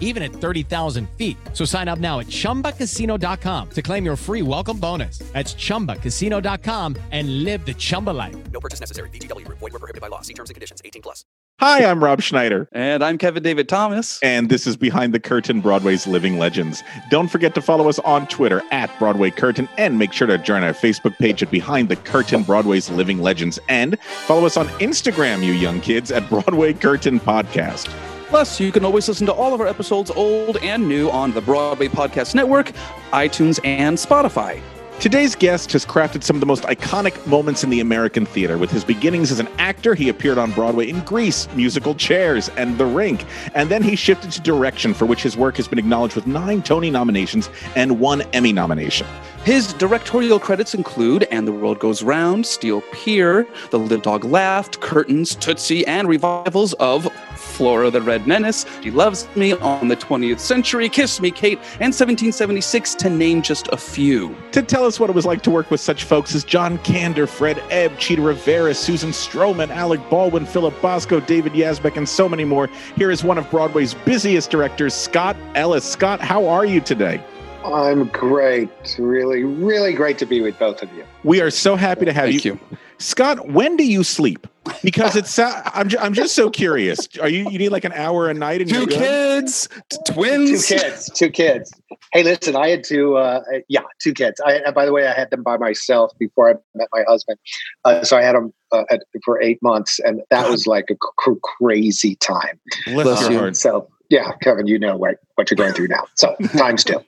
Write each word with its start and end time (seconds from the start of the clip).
even 0.00 0.22
at 0.24 0.32
30,000 0.32 1.08
feet. 1.10 1.36
So 1.52 1.64
sign 1.64 1.86
up 1.86 2.00
now 2.00 2.18
at 2.18 2.26
ChumbaCasino.com 2.26 3.70
to 3.70 3.82
claim 3.82 4.04
your 4.04 4.16
free 4.16 4.42
welcome 4.42 4.78
bonus. 4.78 5.18
That's 5.32 5.54
ChumbaCasino.com 5.54 6.96
and 7.12 7.44
live 7.44 7.64
the 7.64 7.74
Chumba 7.74 8.10
life. 8.10 8.36
No 8.50 8.58
purchase 8.58 8.80
necessary. 8.80 9.10
VGW 9.10 9.44
Group. 9.44 9.58
Void 9.58 9.74
were 9.74 9.78
prohibited 9.78 10.00
by 10.00 10.08
law. 10.08 10.22
See 10.22 10.34
terms 10.34 10.50
and 10.50 10.54
conditions. 10.54 10.82
18 10.84 11.02
plus. 11.02 11.24
Hi, 11.60 11.84
I'm 11.84 12.02
Rob 12.02 12.22
Schneider. 12.22 12.68
And 12.70 13.02
I'm 13.02 13.18
Kevin 13.18 13.42
David 13.42 13.68
Thomas. 13.68 14.20
And 14.22 14.48
this 14.48 14.64
is 14.64 14.76
Behind 14.76 15.12
the 15.12 15.18
Curtain 15.18 15.60
Broadway's 15.60 16.06
Living 16.06 16.38
Legends. 16.38 16.84
Don't 17.10 17.26
forget 17.26 17.52
to 17.56 17.60
follow 17.60 17.88
us 17.88 17.98
on 18.00 18.28
Twitter 18.28 18.62
at 18.70 18.96
Broadway 19.00 19.30
Curtain 19.30 19.68
and 19.76 19.98
make 19.98 20.12
sure 20.12 20.28
to 20.28 20.38
join 20.38 20.62
our 20.62 20.72
Facebook 20.72 21.18
page 21.18 21.42
at 21.42 21.50
Behind 21.50 21.88
the 21.88 21.96
Curtain 21.96 22.44
Broadway's 22.44 22.88
Living 22.90 23.18
Legends. 23.18 23.58
And 23.68 23.98
follow 24.00 24.46
us 24.46 24.56
on 24.56 24.68
Instagram, 24.78 25.42
you 25.42 25.52
young 25.52 25.80
kids, 25.80 26.12
at 26.12 26.28
Broadway 26.28 26.74
Curtain 26.74 27.18
Podcast. 27.18 27.92
Plus, 28.28 28.60
you 28.60 28.70
can 28.70 28.84
always 28.84 29.08
listen 29.08 29.26
to 29.26 29.32
all 29.32 29.54
of 29.54 29.60
our 29.60 29.66
episodes, 29.66 30.10
old 30.10 30.58
and 30.58 30.86
new, 30.86 31.08
on 31.08 31.32
the 31.32 31.40
Broadway 31.40 31.88
Podcast 31.88 32.34
Network, 32.34 32.72
iTunes, 33.10 33.58
and 33.64 33.96
Spotify. 33.96 34.60
Today's 35.00 35.36
guest 35.36 35.70
has 35.74 35.86
crafted 35.86 36.24
some 36.24 36.34
of 36.34 36.40
the 36.40 36.46
most 36.46 36.64
iconic 36.64 37.24
moments 37.24 37.62
in 37.62 37.70
the 37.70 37.78
American 37.78 38.26
theater. 38.26 38.58
With 38.58 38.72
his 38.72 38.82
beginnings 38.82 39.30
as 39.30 39.38
an 39.38 39.46
actor, 39.58 39.94
he 39.94 40.08
appeared 40.08 40.38
on 40.38 40.50
Broadway 40.50 40.88
in 40.88 40.98
Grease, 41.04 41.48
musical 41.54 41.94
Chairs, 41.94 42.48
and 42.56 42.76
The 42.78 42.84
Rink. 42.84 43.24
And 43.54 43.70
then 43.70 43.80
he 43.80 43.94
shifted 43.94 44.32
to 44.32 44.40
direction, 44.40 44.92
for 44.92 45.06
which 45.06 45.22
his 45.22 45.36
work 45.36 45.56
has 45.56 45.68
been 45.68 45.78
acknowledged 45.78 46.16
with 46.16 46.26
nine 46.26 46.62
Tony 46.62 46.90
nominations 46.90 47.48
and 47.76 48.00
one 48.00 48.22
Emmy 48.32 48.52
nomination. 48.52 49.06
His 49.44 49.72
directorial 49.74 50.40
credits 50.40 50.74
include 50.74 51.28
And 51.30 51.46
the 51.46 51.52
World 51.52 51.78
Goes 51.78 52.02
Round, 52.02 52.44
Steel 52.44 52.82
Pier, 52.92 53.46
The 53.70 53.78
Little 53.78 54.00
Dog 54.00 54.24
Laughed, 54.24 54.80
Curtains, 54.80 55.36
Tootsie, 55.36 55.86
and 55.86 56.08
revivals 56.08 56.72
of 56.74 57.10
Flora 57.36 57.90
the 57.90 58.02
Red 58.02 58.26
Menace, 58.26 58.66
She 58.82 58.90
Loves 58.90 59.28
Me, 59.36 59.54
On 59.54 59.88
the 59.88 59.96
20th 59.96 60.40
Century, 60.40 60.88
Kiss 60.88 61.20
Me, 61.20 61.30
Kate, 61.30 61.58
and 61.74 61.94
1776, 61.94 62.94
to 62.96 63.08
name 63.08 63.42
just 63.42 63.68
a 63.68 63.76
few. 63.76 64.36
To 64.52 64.60
tell 64.60 64.87
us 64.88 64.98
what 64.98 65.08
it 65.08 65.14
was 65.14 65.26
like 65.26 65.42
to 65.42 65.50
work 65.50 65.70
with 65.70 65.80
such 65.80 66.02
folks 66.02 66.34
as 66.34 66.42
John 66.42 66.78
Kander, 66.78 67.28
Fred 67.28 67.62
Ebb, 67.70 67.98
Chita 67.98 68.20
Rivera, 68.22 68.74
Susan 68.74 69.10
Stroman, 69.10 69.68
Alec 69.68 70.00
Baldwin, 70.10 70.46
Philip 70.46 70.74
Bosco, 70.82 71.20
David 71.20 71.52
Yazbek, 71.52 71.96
and 71.96 72.08
so 72.08 72.28
many 72.28 72.44
more, 72.44 72.68
here 72.96 73.10
is 73.12 73.22
one 73.22 73.38
of 73.38 73.48
Broadway's 73.50 73.94
busiest 73.94 74.50
directors, 74.50 74.94
Scott 74.94 75.36
Ellis. 75.54 75.84
Scott, 75.84 76.20
how 76.20 76.48
are 76.48 76.64
you 76.64 76.80
today? 76.80 77.22
I'm 77.64 78.08
great. 78.08 78.96
Really, 78.98 79.44
really 79.44 79.92
great 79.92 80.18
to 80.18 80.26
be 80.26 80.40
with 80.40 80.58
both 80.58 80.82
of 80.82 80.92
you. 80.94 81.04
We 81.22 81.40
are 81.40 81.50
so 81.50 81.76
happy 81.76 82.06
to 82.06 82.12
have 82.12 82.30
Thank 82.30 82.44
you. 82.44 82.58
you. 82.70 82.78
Scott, 82.98 83.48
when 83.48 83.76
do 83.76 83.84
you 83.84 84.02
sleep? 84.02 84.46
Because 84.82 85.16
it's 85.16 85.38
I'm, 85.38 85.88
ju- 85.88 85.98
I'm 85.98 86.14
just 86.14 86.34
so 86.34 86.50
curious. 86.50 87.08
Are 87.20 87.28
you 87.28 87.48
you 87.50 87.58
need 87.58 87.70
like 87.70 87.84
an 87.84 87.92
hour 87.92 88.28
a 88.28 88.34
night 88.34 88.60
and 88.60 88.70
2 88.70 88.86
kids, 88.86 89.68
t- 89.90 89.98
twins. 90.06 90.66
Two 90.66 90.76
kids, 90.76 91.10
two 91.14 91.30
kids. 91.30 91.72
Hey, 92.12 92.22
listen, 92.22 92.56
I 92.56 92.68
had 92.68 92.84
two, 92.84 93.16
uh, 93.16 93.42
yeah, 93.68 93.82
two 94.02 94.14
kids. 94.14 94.40
I, 94.44 94.70
by 94.70 94.86
the 94.86 94.92
way, 94.92 95.06
I 95.06 95.12
had 95.12 95.30
them 95.30 95.42
by 95.42 95.58
myself 95.58 96.12
before 96.18 96.50
I 96.50 96.54
met 96.74 96.88
my 96.92 97.04
husband. 97.06 97.38
Uh, 97.84 98.02
so 98.02 98.16
I 98.16 98.22
had 98.22 98.34
them 98.34 98.52
uh, 98.72 98.84
at, 98.90 99.02
for 99.24 99.40
eight 99.42 99.58
months, 99.62 99.98
and 100.00 100.22
that 100.30 100.48
was 100.50 100.66
like 100.66 100.86
a 100.90 100.94
cr- 100.96 101.32
crazy 101.42 102.16
time. 102.16 102.58
Bless 102.86 103.04
Bless 103.04 103.30
your 103.30 103.40
heart. 103.40 103.56
So, 103.56 103.88
yeah, 104.08 104.32
Kevin, 104.42 104.66
you 104.66 104.78
know 104.78 104.96
what, 104.96 105.16
what 105.34 105.50
you're 105.50 105.56
going 105.56 105.74
through 105.74 105.88
now. 105.88 106.04
So, 106.14 106.34
times 106.56 106.82
two. 106.84 107.00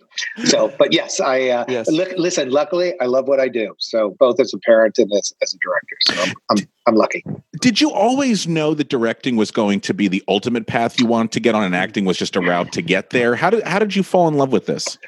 So, 0.44 0.72
but 0.78 0.92
yes, 0.92 1.18
I 1.20 1.48
uh, 1.48 1.64
Yes. 1.68 1.88
li- 1.88 2.14
listen. 2.16 2.50
Luckily, 2.50 2.94
I 3.00 3.06
love 3.06 3.26
what 3.26 3.40
I 3.40 3.48
do. 3.48 3.74
So, 3.78 4.16
both 4.18 4.38
as 4.38 4.52
a 4.52 4.58
parent 4.58 4.98
and 4.98 5.10
as, 5.12 5.32
as 5.42 5.54
a 5.54 5.58
director. 5.62 5.96
So, 6.00 6.14
I'm, 6.22 6.34
I'm 6.50 6.68
I'm 6.88 6.94
lucky. 6.96 7.24
Did 7.60 7.80
you 7.80 7.90
always 7.90 8.46
know 8.46 8.74
that 8.74 8.88
directing 8.88 9.36
was 9.36 9.50
going 9.50 9.80
to 9.82 9.94
be 9.94 10.08
the 10.08 10.22
ultimate 10.28 10.66
path 10.66 10.98
you 10.98 11.06
wanted 11.06 11.32
to 11.32 11.40
get 11.40 11.54
on, 11.54 11.64
and 11.64 11.74
acting 11.74 12.04
was 12.04 12.18
just 12.18 12.36
a 12.36 12.40
route 12.40 12.72
to 12.72 12.82
get 12.82 13.10
there? 13.10 13.34
How 13.34 13.50
did 13.50 13.62
how 13.64 13.78
did 13.78 13.96
you 13.96 14.02
fall 14.02 14.28
in 14.28 14.34
love 14.34 14.52
with 14.52 14.66
this? 14.66 14.98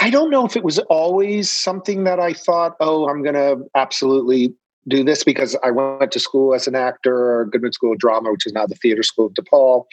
I 0.00 0.10
don't 0.10 0.30
know 0.30 0.46
if 0.46 0.56
it 0.56 0.62
was 0.62 0.78
always 0.90 1.50
something 1.50 2.04
that 2.04 2.20
I 2.20 2.32
thought, 2.32 2.76
oh, 2.78 3.08
I'm 3.08 3.22
going 3.22 3.34
to 3.34 3.64
absolutely 3.74 4.54
do 4.88 5.04
this 5.04 5.24
because 5.24 5.56
I 5.62 5.70
went 5.70 6.12
to 6.12 6.20
school 6.20 6.54
as 6.54 6.66
an 6.66 6.74
actor, 6.74 7.48
Goodman 7.52 7.72
School 7.72 7.92
of 7.92 7.98
Drama, 7.98 8.30
which 8.32 8.46
is 8.46 8.52
now 8.52 8.66
the 8.66 8.74
Theater 8.76 9.02
School 9.02 9.26
of 9.26 9.34
DePaul, 9.34 9.84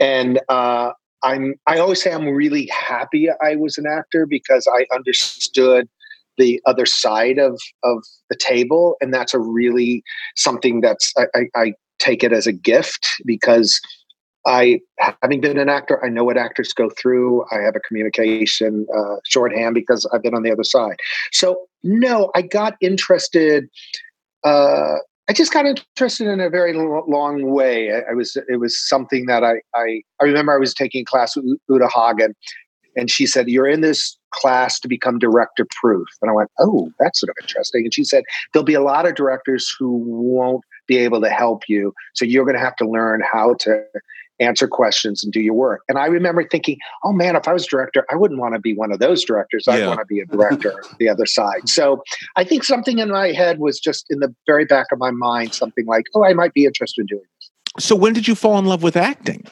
and 0.00 0.40
uh, 0.48 0.92
I'm. 1.22 1.54
I 1.66 1.78
always 1.78 2.02
say 2.02 2.12
I'm 2.12 2.28
really 2.28 2.66
happy 2.66 3.28
I 3.42 3.56
was 3.56 3.78
an 3.78 3.86
actor 3.86 4.26
because 4.26 4.68
I 4.72 4.86
understood 4.94 5.88
the 6.38 6.60
other 6.66 6.86
side 6.86 7.38
of 7.38 7.58
of 7.82 8.04
the 8.30 8.36
table, 8.36 8.96
and 9.00 9.12
that's 9.12 9.34
a 9.34 9.38
really 9.38 10.02
something 10.36 10.80
that's 10.80 11.12
I, 11.16 11.26
I, 11.34 11.42
I 11.54 11.72
take 11.98 12.22
it 12.22 12.32
as 12.32 12.46
a 12.46 12.52
gift 12.52 13.08
because 13.24 13.80
I, 14.46 14.80
having 14.98 15.40
been 15.40 15.58
an 15.58 15.68
actor, 15.68 16.02
I 16.04 16.08
know 16.08 16.22
what 16.22 16.38
actors 16.38 16.72
go 16.72 16.88
through. 16.88 17.44
I 17.50 17.56
have 17.56 17.74
a 17.74 17.80
communication 17.80 18.86
uh, 18.96 19.16
shorthand 19.26 19.74
because 19.74 20.08
I've 20.12 20.22
been 20.22 20.34
on 20.34 20.44
the 20.44 20.52
other 20.52 20.62
side. 20.62 20.96
So, 21.32 21.66
no, 21.82 22.30
I 22.34 22.42
got 22.42 22.76
interested. 22.80 23.68
Uh, 24.46 24.98
I 25.28 25.32
just 25.32 25.52
got 25.52 25.66
interested 25.66 26.28
in 26.28 26.40
a 26.40 26.48
very 26.48 26.72
long 26.72 27.50
way. 27.50 27.92
I, 27.92 28.12
I 28.12 28.14
was, 28.14 28.36
it 28.48 28.60
was 28.60 28.78
something 28.88 29.26
that 29.26 29.42
I, 29.42 29.54
I, 29.74 30.02
I 30.20 30.24
remember 30.24 30.54
I 30.54 30.58
was 30.58 30.72
taking 30.72 31.04
class 31.04 31.34
with 31.34 31.46
Uta 31.68 31.88
Hagen, 31.88 32.32
and 32.94 33.10
she 33.10 33.26
said, 33.26 33.48
"You're 33.48 33.66
in 33.66 33.80
this 33.80 34.16
class 34.30 34.78
to 34.80 34.88
become 34.88 35.18
director 35.18 35.66
proof." 35.80 36.06
And 36.22 36.30
I 36.30 36.34
went, 36.34 36.50
"Oh, 36.60 36.92
that's 37.00 37.18
sort 37.18 37.30
of 37.30 37.36
interesting." 37.42 37.84
And 37.84 37.92
she 37.92 38.04
said, 38.04 38.22
"There'll 38.52 38.64
be 38.64 38.74
a 38.74 38.82
lot 38.82 39.04
of 39.04 39.16
directors 39.16 39.74
who 39.76 39.96
won't 40.06 40.62
be 40.86 40.98
able 40.98 41.20
to 41.22 41.28
help 41.28 41.64
you, 41.68 41.92
so 42.14 42.24
you're 42.24 42.44
going 42.44 42.56
to 42.56 42.62
have 42.62 42.76
to 42.76 42.88
learn 42.88 43.20
how 43.20 43.54
to." 43.60 43.82
Answer 44.40 44.68
questions 44.68 45.24
and 45.24 45.32
do 45.32 45.40
your 45.40 45.54
work. 45.54 45.82
And 45.88 45.98
I 45.98 46.06
remember 46.06 46.46
thinking, 46.46 46.78
oh 47.04 47.12
man, 47.12 47.36
if 47.36 47.48
I 47.48 47.52
was 47.52 47.66
director, 47.66 48.04
I 48.10 48.16
wouldn't 48.16 48.40
want 48.40 48.54
to 48.54 48.60
be 48.60 48.74
one 48.74 48.92
of 48.92 48.98
those 48.98 49.24
directors. 49.24 49.66
I'd 49.68 49.86
want 49.86 50.00
to 50.00 50.06
be 50.06 50.20
a 50.20 50.26
director 50.26 50.82
the 50.98 51.08
other 51.08 51.26
side. 51.26 51.68
So 51.68 52.02
I 52.36 52.44
think 52.44 52.64
something 52.64 52.98
in 52.98 53.10
my 53.10 53.32
head 53.32 53.58
was 53.58 53.80
just 53.80 54.06
in 54.10 54.20
the 54.20 54.34
very 54.46 54.64
back 54.64 54.86
of 54.92 54.98
my 54.98 55.10
mind, 55.10 55.54
something 55.54 55.86
like, 55.86 56.04
oh, 56.14 56.24
I 56.24 56.34
might 56.34 56.52
be 56.52 56.64
interested 56.64 57.02
in 57.02 57.06
doing 57.06 57.22
this. 57.40 57.50
So 57.84 57.94
when 57.94 58.12
did 58.12 58.26
you 58.26 58.34
fall 58.34 58.58
in 58.58 58.66
love 58.66 58.82
with 58.82 58.96
acting? 58.96 59.44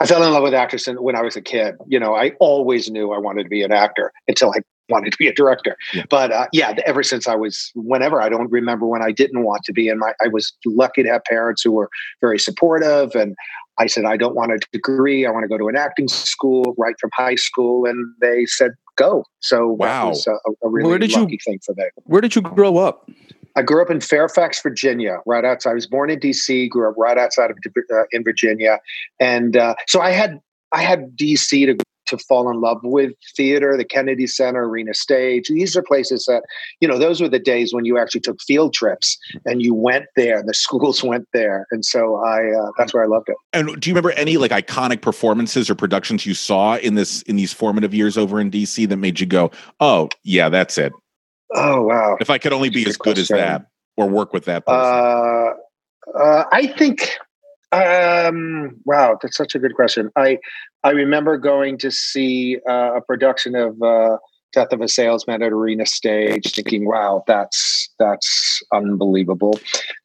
I 0.00 0.06
fell 0.06 0.22
in 0.22 0.32
love 0.32 0.44
with 0.44 0.54
actors 0.54 0.86
when 0.86 1.16
I 1.16 1.22
was 1.22 1.36
a 1.36 1.40
kid. 1.40 1.74
You 1.86 1.98
know, 1.98 2.14
I 2.14 2.32
always 2.38 2.90
knew 2.90 3.12
I 3.12 3.18
wanted 3.18 3.42
to 3.42 3.48
be 3.48 3.62
an 3.62 3.72
actor 3.72 4.12
until 4.28 4.50
I 4.50 4.60
wanted 4.88 5.10
to 5.10 5.18
be 5.18 5.26
a 5.26 5.34
director. 5.34 5.76
Yeah. 5.92 6.04
But 6.08 6.32
uh, 6.32 6.46
yeah, 6.52 6.74
ever 6.86 7.02
since 7.02 7.26
I 7.28 7.34
was, 7.34 7.72
whenever 7.74 8.22
I 8.22 8.28
don't 8.28 8.50
remember 8.50 8.86
when 8.86 9.02
I 9.02 9.12
didn't 9.12 9.42
want 9.44 9.64
to 9.64 9.72
be. 9.72 9.88
And 9.88 10.00
my, 10.00 10.12
I 10.22 10.28
was 10.28 10.56
lucky 10.64 11.02
to 11.02 11.08
have 11.10 11.24
parents 11.24 11.62
who 11.62 11.72
were 11.72 11.90
very 12.20 12.38
supportive. 12.38 13.14
And 13.14 13.36
I 13.78 13.86
said, 13.86 14.04
I 14.04 14.16
don't 14.16 14.34
want 14.34 14.52
a 14.52 14.58
degree. 14.72 15.26
I 15.26 15.30
want 15.30 15.44
to 15.44 15.48
go 15.48 15.56
to 15.58 15.68
an 15.68 15.76
acting 15.76 16.08
school 16.08 16.74
right 16.76 16.94
from 17.00 17.10
high 17.14 17.36
school. 17.36 17.86
And 17.86 18.12
they 18.20 18.44
said, 18.46 18.72
go. 18.96 19.24
So 19.40 19.68
Wow. 19.68 20.04
that 20.04 20.08
was 20.08 20.26
a, 20.26 20.32
a 20.66 20.68
really 20.70 20.88
Where 20.88 20.98
did 20.98 21.12
you- 21.12 21.20
lucky 21.20 21.38
thing 21.44 21.60
for 21.64 21.74
them. 21.74 21.88
Where 22.04 22.20
did 22.20 22.34
you 22.34 22.42
grow 22.42 22.78
up? 22.78 23.08
I 23.56 23.62
grew 23.62 23.82
up 23.82 23.90
in 23.90 24.00
Fairfax, 24.00 24.62
Virginia, 24.62 25.18
right 25.26 25.44
outside. 25.44 25.70
I 25.70 25.74
was 25.74 25.86
born 25.86 26.10
in 26.10 26.20
D.C., 26.20 26.68
grew 26.68 26.88
up 26.88 26.94
right 26.96 27.18
outside 27.18 27.50
of 27.50 27.56
uh, 27.92 28.02
in 28.12 28.22
Virginia, 28.22 28.78
and 29.18 29.56
uh, 29.56 29.74
so 29.88 30.00
I 30.00 30.10
had 30.10 30.38
I 30.72 30.82
had 30.82 31.16
D.C. 31.16 31.66
to 31.66 31.76
to 32.08 32.18
fall 32.18 32.50
in 32.50 32.60
love 32.60 32.78
with 32.82 33.12
theater, 33.36 33.76
the 33.76 33.84
Kennedy 33.84 34.26
Center, 34.26 34.68
Arena 34.68 34.94
Stage. 34.94 35.48
These 35.48 35.76
are 35.76 35.82
places 35.82 36.26
that, 36.26 36.42
you 36.80 36.88
know, 36.88 36.98
those 36.98 37.20
were 37.20 37.28
the 37.28 37.38
days 37.38 37.72
when 37.72 37.84
you 37.84 37.98
actually 37.98 38.20
took 38.20 38.40
field 38.42 38.74
trips 38.74 39.16
and 39.44 39.62
you 39.62 39.74
went 39.74 40.06
there, 40.16 40.38
and 40.38 40.48
the 40.48 40.54
schools 40.68 41.02
went 41.02 41.28
there. 41.32 41.66
And 41.70 41.84
so 41.84 42.16
I, 42.24 42.50
uh, 42.50 42.70
that's 42.76 42.92
where 42.92 43.02
I 43.02 43.06
loved 43.06 43.28
it. 43.28 43.36
And 43.52 43.80
do 43.80 43.90
you 43.90 43.94
remember 43.94 44.12
any 44.12 44.36
like 44.36 44.50
iconic 44.50 45.00
performances 45.00 45.70
or 45.70 45.74
productions 45.74 46.26
you 46.26 46.34
saw 46.34 46.76
in 46.76 46.94
this 46.94 47.22
in 47.22 47.36
these 47.36 47.52
formative 47.52 47.94
years 47.94 48.16
over 48.16 48.40
in 48.40 48.50
DC 48.50 48.88
that 48.88 48.96
made 48.96 49.20
you 49.20 49.26
go, 49.26 49.50
"Oh, 49.80 50.08
yeah, 50.24 50.48
that's 50.48 50.78
it." 50.78 50.92
Oh, 51.54 51.82
wow. 51.82 52.16
If 52.20 52.30
I 52.30 52.38
could 52.38 52.52
only 52.52 52.68
be 52.68 52.84
Good 52.84 52.90
as 52.90 52.96
good 52.96 53.18
as 53.18 53.28
that 53.28 53.66
or 53.96 54.08
work 54.08 54.32
with 54.32 54.44
that 54.44 54.66
person. 54.66 54.80
Uh, 54.80 56.18
uh, 56.18 56.44
I 56.52 56.66
think. 56.78 57.10
Um, 57.70 58.80
wow, 58.86 59.18
that's 59.20 59.36
such 59.36 59.54
a 59.54 59.58
good 59.58 59.74
question. 59.74 60.10
I 60.16 60.38
I 60.84 60.90
remember 60.90 61.38
going 61.38 61.78
to 61.78 61.90
see 61.90 62.58
uh, 62.68 62.96
a 62.96 63.00
production 63.00 63.54
of 63.54 63.80
uh, 63.82 64.18
Death 64.52 64.72
of 64.72 64.80
a 64.80 64.88
Salesman 64.88 65.42
at 65.42 65.52
Arena 65.52 65.84
Stage, 65.84 66.54
thinking, 66.54 66.86
"Wow, 66.86 67.22
that's 67.26 67.90
that's 67.98 68.62
unbelievable 68.72 69.58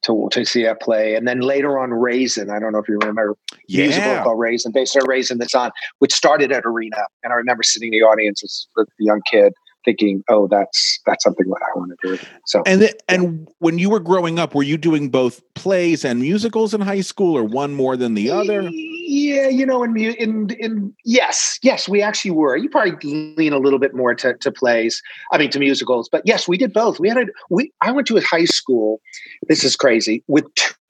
to 0.03 0.27
to 0.31 0.45
see 0.45 0.63
that 0.63 0.81
play." 0.81 1.15
And 1.15 1.27
then 1.27 1.39
later 1.39 1.79
on, 1.79 1.91
Raisin. 1.91 2.49
I 2.49 2.59
don't 2.59 2.73
know 2.73 2.79
if 2.79 2.89
you 2.89 2.97
remember 2.99 3.37
musical 3.69 4.23
called 4.23 4.39
Raisin, 4.39 4.73
based 4.73 4.97
on 4.97 5.07
Raisin 5.07 5.37
that's 5.37 5.55
on, 5.55 5.71
which 5.99 6.13
started 6.13 6.51
at 6.51 6.65
Arena. 6.65 7.05
And 7.23 7.31
I 7.31 7.35
remember 7.37 7.63
sitting 7.63 7.93
in 7.93 7.99
the 7.99 8.05
audience 8.05 8.43
as 8.43 8.67
a 8.77 8.83
young 8.99 9.21
kid, 9.31 9.53
thinking, 9.83 10.23
"Oh, 10.29 10.47
that's 10.47 10.99
that's 11.05 11.23
something 11.23 11.47
that 11.47 11.61
I 11.61 11.77
want 11.77 11.91
to 11.99 12.07
do." 12.07 12.23
So 12.45 12.63
And 12.65 12.81
th- 12.81 12.95
and 13.07 13.47
when 13.59 13.79
you 13.79 13.89
were 13.89 13.99
growing 13.99 14.39
up, 14.39 14.55
were 14.55 14.63
you 14.63 14.77
doing 14.77 15.09
both 15.09 15.41
plays 15.53 16.03
and 16.05 16.19
musicals 16.19 16.73
in 16.73 16.81
high 16.81 17.01
school, 17.01 17.37
or 17.37 17.43
one 17.43 17.73
more 17.73 17.97
than 17.97 18.13
the 18.13 18.31
other? 18.31 18.69
Yeah, 18.71 19.47
you 19.47 19.65
know, 19.65 19.83
in 19.83 19.97
in 19.97 20.49
in 20.59 20.93
yes, 21.05 21.59
yes, 21.61 21.87
we 21.87 22.01
actually 22.01 22.31
were. 22.31 22.55
You 22.57 22.69
probably 22.69 23.35
lean 23.35 23.53
a 23.53 23.59
little 23.59 23.79
bit 23.79 23.93
more 23.93 24.15
to, 24.15 24.35
to 24.35 24.51
plays. 24.51 25.01
I 25.31 25.37
mean, 25.37 25.49
to 25.51 25.59
musicals, 25.59 26.09
but 26.09 26.23
yes, 26.25 26.47
we 26.47 26.57
did 26.57 26.73
both. 26.73 26.99
We 26.99 27.09
had 27.09 27.17
a 27.17 27.25
we. 27.49 27.71
I 27.81 27.91
went 27.91 28.07
to 28.07 28.17
a 28.17 28.21
high 28.21 28.45
school. 28.45 29.01
This 29.47 29.63
is 29.63 29.75
crazy 29.75 30.23
with 30.27 30.45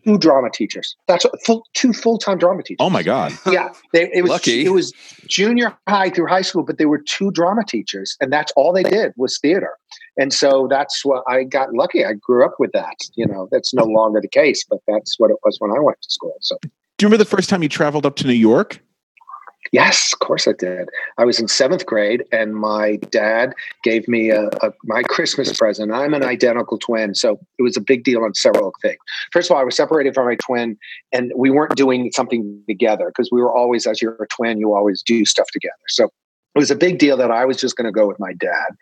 two 0.05 0.17
drama 0.17 0.49
teachers. 0.53 0.95
That's 1.07 1.25
full 1.45 1.65
two 1.73 1.93
full 1.93 2.17
time 2.17 2.37
drama 2.37 2.63
teachers. 2.63 2.77
Oh 2.79 2.89
my 2.89 3.03
God! 3.03 3.33
yeah, 3.51 3.69
they, 3.93 4.09
it 4.13 4.21
was 4.21 4.31
Lucky. 4.31 4.65
it 4.65 4.71
was 4.71 4.93
junior 5.27 5.75
high 5.87 6.09
through 6.09 6.27
high 6.27 6.41
school, 6.41 6.63
but 6.63 6.77
they 6.77 6.85
were 6.85 7.01
two 7.07 7.31
drama 7.31 7.63
teachers, 7.67 8.17
and 8.19 8.31
that's 8.31 8.51
all 8.55 8.73
they 8.73 8.83
did 8.83 9.13
was 9.17 9.37
theater. 9.39 9.71
And 10.17 10.31
so 10.31 10.67
that's 10.69 11.03
what 11.03 11.23
I 11.27 11.43
got 11.43 11.73
lucky. 11.73 12.05
I 12.05 12.13
grew 12.13 12.45
up 12.45 12.55
with 12.59 12.71
that. 12.73 12.95
You 13.15 13.25
know, 13.25 13.47
that's 13.51 13.73
no 13.73 13.85
longer 13.85 14.21
the 14.21 14.27
case, 14.27 14.63
but 14.69 14.79
that's 14.87 15.19
what 15.19 15.31
it 15.31 15.37
was 15.43 15.57
when 15.59 15.71
I 15.71 15.79
went 15.79 16.01
to 16.01 16.09
school. 16.09 16.35
So 16.41 16.57
Do 16.61 16.69
you 17.01 17.07
remember 17.07 17.23
the 17.23 17.29
first 17.29 17.49
time 17.49 17.63
you 17.63 17.69
traveled 17.69 18.05
up 18.05 18.15
to 18.17 18.27
New 18.27 18.33
York? 18.33 18.79
Yes, 19.73 20.13
of 20.13 20.19
course 20.19 20.47
I 20.47 20.51
did. 20.51 20.87
I 21.17 21.25
was 21.25 21.39
in 21.39 21.47
seventh 21.47 21.87
grade, 21.87 22.23
and 22.31 22.55
my 22.55 22.97
dad 23.09 23.55
gave 23.83 24.07
me 24.07 24.29
a, 24.29 24.45
a 24.61 24.71
my 24.83 25.01
Christmas 25.01 25.51
present. 25.57 25.91
I'm 25.91 26.13
an 26.13 26.23
identical 26.23 26.77
twin, 26.77 27.15
so 27.15 27.39
it 27.57 27.63
was 27.63 27.75
a 27.75 27.81
big 27.81 28.03
deal 28.03 28.23
on 28.23 28.35
several 28.35 28.71
things. 28.83 28.99
First 29.31 29.49
of 29.49 29.55
all, 29.55 29.61
I 29.61 29.65
was 29.65 29.75
separated 29.75 30.13
from 30.13 30.27
my 30.27 30.35
twin, 30.35 30.77
and 31.11 31.31
we 31.35 31.49
weren't 31.49 31.75
doing 31.75 32.11
something 32.13 32.61
together 32.69 33.07
because 33.07 33.29
we 33.31 33.41
were 33.41 33.51
always, 33.51 33.87
as 33.87 33.99
you're 33.99 34.13
a 34.13 34.27
twin, 34.27 34.59
you 34.59 34.75
always 34.75 35.01
do 35.01 35.25
stuff 35.25 35.47
together. 35.51 35.73
So 35.87 36.03
it 36.03 36.59
was 36.59 36.69
a 36.69 36.75
big 36.75 36.99
deal 36.99 37.17
that 37.17 37.31
I 37.31 37.43
was 37.43 37.57
just 37.57 37.75
going 37.75 37.85
to 37.85 37.91
go 37.91 38.07
with 38.07 38.19
my 38.19 38.33
dad, 38.33 38.75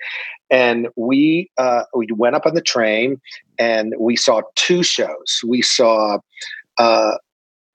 and 0.50 0.90
we 0.98 1.50
uh, 1.58 1.84
we 1.96 2.08
went 2.14 2.36
up 2.36 2.46
on 2.46 2.54
the 2.54 2.62
train, 2.62 3.22
and 3.58 3.94
we 3.98 4.18
saw 4.18 4.42
two 4.58 4.84
shows. 4.84 5.40
We 5.48 5.62
saw 5.62 6.18
uh, 6.78 7.14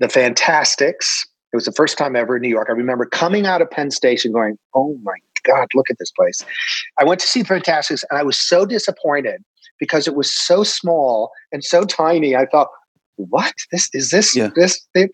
the 0.01 0.11
Fantasticks. 0.11 1.27
It 1.57 1.65
was 1.65 1.65
the 1.65 1.73
first 1.73 1.97
time 1.97 2.17
ever 2.17 2.37
in 2.37 2.43
New 2.43 2.51
York. 2.51 2.67
I 2.69 2.73
remember 2.73 3.07
coming 3.07 3.47
out 3.47 3.63
of 3.63 3.71
Penn 3.71 3.91
Station, 3.91 4.31
going, 4.31 4.59
"Oh 4.75 4.99
my 5.03 5.15
God, 5.43 5.69
look 5.75 5.89
at 5.91 5.97
this 5.99 6.11
place!" 6.11 6.45
I 6.99 7.05
went 7.05 7.19
to 7.23 7.27
see 7.27 7.43
Fantasticks, 7.43 8.05
and 8.11 8.19
I 8.19 8.23
was 8.23 8.37
so 8.37 8.67
disappointed 8.67 9.43
because 9.81 10.07
it 10.07 10.15
was 10.15 10.31
so 10.31 10.63
small 10.63 11.33
and 11.53 11.65
so 11.65 11.85
tiny. 11.85 12.37
I 12.37 12.45
thought, 12.45 12.69
"What? 13.17 13.55
This 13.73 13.89
is 13.95 14.11
this 14.11 14.37
Yeah. 14.37 14.51
this 14.55 14.87
thing?" 14.93 15.09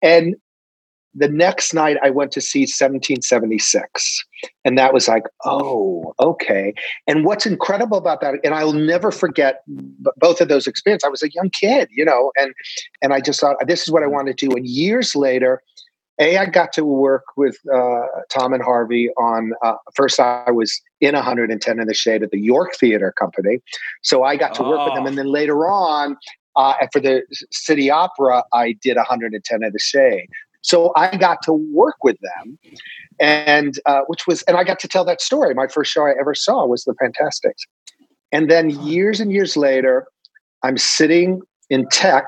And 0.00 0.36
the 1.14 1.28
next 1.28 1.74
night 1.74 1.96
I 2.00 2.10
went 2.10 2.30
to 2.32 2.40
see 2.40 2.64
1776. 2.64 4.24
And 4.64 4.78
that 4.78 4.92
was 4.92 5.08
like, 5.08 5.24
oh, 5.44 6.14
okay. 6.20 6.72
And 7.08 7.24
what's 7.24 7.44
incredible 7.44 7.98
about 7.98 8.20
that, 8.20 8.34
and 8.44 8.54
I'll 8.54 8.72
never 8.72 9.10
forget 9.10 9.62
both 9.66 10.40
of 10.40 10.46
those 10.48 10.68
experiences. 10.68 11.04
I 11.04 11.10
was 11.10 11.22
a 11.24 11.32
young 11.32 11.50
kid, 11.50 11.88
you 11.90 12.04
know, 12.04 12.30
and 12.36 12.54
and 13.02 13.12
I 13.12 13.20
just 13.20 13.40
thought 13.40 13.56
this 13.66 13.82
is 13.82 13.90
what 13.90 14.04
I 14.04 14.06
want 14.06 14.28
to 14.28 14.34
do. 14.34 14.54
And 14.54 14.64
years 14.64 15.16
later, 15.16 15.60
a, 16.18 16.36
I 16.36 16.46
got 16.46 16.72
to 16.72 16.84
work 16.84 17.24
with 17.36 17.58
uh, 17.72 18.02
Tom 18.28 18.52
and 18.52 18.62
Harvey 18.62 19.10
on. 19.16 19.52
Uh, 19.62 19.74
first, 19.94 20.18
I 20.18 20.50
was 20.50 20.80
in 21.00 21.14
110 21.14 21.80
in 21.80 21.86
the 21.86 21.94
Shade 21.94 22.22
at 22.22 22.30
the 22.30 22.40
York 22.40 22.74
Theater 22.74 23.12
Company, 23.12 23.60
so 24.02 24.24
I 24.24 24.36
got 24.36 24.54
to 24.54 24.62
work 24.62 24.84
with 24.84 24.94
them. 24.94 25.04
Oh. 25.04 25.08
And 25.08 25.18
then 25.18 25.26
later 25.26 25.68
on, 25.68 26.16
uh, 26.56 26.74
for 26.92 27.00
the 27.00 27.22
City 27.52 27.90
Opera, 27.90 28.42
I 28.52 28.72
did 28.72 28.96
110 28.96 29.62
in 29.62 29.72
the 29.72 29.78
Shade. 29.78 30.28
So 30.62 30.92
I 30.96 31.16
got 31.16 31.40
to 31.44 31.52
work 31.52 32.02
with 32.02 32.16
them, 32.20 32.58
and 33.20 33.78
uh, 33.86 34.00
which 34.08 34.26
was, 34.26 34.42
and 34.42 34.56
I 34.56 34.64
got 34.64 34.80
to 34.80 34.88
tell 34.88 35.04
that 35.04 35.20
story. 35.20 35.54
My 35.54 35.68
first 35.68 35.92
show 35.92 36.04
I 36.04 36.14
ever 36.18 36.34
saw 36.34 36.66
was 36.66 36.84
The 36.84 36.94
Fantasticks, 36.94 37.64
and 38.32 38.50
then 38.50 38.70
years 38.70 39.20
and 39.20 39.32
years 39.32 39.56
later, 39.56 40.06
I'm 40.64 40.76
sitting 40.76 41.42
in 41.70 41.88
tech 41.88 42.24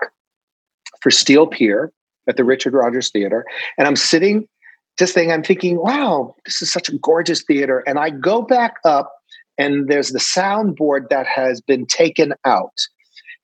for 1.01 1.11
Steel 1.11 1.49
Pier 1.49 1.93
at 2.29 2.37
the 2.37 2.45
Richard 2.45 2.75
Rodgers 2.75 3.11
Theater, 3.11 3.45
and 3.79 3.87
I'm 3.87 3.97
sitting 3.97 4.49
just 4.99 5.15
thinking, 5.15 5.33
I'm 5.33 5.43
thinking, 5.43 5.79
wow, 5.79 6.35
this 6.45 6.61
is 6.61 6.71
such 6.71 6.89
a 6.89 6.99
gorgeous 6.99 7.43
theater, 7.43 7.83
and 7.87 7.99
I 7.99 8.11
go 8.11 8.43
back 8.43 8.75
up, 8.85 9.13
and 9.57 9.89
there's 9.89 10.11
the 10.11 10.19
soundboard 10.19 11.09
that 11.09 11.27
has 11.27 11.61
been 11.61 11.87
taken 11.87 12.35
out, 12.45 12.75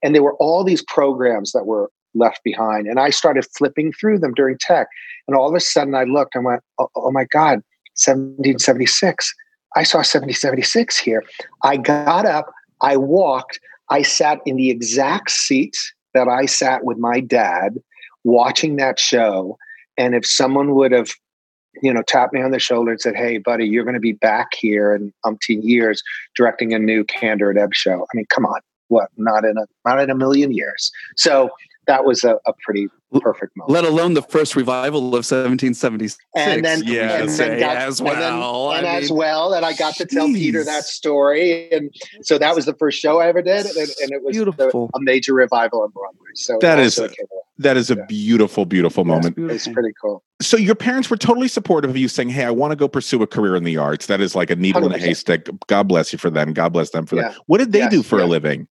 and 0.03 0.15
there 0.15 0.23
were 0.23 0.37
all 0.37 0.65
these 0.65 0.83
programs 0.83 1.53
that 1.53 1.67
were 1.67 1.91
left 2.17 2.41
behind. 2.43 2.87
And 2.87 2.99
I 2.99 3.11
started 3.11 3.47
flipping 3.57 3.93
through 3.93 4.19
them 4.19 4.35
during 4.35 4.57
tech. 4.59 4.89
And 5.29 5.37
all 5.37 5.49
of 5.49 5.55
a 5.55 5.61
sudden 5.61 5.95
I 5.95 6.05
looked 6.05 6.35
and 6.35 6.45
went, 6.45 6.63
oh, 6.79 6.89
oh 6.97 7.13
my 7.13 7.25
God, 7.25 7.63
1776. 7.95 9.35
I 9.77 9.83
saw 9.83 9.99
1776 9.99 10.99
here. 10.99 11.23
I 11.63 11.77
got 11.77 12.25
up, 12.25 12.51
I 12.81 12.97
walked, 12.97 13.61
I 13.91 14.03
sat 14.03 14.41
in 14.47 14.57
the 14.57 14.71
exact 14.71 15.31
seat 15.31 15.77
that 16.15 16.29
I 16.29 16.47
sat 16.47 16.85
with 16.85 16.99
my 16.99 17.21
dad 17.21 17.79
watching 18.27 18.77
that 18.77 18.99
show. 18.99 19.57
And 19.97 20.15
if 20.15 20.27
someone 20.27 20.75
would 20.75 20.93
have, 20.93 21.13
you 21.83 21.93
know, 21.93 22.03
tapped 22.03 22.35
me 22.35 22.43
on 22.43 22.51
the 22.51 22.59
shoulder 22.59 22.91
and 22.91 23.01
said, 23.01 23.15
Hey, 23.15 23.39
buddy, 23.39 23.67
you're 23.67 23.85
going 23.85 23.95
to 23.95 24.01
be 24.01 24.13
back 24.13 24.49
here 24.55 24.95
in 24.95 25.13
umpteen 25.25 25.61
years 25.63 26.03
directing 26.35 26.75
a 26.75 26.79
new 26.79 27.05
Kander 27.05 27.49
and 27.49 27.59
Ebb 27.59 27.73
show. 27.73 28.03
I 28.03 28.17
mean, 28.17 28.27
come 28.29 28.45
on. 28.45 28.61
What? 28.89 29.09
Not 29.17 29.45
in 29.45 29.57
a 29.57 29.67
not 29.85 30.01
in 30.01 30.11
a 30.11 30.15
million 30.15 30.53
years. 30.53 30.91
So 31.17 31.51
that 31.87 32.05
was 32.05 32.25
a, 32.25 32.39
a 32.47 32.53
pretty 32.65 32.89
perfect 33.21 33.57
moment. 33.57 33.73
Let 33.73 33.85
alone 33.85 34.15
the 34.15 34.23
first 34.23 34.57
revival 34.57 34.99
of 35.15 35.25
1776. 35.25 36.19
and 36.37 36.65
then 36.65 36.83
yeah, 36.85 37.21
and 37.23 37.29
then 37.31 37.59
got- 37.61 37.77
as 37.77 38.01
and 38.01 38.09
then- 38.09 38.39
well. 38.41 38.73
and, 38.73 38.87
I 38.87 38.97
as 38.97 39.11
mean, 39.11 39.19
well 39.19 39.55
and 39.55 39.65
i 39.65 39.73
got 39.73 39.95
to 39.97 40.05
tell 40.07 40.27
peter 40.27 40.65
that 40.65 40.85
story 40.85 41.71
and 41.71 41.95
so 42.23 42.37
that 42.39 42.55
was 42.55 42.65
the 42.67 42.75
first 42.75 42.99
show 42.99 43.21
i 43.21 43.27
ever 43.29 43.43
did 43.43 43.65
and, 43.67 43.77
and 43.77 44.11
it 44.13 44.23
was 44.23 44.35
Beautiful. 44.37 44.91
a 44.95 45.01
major 45.01 45.33
revival 45.35 45.83
on 45.83 45.91
broadway 45.91 46.31
so 46.35 46.59
That 46.61 46.79
also 46.79 47.05
is- 47.05 47.11
it 47.13 47.17
came 47.17 47.27
along. 47.33 47.43
That 47.59 47.79
is 47.79 47.91
a 47.91 47.95
Yeah. 47.95 48.05
beautiful, 48.07 48.67
beautiful 48.67 49.03
Yeah. 49.07 49.15
moment. 49.15 49.39
it's 49.51 49.67
pretty 49.67 49.93
cool 50.03 50.23
So 50.43 50.59
your 50.59 50.75
parents 50.75 51.09
were 51.09 51.17
totally 51.17 51.49
supportive 51.49 51.89
of 51.89 51.97
you 51.97 52.07
saying, 52.09 52.29
Hey, 52.29 52.45
I 52.45 52.51
want 52.51 52.73
to 52.73 52.77
go 52.77 52.87
pursue 52.87 53.23
a 53.23 53.27
career 53.27 53.57
in 53.57 53.65
the 53.65 53.79
arts. 53.79 54.05
That 54.07 54.21
is 54.21 54.35
like 54.35 54.51
a 54.51 54.57
needle 54.57 54.85
in 54.85 54.93
a 54.93 54.99
haystack. 54.99 55.49
God 55.67 55.89
bless 55.89 56.13
you 56.13 56.19
for 56.19 56.29
them. 56.29 56.53
God 56.53 56.75
bless 56.75 56.91
them 56.91 57.07
for 57.07 57.17
Yeah. 57.17 57.29
that. 57.29 57.37
What 57.47 57.57
did 57.57 57.73
they 57.73 57.79
Yes, 57.79 57.91
do 57.93 58.03
for 58.03 58.21
a 58.21 58.27
living? 58.27 58.69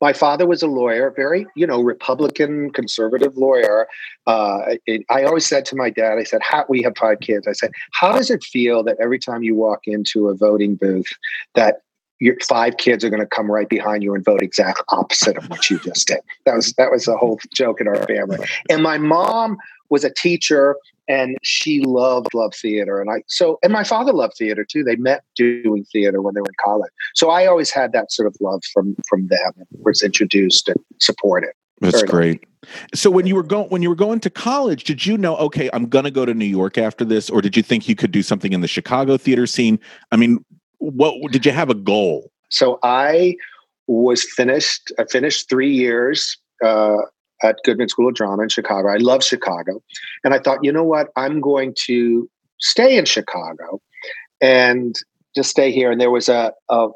My 0.00 0.12
father 0.12 0.46
was 0.46 0.62
a 0.62 0.66
lawyer 0.66 1.12
very 1.14 1.46
you 1.54 1.66
know 1.66 1.82
republican 1.82 2.70
conservative 2.70 3.36
lawyer. 3.36 3.86
Uh, 4.26 4.76
it, 4.86 5.04
i 5.10 5.24
always 5.24 5.46
said 5.46 5.64
to 5.64 5.76
my 5.76 5.90
dad 5.90 6.18
i 6.18 6.24
said 6.24 6.40
how 6.42 6.64
we 6.68 6.82
have 6.82 6.96
five 6.96 7.20
kids. 7.20 7.46
I 7.46 7.52
said 7.52 7.70
how 7.92 8.12
does 8.12 8.30
it 8.30 8.42
feel 8.42 8.82
that 8.84 8.96
every 9.00 9.18
time 9.18 9.42
you 9.42 9.54
walk 9.54 9.86
into 9.86 10.28
a 10.28 10.34
voting 10.34 10.76
booth 10.76 11.12
that 11.54 11.82
your 12.20 12.36
five 12.48 12.76
kids 12.76 13.04
are 13.04 13.10
going 13.10 13.20
to 13.20 13.26
come 13.26 13.50
right 13.50 13.68
behind 13.68 14.02
you 14.02 14.14
and 14.14 14.24
vote 14.24 14.42
exact 14.42 14.82
opposite 14.88 15.36
of 15.36 15.48
what 15.50 15.68
you 15.68 15.78
just 15.80 16.06
did? 16.06 16.20
That 16.46 16.54
was 16.54 16.72
that 16.74 16.90
was 16.90 17.08
a 17.08 17.16
whole 17.16 17.38
joke 17.52 17.80
in 17.80 17.88
our 17.88 18.06
family. 18.06 18.38
And 18.70 18.82
my 18.82 18.98
mom 18.98 19.58
was 19.90 20.04
a 20.04 20.10
teacher 20.10 20.76
and 21.08 21.36
she 21.42 21.80
loved 21.80 22.32
loved 22.34 22.54
theater 22.54 23.00
and 23.00 23.10
i 23.10 23.22
so 23.26 23.58
and 23.62 23.72
my 23.72 23.84
father 23.84 24.12
loved 24.12 24.34
theater 24.36 24.64
too 24.64 24.82
they 24.82 24.96
met 24.96 25.22
doing 25.36 25.84
theater 25.92 26.20
when 26.20 26.34
they 26.34 26.40
were 26.40 26.48
in 26.48 26.64
college 26.64 26.90
so 27.14 27.30
i 27.30 27.46
always 27.46 27.70
had 27.70 27.92
that 27.92 28.10
sort 28.12 28.26
of 28.26 28.36
love 28.40 28.62
from 28.72 28.96
from 29.08 29.26
them 29.28 29.52
and 29.56 29.66
was 29.84 30.02
introduced 30.02 30.68
and 30.68 30.78
supported 31.00 31.50
That's 31.80 32.02
great. 32.04 32.44
So 32.94 33.10
when 33.10 33.26
you 33.26 33.34
were 33.34 33.42
going 33.42 33.68
when 33.68 33.82
you 33.82 33.90
were 33.90 33.96
going 33.96 34.20
to 34.20 34.30
college, 34.30 34.84
did 34.84 35.04
you 35.04 35.18
know, 35.18 35.36
okay, 35.36 35.68
I'm 35.74 35.86
gonna 35.86 36.10
go 36.10 36.24
to 36.24 36.32
New 36.32 36.46
York 36.46 36.78
after 36.78 37.04
this, 37.04 37.28
or 37.28 37.42
did 37.42 37.56
you 37.58 37.62
think 37.62 37.88
you 37.88 37.94
could 37.94 38.10
do 38.10 38.22
something 38.22 38.54
in 38.54 38.62
the 38.62 38.68
Chicago 38.68 39.18
theater 39.18 39.46
scene? 39.46 39.78
I 40.10 40.16
mean, 40.16 40.42
what 40.78 41.14
did 41.30 41.44
you 41.44 41.52
have 41.52 41.68
a 41.68 41.74
goal? 41.74 42.30
so 42.54 42.78
i 42.82 43.34
was 43.86 44.24
finished 44.36 44.92
i 44.98 45.04
finished 45.10 45.48
three 45.48 45.72
years 45.72 46.38
uh, 46.64 46.96
at 47.44 47.56
goodman 47.64 47.88
school 47.88 48.08
of 48.08 48.14
drama 48.14 48.42
in 48.42 48.48
chicago 48.48 48.88
i 48.88 48.96
love 48.96 49.22
chicago 49.22 49.80
and 50.24 50.34
i 50.34 50.38
thought 50.38 50.58
you 50.62 50.72
know 50.72 50.84
what 50.84 51.08
i'm 51.16 51.40
going 51.40 51.72
to 51.76 52.28
stay 52.58 52.96
in 52.96 53.04
chicago 53.04 53.80
and 54.40 54.96
just 55.34 55.50
stay 55.50 55.72
here. 55.72 55.90
And 55.90 56.00
there 56.00 56.10
was 56.10 56.28
a, 56.28 56.52
a 56.68 56.88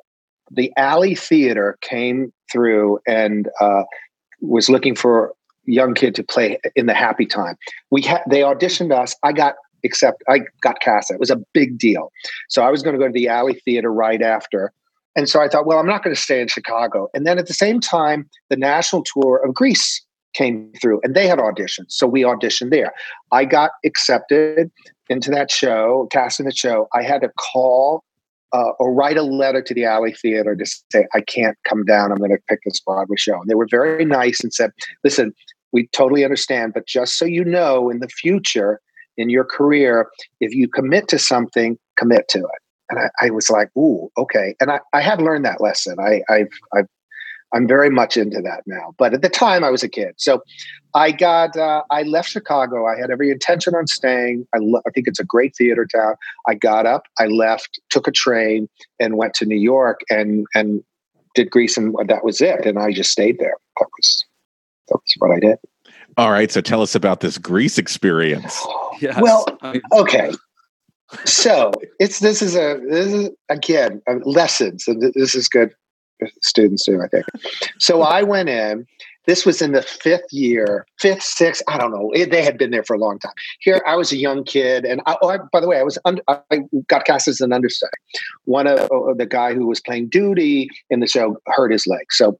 the 0.50 0.72
Alley 0.76 1.14
Theater 1.14 1.76
came 1.82 2.32
through 2.50 3.00
and 3.06 3.48
uh, 3.60 3.82
was 4.40 4.70
looking 4.70 4.94
for 4.94 5.34
young 5.64 5.92
kid 5.92 6.14
to 6.14 6.22
play 6.22 6.58
in 6.74 6.86
the 6.86 6.94
Happy 6.94 7.26
Time. 7.26 7.56
We 7.90 8.02
they 8.28 8.40
auditioned 8.40 8.92
us. 8.92 9.14
I 9.22 9.32
got 9.32 9.54
accept. 9.84 10.22
I 10.28 10.40
got 10.62 10.80
cast. 10.80 11.10
It 11.10 11.20
was 11.20 11.30
a 11.30 11.40
big 11.52 11.78
deal. 11.78 12.10
So 12.48 12.62
I 12.62 12.70
was 12.70 12.82
going 12.82 12.94
to 12.94 12.98
go 12.98 13.06
to 13.06 13.12
the 13.12 13.28
Alley 13.28 13.60
Theater 13.64 13.92
right 13.92 14.22
after. 14.22 14.72
And 15.16 15.28
so 15.28 15.40
I 15.40 15.48
thought, 15.48 15.66
well, 15.66 15.78
I'm 15.78 15.86
not 15.86 16.04
going 16.04 16.14
to 16.14 16.20
stay 16.20 16.40
in 16.40 16.46
Chicago. 16.46 17.08
And 17.12 17.26
then 17.26 17.38
at 17.38 17.48
the 17.48 17.54
same 17.54 17.80
time, 17.80 18.28
the 18.50 18.56
national 18.56 19.02
tour 19.02 19.42
of 19.44 19.52
Grease 19.52 20.00
came 20.38 20.72
through 20.80 21.00
and 21.02 21.14
they 21.14 21.26
had 21.26 21.38
auditions. 21.38 21.90
So 21.90 22.06
we 22.06 22.22
auditioned 22.22 22.70
there. 22.70 22.92
I 23.32 23.44
got 23.44 23.72
accepted 23.84 24.70
into 25.08 25.30
that 25.32 25.50
show, 25.50 26.06
cast 26.12 26.38
in 26.38 26.46
the 26.46 26.54
show. 26.54 26.86
I 26.94 27.02
had 27.02 27.22
to 27.22 27.30
call 27.52 28.04
uh, 28.52 28.70
or 28.78 28.94
write 28.94 29.18
a 29.18 29.22
letter 29.22 29.60
to 29.62 29.74
the 29.74 29.84
Alley 29.84 30.14
Theater 30.14 30.54
to 30.54 30.64
say, 30.92 31.06
I 31.14 31.20
can't 31.20 31.56
come 31.68 31.84
down. 31.84 32.12
I'm 32.12 32.18
going 32.18 32.30
to 32.30 32.38
pick 32.48 32.60
this 32.64 32.80
Broadway 32.80 33.16
show. 33.16 33.40
And 33.40 33.48
they 33.48 33.54
were 33.54 33.68
very 33.70 34.04
nice 34.04 34.42
and 34.42 34.54
said, 34.54 34.70
listen, 35.04 35.34
we 35.72 35.88
totally 35.88 36.24
understand, 36.24 36.72
but 36.72 36.86
just 36.86 37.18
so 37.18 37.26
you 37.26 37.44
know, 37.44 37.90
in 37.90 37.98
the 38.00 38.08
future, 38.08 38.80
in 39.18 39.28
your 39.28 39.44
career, 39.44 40.08
if 40.40 40.54
you 40.54 40.68
commit 40.68 41.08
to 41.08 41.18
something, 41.18 41.78
commit 41.98 42.28
to 42.28 42.38
it. 42.38 42.62
And 42.90 42.98
I, 43.00 43.26
I 43.26 43.30
was 43.30 43.50
like, 43.50 43.68
ooh, 43.76 44.08
okay. 44.16 44.54
And 44.60 44.70
I, 44.70 44.80
I 44.94 45.02
have 45.02 45.20
learned 45.20 45.44
that 45.44 45.60
lesson. 45.60 45.96
I, 46.00 46.22
I've, 46.32 46.48
I've, 46.74 46.86
I'm 47.54 47.66
very 47.66 47.90
much 47.90 48.16
into 48.16 48.40
that 48.42 48.62
now. 48.66 48.94
But 48.98 49.14
at 49.14 49.22
the 49.22 49.28
time, 49.28 49.64
I 49.64 49.70
was 49.70 49.82
a 49.82 49.88
kid. 49.88 50.14
So 50.16 50.42
I 50.94 51.12
got, 51.12 51.56
uh, 51.56 51.82
I 51.90 52.02
left 52.02 52.30
Chicago. 52.30 52.86
I 52.86 52.98
had 52.98 53.10
every 53.10 53.30
intention 53.30 53.74
on 53.74 53.86
staying. 53.86 54.46
I, 54.54 54.58
lo- 54.60 54.82
I 54.86 54.90
think 54.90 55.08
it's 55.08 55.20
a 55.20 55.24
great 55.24 55.54
theater 55.56 55.86
town. 55.86 56.16
I 56.46 56.54
got 56.54 56.86
up, 56.86 57.04
I 57.18 57.26
left, 57.26 57.80
took 57.90 58.06
a 58.06 58.12
train, 58.12 58.68
and 59.00 59.16
went 59.16 59.34
to 59.34 59.46
New 59.46 59.58
York 59.58 60.00
and 60.10 60.46
and 60.54 60.82
did 61.34 61.50
Grease, 61.50 61.76
and 61.76 61.94
that 62.08 62.24
was 62.24 62.40
it. 62.40 62.66
And 62.66 62.78
I 62.78 62.92
just 62.92 63.10
stayed 63.10 63.38
there. 63.38 63.54
That 63.78 63.86
was 63.96 64.24
that 64.88 64.96
was 64.96 65.14
what 65.18 65.30
I 65.30 65.40
did. 65.40 65.58
All 66.16 66.32
right, 66.32 66.50
so 66.50 66.60
tell 66.60 66.82
us 66.82 66.94
about 66.94 67.20
this 67.20 67.38
Grease 67.38 67.78
experience. 67.78 68.64
Yes. 69.00 69.22
Well, 69.22 69.46
okay. 69.92 70.32
So 71.24 71.70
it's 72.00 72.18
this 72.18 72.42
is 72.42 72.56
a 72.56 72.80
this 72.90 73.12
is 73.12 73.30
again 73.48 74.02
uh, 74.10 74.16
lessons, 74.24 74.88
and 74.88 75.00
this 75.14 75.36
is 75.36 75.48
good 75.48 75.70
for 75.70 75.76
students 76.42 76.84
do, 76.84 77.00
I 77.02 77.08
think. 77.08 77.24
So 77.78 78.02
I 78.02 78.22
went 78.22 78.48
in. 78.48 78.86
This 79.26 79.44
was 79.44 79.60
in 79.60 79.72
the 79.72 79.82
fifth 79.82 80.32
year, 80.32 80.86
fifth, 80.98 81.22
sixth. 81.22 81.62
I 81.68 81.76
don't 81.76 81.90
know. 81.90 82.10
It, 82.14 82.30
they 82.30 82.42
had 82.42 82.56
been 82.56 82.70
there 82.70 82.82
for 82.82 82.96
a 82.96 82.98
long 82.98 83.18
time. 83.18 83.34
Here, 83.60 83.82
I 83.86 83.94
was 83.94 84.10
a 84.10 84.16
young 84.16 84.42
kid, 84.42 84.86
and 84.86 85.02
I, 85.04 85.18
oh, 85.20 85.28
I, 85.28 85.36
by 85.52 85.60
the 85.60 85.68
way, 85.68 85.78
I 85.78 85.82
was 85.82 85.98
un, 86.06 86.18
I 86.28 86.60
got 86.86 87.04
cast 87.04 87.28
as 87.28 87.42
an 87.42 87.52
understudy. 87.52 87.92
One 88.46 88.66
of 88.66 88.78
oh, 88.90 89.10
oh, 89.10 89.14
the 89.14 89.26
guy 89.26 89.52
who 89.52 89.66
was 89.66 89.80
playing 89.80 90.08
Doody 90.08 90.70
in 90.88 91.00
the 91.00 91.06
show 91.06 91.36
hurt 91.46 91.72
his 91.72 91.86
leg, 91.86 92.10
so 92.10 92.38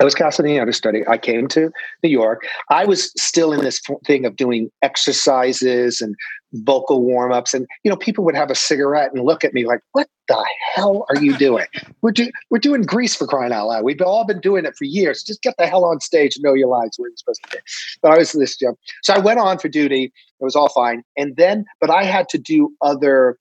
I 0.00 0.04
was 0.04 0.14
cast 0.14 0.40
in 0.40 0.46
the 0.46 0.58
understudy. 0.58 1.06
I 1.06 1.18
came 1.18 1.48
to 1.48 1.70
New 2.02 2.10
York. 2.10 2.46
I 2.70 2.84
was 2.84 3.12
still 3.20 3.52
in 3.52 3.62
this 3.62 3.80
thing 4.04 4.24
of 4.24 4.36
doing 4.36 4.70
exercises 4.82 6.00
and 6.00 6.14
vocal 6.54 7.02
warm 7.02 7.32
ups, 7.32 7.54
and 7.54 7.66
you 7.82 7.90
know, 7.90 7.96
people 7.96 8.24
would 8.24 8.34
have 8.34 8.50
a 8.50 8.54
cigarette 8.54 9.12
and 9.12 9.24
look 9.24 9.44
at 9.44 9.52
me 9.54 9.66
like, 9.66 9.80
"What 9.92 10.08
the 10.28 10.44
hell 10.74 11.06
are 11.08 11.22
you 11.22 11.36
doing? 11.36 11.66
We're 12.02 12.12
we're 12.50 12.58
doing 12.58 12.82
Grease 12.82 13.14
for 13.14 13.26
crying 13.26 13.52
out 13.52 13.66
loud. 13.68 13.84
We've 13.84 14.00
all 14.00 14.24
been 14.24 14.40
doing 14.40 14.64
it 14.64 14.76
for 14.76 14.84
years. 14.84 15.22
Just 15.22 15.42
get 15.42 15.54
the 15.58 15.66
hell 15.66 15.84
on 15.84 16.00
stage 16.00 16.36
and 16.36 16.44
know 16.44 16.54
your 16.54 16.68
lines 16.68 16.96
where 16.98 17.08
you're 17.08 17.16
supposed 17.16 17.42
to 17.44 17.56
be." 17.56 17.62
But 18.02 18.12
I 18.12 18.18
was 18.18 18.32
this 18.32 18.58
so 19.02 19.14
I 19.14 19.18
went 19.18 19.40
on 19.40 19.58
for 19.58 19.68
Doody. 19.68 20.04
It 20.04 20.44
was 20.44 20.56
all 20.56 20.68
fine, 20.68 21.02
and 21.16 21.36
then, 21.36 21.64
but 21.80 21.90
I 21.90 22.04
had 22.04 22.28
to 22.30 22.38
do 22.38 22.72
other. 22.80 23.38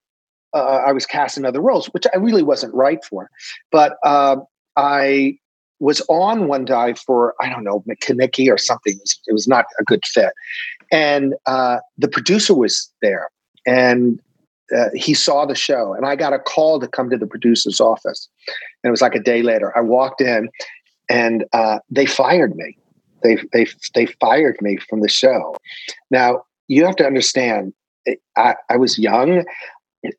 Uh, 0.54 0.84
I 0.86 0.92
was 0.92 1.08
cast 1.08 1.36
in 1.36 1.46
other 1.46 1.62
roles, 1.62 1.88
which 1.88 2.06
I 2.14 2.18
really 2.18 2.44
wasn't 2.44 2.76
right 2.76 3.04
for, 3.04 3.32
but 3.72 3.98
um, 4.06 4.44
I 4.78 5.40
was 5.80 6.02
on 6.08 6.48
one 6.48 6.64
dive 6.64 6.98
for 6.98 7.36
I 7.42 7.50
don't 7.50 7.64
know 7.64 7.84
McKinney 7.88 8.50
or 8.50 8.58
something. 8.58 8.94
It 8.94 9.02
was, 9.02 9.20
it 9.28 9.34
was 9.34 9.48
not 9.48 9.66
a 9.80 9.84
good 9.84 10.06
fit, 10.06 10.32
and 10.94 11.34
uh, 11.48 11.80
the 11.98 12.08
producer 12.08 12.54
was 12.54 12.90
there, 13.02 13.28
and 13.66 14.20
uh, 14.74 14.90
he 14.94 15.14
saw 15.14 15.46
the 15.46 15.56
show, 15.56 15.94
and 15.94 16.06
I 16.06 16.16
got 16.16 16.34
a 16.34 16.40
call 16.40 16.80
to 16.80 16.88
come 16.88 17.10
to 17.10 17.18
the 17.18 17.28
producer's 17.28 17.82
office, 17.82 18.30
and 18.84 18.90
it 18.90 18.92
was 18.92 19.02
like 19.02 19.16
a 19.16 19.20
day 19.20 19.42
later. 19.42 19.76
I 19.76 19.82
walked 19.82 20.22
in, 20.22 20.50
and 21.10 21.46
uh, 21.52 21.80
they 21.90 22.06
fired 22.06 22.56
me. 22.56 22.78
They 23.24 23.38
they 23.52 23.66
they 23.96 24.06
fired 24.06 24.58
me 24.62 24.78
from 24.78 25.02
the 25.02 25.10
show. 25.10 25.56
Now 26.12 26.44
you 26.68 26.86
have 26.86 26.96
to 26.98 27.06
understand. 27.06 27.74
I, 28.38 28.56
I 28.70 28.78
was 28.78 29.00
young. 29.00 29.46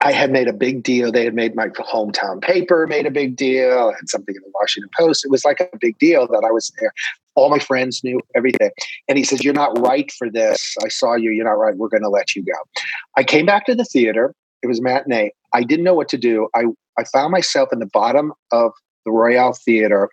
I 0.00 0.12
had 0.12 0.30
made 0.30 0.48
a 0.48 0.52
big 0.52 0.82
deal. 0.82 1.12
They 1.12 1.24
had 1.24 1.34
made 1.34 1.54
my 1.54 1.68
hometown 1.68 2.40
paper 2.40 2.86
made 2.86 3.06
a 3.06 3.10
big 3.10 3.36
deal, 3.36 3.90
and 3.90 4.08
something 4.08 4.34
in 4.34 4.40
the 4.42 4.50
Washington 4.54 4.90
Post. 4.96 5.24
It 5.24 5.30
was 5.30 5.44
like 5.44 5.60
a 5.60 5.68
big 5.78 5.98
deal 5.98 6.26
that 6.28 6.44
I 6.46 6.50
was 6.50 6.72
there. 6.78 6.92
All 7.34 7.50
my 7.50 7.58
friends 7.58 8.02
knew 8.02 8.20
everything. 8.34 8.70
And 9.08 9.18
he 9.18 9.24
says, 9.24 9.44
You're 9.44 9.54
not 9.54 9.78
right 9.78 10.10
for 10.12 10.30
this. 10.30 10.76
I 10.84 10.88
saw 10.88 11.14
you. 11.14 11.30
You're 11.30 11.44
not 11.44 11.58
right. 11.58 11.76
We're 11.76 11.88
going 11.88 12.02
to 12.02 12.08
let 12.08 12.34
you 12.34 12.44
go. 12.44 12.82
I 13.16 13.24
came 13.24 13.44
back 13.44 13.66
to 13.66 13.74
the 13.74 13.84
theater. 13.84 14.34
It 14.62 14.68
was 14.68 14.80
matinee. 14.80 15.32
I 15.52 15.62
didn't 15.62 15.84
know 15.84 15.94
what 15.94 16.08
to 16.08 16.18
do. 16.18 16.48
I, 16.54 16.64
I 16.98 17.04
found 17.04 17.32
myself 17.32 17.68
in 17.72 17.80
the 17.80 17.86
bottom 17.86 18.32
of 18.52 18.72
the 19.04 19.12
Royale 19.12 19.52
Theater 19.52 20.08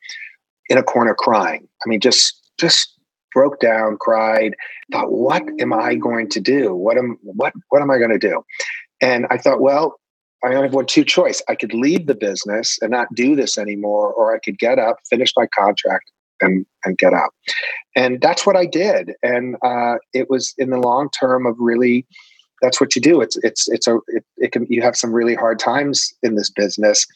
in 0.68 0.78
a 0.78 0.84
corner 0.84 1.14
crying. 1.14 1.68
I 1.86 1.90
mean, 1.90 2.02
just, 2.02 2.42
just 2.60 2.98
broke 3.34 3.60
down, 3.60 3.98
cried, 3.98 4.56
thought, 4.92 5.12
what 5.12 5.44
am 5.60 5.74
I 5.74 5.96
going 5.96 6.30
to 6.30 6.42
do? 6.42 6.76
What 6.76 6.98
am, 6.98 7.18
what, 7.24 7.54
what 7.70 7.82
am 7.82 7.90
I 7.90 7.98
going 7.98 8.12
to 8.12 8.20
do? 8.20 8.44
And 9.02 9.26
I 9.30 9.38
thought, 9.38 9.62
well, 9.62 9.96
I 10.44 10.50
only 10.50 10.64
have 10.64 10.74
one 10.74 10.86
two 10.86 11.04
choice. 11.04 11.42
I 11.48 11.56
could 11.56 11.74
leave 11.74 12.08
the 12.08 12.16
business 12.16 12.78
and 12.82 12.92
not 12.92 13.08
do 13.14 13.36
this 13.36 13.58
anymore, 13.58 14.12
or 14.14 14.34
I 14.36 14.40
could 14.40 14.58
get 14.58 14.80
up, 14.80 14.98
finish 15.10 15.34
my 15.38 15.48
contract, 15.58 16.12
and 16.42 16.66
and 16.84 16.98
get 16.98 17.14
out. 17.14 17.34
And 17.96 18.20
that's 18.22 18.46
what 18.46 18.56
I 18.56 18.66
did. 18.66 19.12
And 19.22 19.56
uh, 19.64 19.96
it 20.14 20.30
was 20.30 20.54
in 20.58 20.70
the 20.70 20.80
long 20.80 21.10
term 21.20 21.46
of 21.46 21.56
really. 21.60 22.06
That's 22.64 22.80
what 22.80 22.96
you 22.96 23.02
do. 23.02 23.22
It's 23.22 23.38
it's 23.38 23.68
it's 23.70 23.88
a 23.88 23.98
it, 24.08 24.24
it 24.38 24.52
can 24.52 24.68
you 24.70 24.84
have 24.84 24.96
some 24.96 25.12
really 25.12 25.34
hard 25.34 25.58
times 25.58 26.14
in 26.22 26.36
this 26.36 26.52
business, 26.52 27.08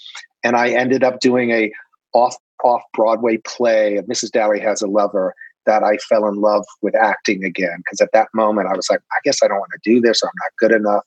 and 0.44 0.56
I 0.56 0.70
ended 0.70 1.04
up 1.04 1.20
doing 1.20 1.51
a 1.51 1.72
off 2.13 2.36
off 2.63 2.82
Broadway 2.96 3.38
play. 3.46 3.98
Of 3.98 4.06
Mrs. 4.06 4.32
Dally 4.32 4.60
has 4.60 4.82
a 4.82 4.88
lover 4.88 5.36
that 5.68 5.84
I 5.84 5.98
fell 5.98 6.27
in 6.27 6.42
love 6.42 6.65
with 6.82 6.96
acting 6.96 7.44
again 7.44 7.77
because 7.77 8.01
at 8.01 8.12
that 8.13 8.30
moment 8.34 8.70
I 8.72 8.75
was 8.75 8.89
like, 8.89 9.01
I 9.12 9.20
guess 9.24 9.39
I 9.44 9.48
don't 9.48 9.60
want 9.60 9.72
to 9.74 9.80
do 9.84 10.01
this. 10.01 10.24
I'm 10.24 10.30
not 10.36 10.51
good 10.60 10.75
enough. 10.75 11.04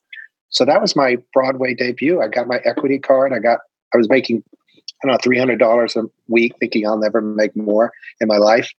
So 0.51 0.65
that 0.65 0.81
was 0.81 0.97
my 0.97 1.17
Broadway 1.33 1.75
debut. 1.75 2.21
I 2.21 2.29
got 2.29 2.47
my 2.47 2.61
equity 2.65 2.99
card. 2.99 3.33
I 3.33 3.39
got 3.39 3.61
I 3.95 3.99
was 3.99 4.09
making 4.09 4.43
I 5.03 5.07
don't 5.07 5.13
know 5.13 5.19
three 5.23 5.39
hundred 5.39 5.59
dollars 5.59 5.97
a 5.97 6.03
week, 6.29 6.55
thinking 6.61 6.87
I'll 6.87 6.99
never 6.99 7.21
make 7.21 7.57
more 7.57 7.93
in 8.21 8.29
my 8.29 8.39
life. 8.39 8.71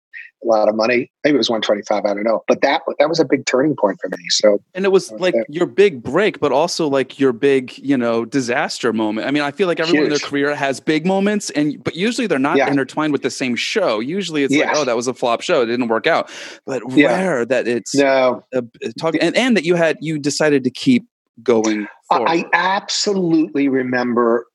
A 0.45 0.47
lot 0.47 0.69
of 0.69 0.77
money. 0.77 1.11
Maybe 1.25 1.35
it 1.35 1.39
was 1.39 1.51
one 1.51 1.61
twenty 1.61 1.83
five. 1.83 2.05
I 2.05 2.15
don't 2.15 2.23
know. 2.23 2.43
But 2.47 2.63
that 2.63 2.83
that 3.01 3.09
was 3.09 3.19
a 3.19 3.25
big 3.25 3.45
turning 3.45 3.75
point 3.77 3.99
for 4.01 4.09
me. 4.09 4.25
So 4.31 4.59
and 4.73 4.85
it 4.85 4.93
was 4.93 5.11
like 5.13 5.35
your 5.49 5.67
big 5.67 6.03
break, 6.03 6.39
but 6.39 6.53
also 6.53 6.87
like 6.89 7.19
your 7.19 7.33
big, 7.33 7.77
you 7.77 7.97
know, 7.97 8.25
disaster 8.25 8.93
moment. 8.93 9.27
I 9.27 9.33
mean, 9.33 9.43
I 9.43 9.51
feel 9.51 9.67
like 9.67 9.81
everyone 9.81 10.05
in 10.05 10.11
their 10.11 10.19
career 10.21 10.55
has 10.55 10.79
big 10.79 11.05
moments, 11.05 11.51
and 11.51 11.83
but 11.83 11.97
usually 11.97 12.29
they're 12.29 12.39
not 12.39 12.57
Yeah. 12.57 12.71
intertwined 12.71 13.13
with 13.13 13.23
the 13.23 13.31
same 13.31 13.57
show. 13.57 13.99
Usually 13.99 14.45
it's 14.45 14.55
like, 14.55 14.69
oh, 14.73 14.85
that 14.85 14.95
was 14.97 15.09
a 15.09 15.15
flop 15.15 15.41
show; 15.41 15.63
it 15.63 15.67
didn't 15.67 15.89
work 15.89 16.07
out. 16.07 16.31
But 16.67 16.83
Yeah. 16.95 17.09
rare 17.09 17.45
that 17.45 17.67
it's 17.67 17.97
no, 17.97 18.43
uh, 18.55 18.63
talking, 18.99 19.21
and, 19.21 19.37
and 19.37 19.57
that 19.57 19.65
you 19.65 19.75
had 19.75 19.99
you 20.01 20.21
decided 20.21 20.63
to 20.65 20.71
keep 20.71 21.05
going. 21.43 21.87
Forward. 22.09 22.29
I 22.29 22.45
absolutely 22.53 23.69
remember 23.69 24.47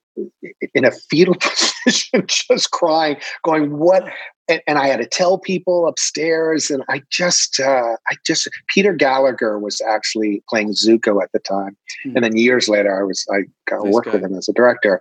in 0.75 0.85
a 0.85 0.91
fetal 0.91 1.35
position, 1.85 2.23
just 2.27 2.71
crying, 2.71 3.17
going, 3.43 3.77
"What?" 3.77 4.05
And, 4.49 4.61
and 4.67 4.77
I 4.77 4.87
had 4.87 4.97
to 4.99 5.05
tell 5.07 5.37
people 5.39 5.87
upstairs, 5.87 6.69
and 6.69 6.83
I 6.89 7.01
just, 7.09 7.59
uh, 7.61 7.95
I 8.09 8.15
just, 8.25 8.49
Peter 8.67 8.93
Gallagher 8.93 9.57
was 9.57 9.79
actually 9.87 10.43
playing 10.49 10.73
Zuko 10.73 11.23
at 11.23 11.31
the 11.31 11.39
time, 11.39 11.77
Hmm. 12.03 12.15
and 12.15 12.25
then 12.25 12.35
years 12.37 12.67
later, 12.67 12.99
I 12.99 13.03
was, 13.03 13.25
I 13.31 13.43
got 13.69 13.77
to 13.79 13.85
Nice 13.85 13.93
work 13.93 14.05
guy. 14.05 14.11
with 14.11 14.23
him 14.23 14.35
as 14.35 14.49
a 14.49 14.53
director. 14.53 14.99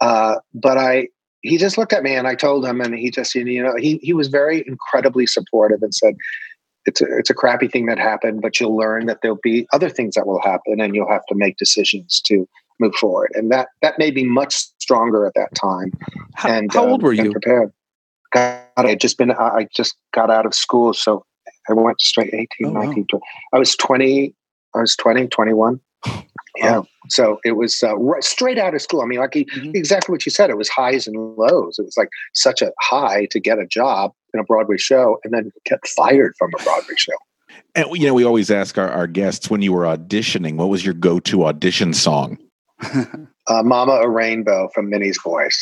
Uh, 0.00 0.36
but 0.54 0.76
I, 0.78 1.08
he 1.40 1.56
just 1.56 1.78
looked 1.78 1.92
at 1.94 2.02
me, 2.02 2.14
and 2.14 2.28
I 2.28 2.34
told 2.34 2.64
him, 2.66 2.80
and 2.80 2.94
he 2.94 3.10
just, 3.10 3.34
you 3.34 3.62
know, 3.62 3.74
he 3.76 3.98
he 4.02 4.12
was 4.12 4.28
very 4.28 4.62
incredibly 4.66 5.26
supportive 5.26 5.82
and 5.82 5.94
said. 5.94 6.14
It's 6.84 7.00
a, 7.00 7.06
it's 7.18 7.30
a 7.30 7.34
crappy 7.34 7.68
thing 7.68 7.86
that 7.86 7.98
happened, 7.98 8.42
but 8.42 8.58
you'll 8.58 8.76
learn 8.76 9.06
that 9.06 9.18
there'll 9.22 9.38
be 9.42 9.66
other 9.72 9.88
things 9.88 10.14
that 10.14 10.26
will 10.26 10.40
happen, 10.42 10.80
and 10.80 10.94
you'll 10.94 11.08
have 11.10 11.24
to 11.26 11.34
make 11.34 11.56
decisions 11.56 12.20
to 12.26 12.48
move 12.80 12.94
forward. 12.96 13.30
And 13.34 13.50
that 13.52 13.68
that 13.82 13.98
made 13.98 14.14
me 14.14 14.24
much 14.24 14.54
stronger 14.80 15.26
at 15.26 15.34
that 15.34 15.54
time. 15.54 15.92
how, 16.34 16.48
and 16.50 16.72
how 16.72 16.84
um, 16.84 16.90
old 16.90 17.02
were 17.02 17.12
you? 17.12 17.30
Prepared. 17.32 17.72
God, 18.32 18.62
I 18.76 18.88
had 18.90 19.00
just 19.00 19.18
been. 19.18 19.30
I 19.30 19.48
I 19.48 19.68
just 19.74 19.94
got 20.12 20.30
out 20.30 20.46
of 20.46 20.54
school, 20.54 20.92
so 20.94 21.24
I 21.68 21.74
went 21.74 22.00
straight 22.00 22.34
18, 22.34 22.48
Oh, 22.66 22.70
wow. 22.70 22.82
19, 22.86 23.06
20. 23.06 23.24
I 23.52 23.58
was 23.58 23.76
20. 23.76 24.34
I 24.74 24.78
was 24.80 24.96
20, 24.96 25.28
21. 25.28 25.80
Yeah. 26.58 26.82
So 27.08 27.40
it 27.44 27.52
was 27.52 27.82
uh, 27.82 27.96
right, 27.96 28.22
straight 28.22 28.58
out 28.58 28.74
of 28.74 28.82
school. 28.82 29.00
I 29.00 29.06
mean, 29.06 29.20
like 29.20 29.32
he- 29.32 29.46
Mhm. 29.46 29.74
exactly 29.74 30.12
what 30.12 30.26
you 30.26 30.30
said. 30.30 30.50
It 30.50 30.58
was 30.58 30.68
highs 30.68 31.06
and 31.06 31.16
lows. 31.36 31.78
It 31.78 31.82
was 31.86 31.96
like 31.96 32.10
such 32.34 32.60
a 32.60 32.72
high 32.78 33.24
to 33.30 33.40
get 33.40 33.58
a 33.58 33.64
job 33.64 34.12
in 34.34 34.40
a 34.40 34.44
Broadway 34.44 34.76
show, 34.78 35.18
and 35.24 35.32
then 35.32 35.52
get 35.66 35.86
fired 35.86 36.34
from 36.38 36.50
a 36.58 36.62
Broadway 36.62 36.94
show. 36.96 37.12
And 37.74 37.86
you 37.96 38.06
know, 38.06 38.14
we 38.14 38.24
always 38.24 38.50
ask 38.50 38.78
our, 38.78 38.88
our 38.88 39.06
guests 39.06 39.50
when 39.50 39.62
you 39.62 39.72
were 39.72 39.84
auditioning, 39.84 40.56
what 40.56 40.68
was 40.68 40.84
your 40.84 40.94
go-to 40.94 41.44
audition 41.44 41.94
song? 41.94 42.38
uh, 42.82 43.62
"Mama 43.62 43.92
a 43.92 44.08
Rainbow" 44.08 44.68
from 44.74 44.90
Minnie's 44.90 45.18
Boys. 45.22 45.58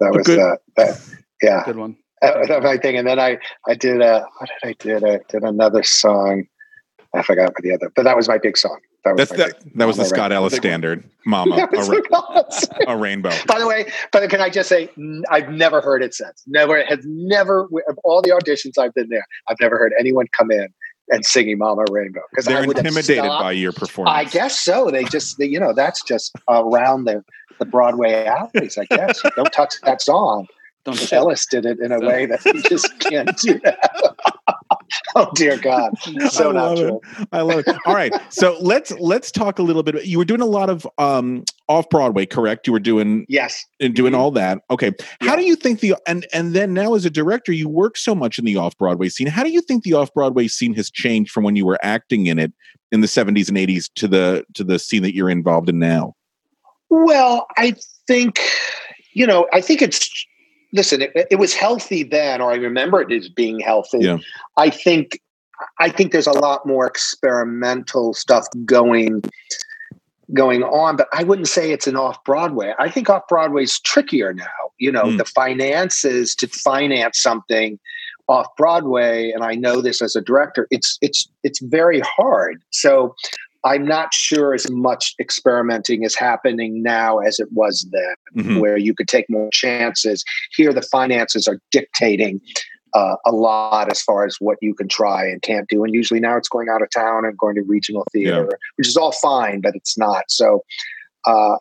That 0.00 0.12
was 0.12 0.26
good- 0.26 0.38
uh, 0.38 0.56
that, 0.76 1.00
yeah, 1.42 1.62
Good 1.64 1.76
one. 1.76 1.96
that 2.22 2.48
was 2.48 2.48
my 2.62 2.76
thing. 2.76 2.96
And 2.96 3.06
then 3.06 3.18
I 3.18 3.38
I 3.66 3.74
did 3.74 4.00
a 4.00 4.26
what 4.38 4.50
did 4.62 4.68
I 4.68 4.72
did? 4.78 5.04
I 5.04 5.20
did 5.28 5.42
another 5.42 5.82
song. 5.82 6.44
I 7.14 7.22
forgot 7.22 7.50
what 7.50 7.62
the 7.62 7.72
other, 7.72 7.90
but 7.94 8.02
that 8.02 8.16
was 8.16 8.28
my 8.28 8.38
big 8.38 8.58
song. 8.58 8.78
That 9.06 9.16
was 9.16 9.28
That's 9.28 9.30
my 9.38 9.46
that. 9.46 9.64
big- 9.64 9.74
That 9.78 9.86
was 9.86 9.96
the 9.96 10.02
Mama 10.02 10.08
Scott 10.08 10.32
Ellis 10.32 10.54
standard, 10.54 11.04
"Mama, 11.26 11.68
a, 11.72 11.84
ra- 11.84 12.42
a 12.88 12.96
rainbow." 12.96 13.30
By 13.46 13.58
the 13.58 13.66
way, 13.66 13.90
but 14.12 14.28
can 14.28 14.40
I 14.40 14.50
just 14.50 14.68
say 14.68 14.88
I've 15.30 15.48
never 15.50 15.80
heard 15.80 16.02
it 16.02 16.14
since. 16.14 16.42
Never 16.46 16.84
has 16.84 16.98
never 17.04 17.68
of 17.88 17.98
all 18.04 18.20
the 18.22 18.30
auditions 18.30 18.78
I've 18.78 18.94
been 18.94 19.08
there, 19.08 19.24
I've 19.48 19.60
never 19.60 19.78
heard 19.78 19.92
anyone 19.98 20.26
come 20.36 20.50
in 20.50 20.68
and 21.08 21.24
singing 21.24 21.58
"Mama 21.58 21.84
Rainbow" 21.90 22.22
because 22.30 22.46
They're 22.46 22.58
I 22.62 22.66
would 22.66 22.76
intimidated 22.78 23.24
by 23.24 23.52
your 23.52 23.72
performance. 23.72 24.14
I 24.16 24.24
guess 24.24 24.58
so. 24.58 24.90
They 24.90 25.04
just, 25.04 25.38
they, 25.38 25.46
you 25.46 25.60
know, 25.60 25.72
that's 25.72 26.02
just 26.02 26.34
around 26.48 27.04
the 27.04 27.22
the 27.58 27.64
Broadway 27.64 28.24
alleys. 28.24 28.76
I 28.76 28.84
guess 28.86 29.22
don't 29.36 29.52
touch 29.52 29.74
that 29.84 30.02
song. 30.02 30.46
Don't 30.84 30.98
But. 31.00 31.12
Ellis 31.12 31.46
did 31.46 31.66
it 31.66 31.80
in 31.80 31.90
a 31.90 31.98
way 31.98 32.26
that 32.26 32.44
you 32.44 32.62
just 32.62 32.96
can't 33.00 33.36
do 33.38 33.58
that. 33.64 34.14
oh 35.28 35.30
dear 35.34 35.58
God, 35.58 35.92
so 36.30 36.50
I 36.50 36.52
not 36.52 36.76
true. 36.76 37.00
it. 37.18 37.28
I 37.32 37.40
love 37.40 37.64
it. 37.66 37.76
All 37.86 37.94
right, 37.94 38.12
so 38.32 38.56
let's 38.60 38.92
let's 38.92 39.30
talk 39.30 39.58
a 39.58 39.62
little 39.62 39.82
bit. 39.82 40.04
You 40.06 40.18
were 40.18 40.24
doing 40.24 40.40
a 40.40 40.46
lot 40.46 40.70
of 40.70 40.86
um 40.98 41.44
off 41.68 41.88
Broadway, 41.90 42.26
correct? 42.26 42.66
You 42.66 42.72
were 42.72 42.78
doing 42.80 43.26
Yes. 43.28 43.64
and 43.80 43.94
doing 43.94 44.14
all 44.14 44.30
that. 44.32 44.58
Okay, 44.70 44.92
how 45.20 45.34
do 45.34 45.42
you 45.44 45.56
think 45.56 45.80
the 45.80 45.96
and 46.06 46.26
and 46.32 46.54
then 46.54 46.74
now 46.74 46.94
as 46.94 47.04
a 47.04 47.10
director, 47.10 47.52
you 47.52 47.68
work 47.68 47.96
so 47.96 48.14
much 48.14 48.38
in 48.38 48.44
the 48.44 48.56
off 48.56 48.76
Broadway 48.78 49.08
scene. 49.08 49.26
How 49.26 49.42
do 49.42 49.50
you 49.50 49.60
think 49.62 49.82
the 49.84 49.94
off 49.94 50.12
Broadway 50.14 50.48
scene 50.48 50.74
has 50.74 50.90
changed 50.90 51.30
from 51.32 51.42
when 51.44 51.56
you 51.56 51.66
were 51.66 51.78
acting 51.82 52.26
in 52.26 52.38
it 52.38 52.52
in 52.92 53.00
the 53.00 53.08
seventies 53.08 53.48
and 53.48 53.58
eighties 53.58 53.88
to 53.96 54.06
the 54.06 54.44
to 54.54 54.62
the 54.62 54.78
scene 54.78 55.02
that 55.02 55.14
you're 55.14 55.30
involved 55.30 55.68
in 55.68 55.78
now? 55.78 56.14
Well, 56.88 57.46
I 57.56 57.74
think, 58.06 58.40
you 59.12 59.26
know, 59.26 59.48
I 59.52 59.60
think 59.60 59.82
it's, 59.82 60.08
listen, 60.76 61.02
it, 61.02 61.12
it 61.30 61.38
was 61.38 61.54
healthy 61.54 62.02
then, 62.02 62.40
or 62.40 62.52
I 62.52 62.56
remember 62.56 63.00
it 63.00 63.10
as 63.12 63.28
being 63.28 63.58
healthy. 63.60 63.98
Yeah. 64.00 64.18
I 64.56 64.70
think, 64.70 65.20
I 65.80 65.88
think 65.88 66.12
there's 66.12 66.26
a 66.26 66.32
lot 66.32 66.66
more 66.66 66.86
experimental 66.86 68.14
stuff 68.14 68.46
going 68.64 69.22
going 70.34 70.64
on 70.64 70.96
but 70.96 71.06
i 71.12 71.22
wouldn't 71.22 71.46
say 71.46 71.70
it's 71.70 71.86
an 71.86 71.94
off 71.96 72.22
broadway 72.24 72.74
i 72.80 72.90
think 72.90 73.08
off 73.08 73.22
broadway's 73.28 73.78
trickier 73.78 74.34
now 74.34 74.44
you 74.78 74.90
know 74.90 75.04
Mm. 75.04 75.18
the 75.18 75.24
finances 75.24 76.34
to 76.34 76.48
finance 76.48 77.22
something 77.22 77.78
off 78.26 78.48
broadway 78.56 79.30
and 79.30 79.44
i 79.44 79.54
know 79.54 79.80
this 79.80 80.02
as 80.02 80.16
a 80.16 80.20
director 80.20 80.66
it's 80.72 80.98
it's 81.00 81.28
it's 81.44 81.60
very 81.60 82.00
hard 82.00 82.60
so 82.72 83.14
i'm 83.70 83.84
not 83.84 84.08
sure 84.14 84.54
as 84.54 84.70
much 84.70 85.14
experimenting 85.20 86.02
is 86.08 86.14
happening 86.16 86.82
now 86.82 87.18
as 87.18 87.38
it 87.44 87.48
was 87.52 87.86
then 87.92 88.14
Mhm. 88.44 88.60
where 88.60 88.76
you 88.86 88.92
could 88.94 89.08
take 89.08 89.28
more 89.36 89.48
chances. 89.52 90.18
Here 90.58 90.72
the 90.72 90.82
finances 90.96 91.48
are 91.50 91.58
dictating 91.72 92.34
uh, 92.94 93.16
a 93.26 93.32
lot 93.32 93.90
as 93.90 94.00
far 94.08 94.24
as 94.24 94.36
what 94.40 94.56
you 94.62 94.72
can 94.74 94.88
try 94.88 95.20
and 95.30 95.42
can't 95.42 95.68
do. 95.68 95.84
And 95.84 95.92
usually 95.94 96.20
now 96.20 96.36
it's 96.36 96.48
going 96.48 96.68
out 96.68 96.82
of 96.82 96.88
town 96.90 97.24
and 97.26 97.36
going 97.36 97.56
to 97.56 97.62
regional 97.62 98.04
theater 98.12 98.48
which 98.76 98.88
is 98.88 98.96
all 98.96 99.12
fine 99.12 99.60
but 99.60 99.74
it's 99.74 99.96
not. 99.98 100.24
So 100.28 100.48
uh, 101.26 101.56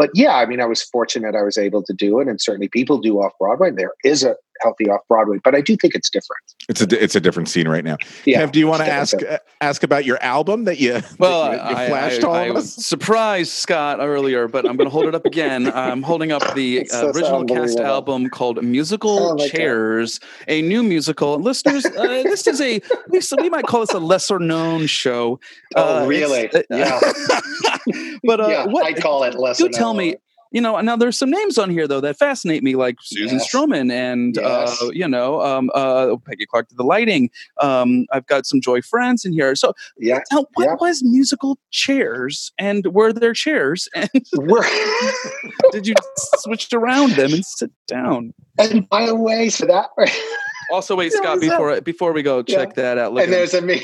but 0.00 0.10
yeah 0.14 0.36
i 0.36 0.46
mean 0.46 0.60
i 0.60 0.64
was 0.74 0.82
fortunate 0.96 1.34
i 1.34 1.42
was 1.42 1.58
able 1.58 1.82
to 1.88 1.92
do 1.92 2.20
it 2.20 2.28
and 2.28 2.40
certainly 2.40 2.68
people 2.68 2.98
do 2.98 3.14
off 3.22 3.32
broadway. 3.40 3.70
There 3.72 3.94
is 4.04 4.22
a 4.30 4.36
healthy 4.60 4.84
off 4.90 5.00
broadway 5.08 5.38
but 5.44 5.54
i 5.54 5.60
do 5.60 5.76
think 5.76 5.94
it's 5.94 6.10
different 6.10 6.42
It's 6.68 6.80
a 6.82 7.02
it's 7.02 7.14
a 7.16 7.20
different 7.20 7.48
scene 7.48 7.66
right 7.68 7.84
now. 7.84 7.96
yeah 8.26 8.42
Kev, 8.42 8.52
do 8.52 8.58
you 8.58 8.66
want 8.66 8.82
to 8.82 8.88
ask 8.90 9.14
uh, 9.22 9.38
ask 9.60 9.82
about 9.82 10.04
your 10.04 10.22
album 10.22 10.64
that 10.64 10.78
you 10.78 11.00
Well, 11.18 11.50
that 11.50 11.64
you, 11.64 11.70
you 11.70 11.76
I, 11.76 11.88
flashed 11.88 12.24
I, 12.24 12.26
all 12.28 12.34
I 12.34 12.44
of 12.46 12.56
us? 12.56 12.74
surprised 12.74 13.52
Scott 13.52 13.98
earlier, 14.00 14.48
but 14.48 14.66
I'm 14.68 14.76
going 14.76 14.86
to 14.86 14.90
hold 14.90 15.06
it 15.06 15.14
up 15.14 15.24
again. 15.26 15.72
I'm 15.72 16.02
holding 16.02 16.30
up 16.30 16.54
the 16.54 16.88
uh, 16.90 17.06
original 17.12 17.44
cast 17.44 17.78
album 17.80 18.28
called 18.28 18.62
"Musical 18.62 19.18
Oh 19.18 19.34
my 19.36 19.44
God. 19.44 19.50
Chairs," 19.50 20.20
a 20.46 20.60
new 20.62 20.82
musical. 20.82 21.34
And 21.34 21.44
listeners, 21.44 21.86
uh, 21.86 22.22
this 22.24 22.46
is 22.46 22.60
a 22.60 22.80
we, 23.08 23.20
so 23.20 23.36
we 23.40 23.48
might 23.50 23.64
call 23.66 23.80
this 23.80 23.94
a 23.94 23.98
lesser 23.98 24.38
known 24.38 24.86
show. 24.86 25.40
Oh, 25.74 26.04
Uh, 26.04 26.06
really? 26.06 26.40
it's- 26.52 26.64
Yeah. 26.70 27.00
but 28.24 28.40
uh, 28.40 28.48
yeah 28.48 28.64
what, 28.66 28.84
i 28.84 28.92
call 28.92 29.24
it 29.24 29.34
less 29.34 29.58
do 29.58 29.68
tell 29.68 29.94
me 29.94 30.16
you 30.52 30.60
know 30.60 30.80
now 30.80 30.96
there's 30.96 31.18
some 31.18 31.30
names 31.30 31.58
on 31.58 31.70
here 31.70 31.86
though 31.86 32.00
that 32.00 32.16
fascinate 32.18 32.62
me 32.62 32.74
like 32.76 32.96
susan 33.02 33.38
Yes. 33.38 33.52
stroman 33.52 33.90
and 33.92 34.36
Yes. 34.36 34.80
uh 34.82 34.90
you 34.92 35.06
know 35.08 35.40
um 35.42 35.70
uh 35.74 36.16
peggy 36.26 36.46
clark 36.46 36.68
did 36.68 36.78
the 36.78 36.84
lighting 36.84 37.30
um 37.60 38.06
i've 38.12 38.26
got 38.26 38.46
some 38.46 38.60
joy 38.60 38.80
friends 38.80 39.24
in 39.24 39.32
here 39.32 39.54
so 39.54 39.72
yeah 39.98 40.20
now 40.32 40.46
what 40.54 40.64
Yeah. 40.64 40.74
was 40.80 41.02
musical 41.02 41.58
chairs 41.70 42.52
and 42.58 42.86
were 42.92 43.12
there 43.12 43.32
chairs 43.34 43.88
and 43.94 44.08
we're 44.34 44.62
did 45.72 45.86
you 45.86 45.94
switch 46.38 46.72
around 46.72 47.12
them 47.12 47.32
and 47.32 47.44
sit 47.44 47.70
down 47.86 48.32
and 48.58 48.88
by 48.88 49.06
the 49.06 49.14
way 49.14 49.48
so 49.48 49.66
that 49.66 49.90
also 50.72 50.96
wait 50.96 51.12
scott 51.12 51.36
is 51.36 51.42
that- 51.42 51.50
before 51.50 51.80
before 51.80 52.12
we 52.12 52.22
go 52.22 52.42
check 52.42 52.74
that 52.74 52.98
out 52.98 53.12
Look 53.12 53.24
and 53.24 53.32
there's 53.32 53.54
a 53.54 53.60
me 53.60 53.82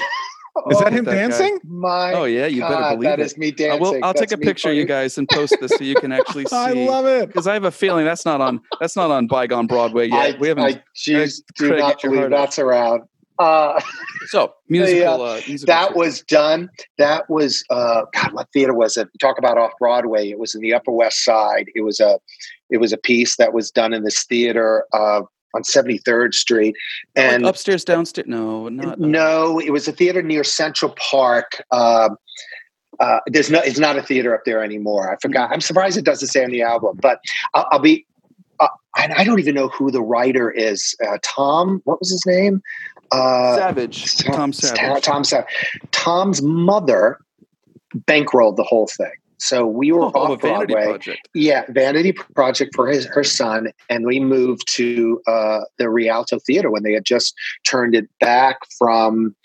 Is 0.70 0.76
Oh, 0.76 0.84
that 0.84 0.92
him 0.92 1.04
that 1.04 1.10
guy. 1.10 1.16
dancing? 1.16 1.58
my 1.64 2.12
oh 2.12 2.24
yeah 2.24 2.46
you 2.46 2.60
better 2.62 2.74
God, 2.74 2.90
believe 2.94 3.02
that 3.10 3.18
it 3.20 3.26
is 3.26 3.36
me 3.36 3.48
I 3.48 3.50
dancing 3.50 3.80
will, 3.80 4.04
I'll 4.04 4.14
take 4.14 4.30
a 4.32 4.36
me 4.36 4.46
picture, 4.46 4.72
you 4.72 4.84
guys, 4.84 5.18
and 5.18 5.28
post 5.28 5.58
this 5.60 5.76
so 5.76 5.82
you 5.84 5.96
can 5.96 6.12
actually 6.18 6.46
see. 6.46 6.54
I 6.54 6.72
love 6.72 7.06
it. 7.06 7.26
because 7.26 7.46
I 7.48 7.54
have 7.54 7.64
a 7.64 7.72
feeling 7.72 8.04
that's 8.04 8.24
not 8.24 8.40
on 8.40 8.60
that's 8.80 8.94
not 8.96 9.10
on 9.10 9.26
bygone 9.26 9.66
Broadway 9.66 10.08
yet. 10.08 10.36
I, 10.36 10.38
we 10.38 10.48
haven't. 10.48 10.64
I 10.64 10.82
choose, 10.94 11.42
do 11.56 11.74
not 11.76 12.00
get 12.00 12.02
believe 12.02 12.20
heart 12.20 12.32
out. 12.32 12.36
that's 12.38 12.58
around. 12.60 13.02
Uh, 13.40 13.80
so 14.26 14.54
musical. 14.68 15.22
Uh, 15.22 15.40
musical 15.48 15.66
that 15.74 15.86
chairs. 15.88 15.96
was 15.96 16.22
done. 16.22 16.68
That 16.98 17.28
was 17.28 17.64
uh, 17.70 18.02
God. 18.14 18.32
What 18.32 18.48
theater 18.52 18.74
was 18.74 18.96
it? 18.96 19.08
Talk 19.20 19.38
about 19.38 19.58
off 19.58 19.72
Broadway. 19.80 20.30
It 20.30 20.38
was 20.38 20.54
in 20.54 20.60
the 20.60 20.72
Upper 20.72 20.92
West 20.92 21.24
Side. 21.24 21.66
It 21.74 21.80
was 21.80 21.98
a, 21.98 22.20
it 22.70 22.76
was 22.78 22.92
a 22.92 22.96
piece 22.96 23.34
that 23.38 23.52
was 23.52 23.72
done 23.72 23.92
in 23.92 24.04
this 24.04 24.22
theater 24.24 24.84
uh, 24.92 25.22
on 25.54 25.64
Seventy 25.64 25.98
Third 25.98 26.34
Street, 26.34 26.76
Like 27.16 27.32
and 27.32 27.46
upstairs, 27.46 27.84
downstairs. 27.84 28.26
No, 28.28 28.68
not 28.68 28.94
uh, 28.94 28.96
no, 28.98 29.58
it 29.60 29.70
was 29.70 29.88
a 29.88 29.92
theater 29.92 30.22
near 30.22 30.44
Central 30.44 30.94
Park. 30.98 31.62
Um, 31.70 32.16
uh, 33.00 33.20
there's 33.26 33.50
no, 33.50 33.60
it's 33.60 33.78
not 33.78 33.96
a 33.96 34.02
theater 34.02 34.34
up 34.34 34.42
there 34.44 34.62
anymore. 34.62 35.12
I 35.12 35.16
forgot. 35.20 35.50
I'm 35.52 35.60
surprised 35.60 35.96
it 35.96 36.04
doesn't 36.04 36.28
say 36.28 36.44
on 36.44 36.50
the 36.50 36.62
album, 36.62 36.98
but 37.00 37.20
I'll, 37.54 37.66
I'll 37.72 37.78
be. 37.78 38.06
Uh, 38.60 38.68
I 38.96 39.24
don't 39.24 39.40
even 39.40 39.56
know 39.56 39.68
who 39.68 39.90
the 39.90 40.00
writer 40.00 40.48
is. 40.50 40.94
Uh, 41.04 41.18
Tom, 41.22 41.80
what 41.84 41.98
was 41.98 42.10
his 42.12 42.24
name? 42.24 42.62
Uh, 43.10 43.56
Savage. 43.56 44.16
Tom 44.18 44.52
Savage. 44.52 44.78
Tom, 44.78 45.00
Tom 45.00 45.24
Savage. 45.24 45.80
Tom's 45.90 46.42
mother 46.42 47.18
bankrolled 48.06 48.56
the 48.56 48.62
whole 48.62 48.86
thing. 48.86 49.10
So 49.44 49.66
we 49.66 49.92
were 49.92 50.04
Oh, 50.04 50.08
a 50.14 50.32
off 50.32 50.40
vanity 50.40 50.72
Broadway. 50.72 50.84
project. 50.90 51.28
Yeah, 51.34 51.64
vanity 51.68 52.12
project 52.12 52.74
for 52.74 52.86
his 52.88 53.04
her 53.06 53.22
son, 53.22 53.72
and 53.90 54.06
we 54.06 54.18
moved 54.18 54.66
to 54.76 55.20
uh, 55.26 55.60
the 55.76 55.90
Rialto 55.90 56.38
Theater 56.46 56.70
when 56.70 56.82
they 56.82 56.92
had 56.94 57.04
just 57.04 57.34
turned 57.66 57.94
it 57.94 58.08
back 58.20 58.56
from 58.78 59.36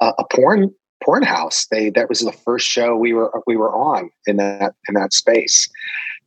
uh, 0.00 0.12
a 0.18 0.24
porn 0.34 0.74
porn 1.04 1.22
house. 1.22 1.66
They 1.70 1.90
that 1.90 2.08
was 2.08 2.18
the 2.20 2.32
first 2.32 2.66
show 2.66 2.96
we 2.96 3.12
were 3.12 3.30
we 3.46 3.56
were 3.56 3.72
on 3.72 4.10
in 4.26 4.38
that 4.38 4.74
in 4.88 4.94
that 4.94 5.12
space, 5.12 5.68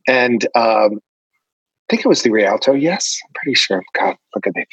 and 0.06 0.44
um, 0.54 0.92
I 0.94 1.86
think 1.90 2.06
it 2.06 2.08
was 2.08 2.22
the 2.22 2.30
Rialto. 2.30 2.72
Yes, 2.72 3.18
I'm 3.26 3.32
pretty 3.34 3.54
sure. 3.56 3.82
God, 3.94 4.16
look 4.34 4.46
at 4.46 4.56
me. 4.56 4.64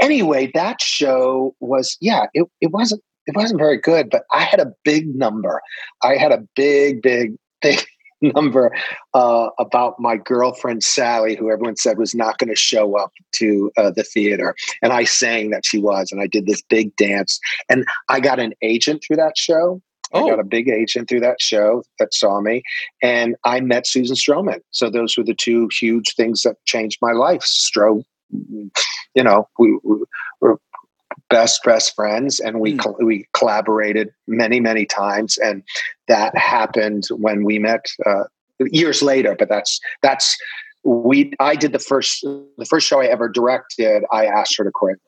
Anyway, 0.00 0.50
that 0.52 0.82
show 0.82 1.54
was 1.60 1.96
yeah. 2.02 2.26
It 2.34 2.46
it 2.60 2.72
wasn't 2.72 3.02
it 3.26 3.34
wasn't 3.34 3.58
very 3.58 3.78
good, 3.78 4.10
but 4.10 4.24
I 4.34 4.42
had 4.42 4.60
a 4.60 4.70
big 4.84 5.14
number. 5.16 5.62
I 6.02 6.16
had 6.16 6.30
a 6.32 6.44
big 6.54 7.00
big 7.00 7.36
big 7.62 7.82
number 8.34 8.74
uh, 9.14 9.48
about 9.58 9.98
my 9.98 10.16
girlfriend 10.16 10.82
Sally, 10.82 11.34
who 11.36 11.50
everyone 11.50 11.76
said 11.76 11.98
was 11.98 12.14
not 12.14 12.38
going 12.38 12.50
to 12.50 12.56
show 12.56 12.96
up 12.96 13.12
to 13.32 13.70
uh, 13.76 13.90
the 13.90 14.04
theater, 14.04 14.54
and 14.82 14.92
I 14.92 15.04
sang 15.04 15.50
that 15.50 15.66
she 15.66 15.78
was, 15.78 16.10
and 16.12 16.20
I 16.20 16.26
did 16.26 16.46
this 16.46 16.62
big 16.62 16.94
dance, 16.96 17.38
and 17.68 17.84
I 18.08 18.20
got 18.20 18.38
an 18.40 18.54
agent 18.62 19.02
through 19.06 19.16
that 19.16 19.36
show. 19.36 19.80
I 20.14 20.18
Oh. 20.18 20.28
got 20.28 20.40
a 20.40 20.44
big 20.44 20.68
agent 20.68 21.08
through 21.08 21.20
that 21.20 21.40
show 21.40 21.82
that 21.98 22.12
saw 22.12 22.40
me, 22.40 22.62
and 23.02 23.34
I 23.44 23.60
met 23.60 23.86
Susan 23.86 24.14
Stroman. 24.14 24.60
So 24.70 24.90
those 24.90 25.16
were 25.16 25.24
the 25.24 25.34
two 25.34 25.68
huge 25.78 26.14
things 26.14 26.42
that 26.42 26.56
changed 26.66 26.98
my 27.00 27.12
life. 27.12 27.40
Stro, 27.40 28.04
you 28.30 29.24
know, 29.24 29.48
we, 29.58 29.78
we 29.82 29.96
were 30.40 30.58
best 31.32 31.64
best 31.64 31.94
friends, 31.94 32.38
and 32.40 32.60
we 32.60 32.76
col- 32.76 32.96
we 33.00 33.26
collaborated 33.32 34.10
many 34.26 34.60
many 34.60 34.86
times, 34.86 35.38
and 35.38 35.62
that 36.08 36.36
happened 36.36 37.04
when 37.10 37.44
we 37.44 37.58
met 37.58 37.86
uh, 38.06 38.24
years 38.60 39.02
later. 39.02 39.34
But 39.38 39.48
that's 39.48 39.80
that's 40.02 40.36
we. 40.84 41.32
I 41.40 41.56
did 41.56 41.72
the 41.72 41.78
first 41.78 42.22
the 42.22 42.66
first 42.68 42.86
show 42.86 43.00
I 43.00 43.06
ever 43.06 43.28
directed. 43.28 44.04
I 44.12 44.26
asked 44.26 44.56
her 44.58 44.64
to 44.64 44.70
choreograph, 44.70 44.98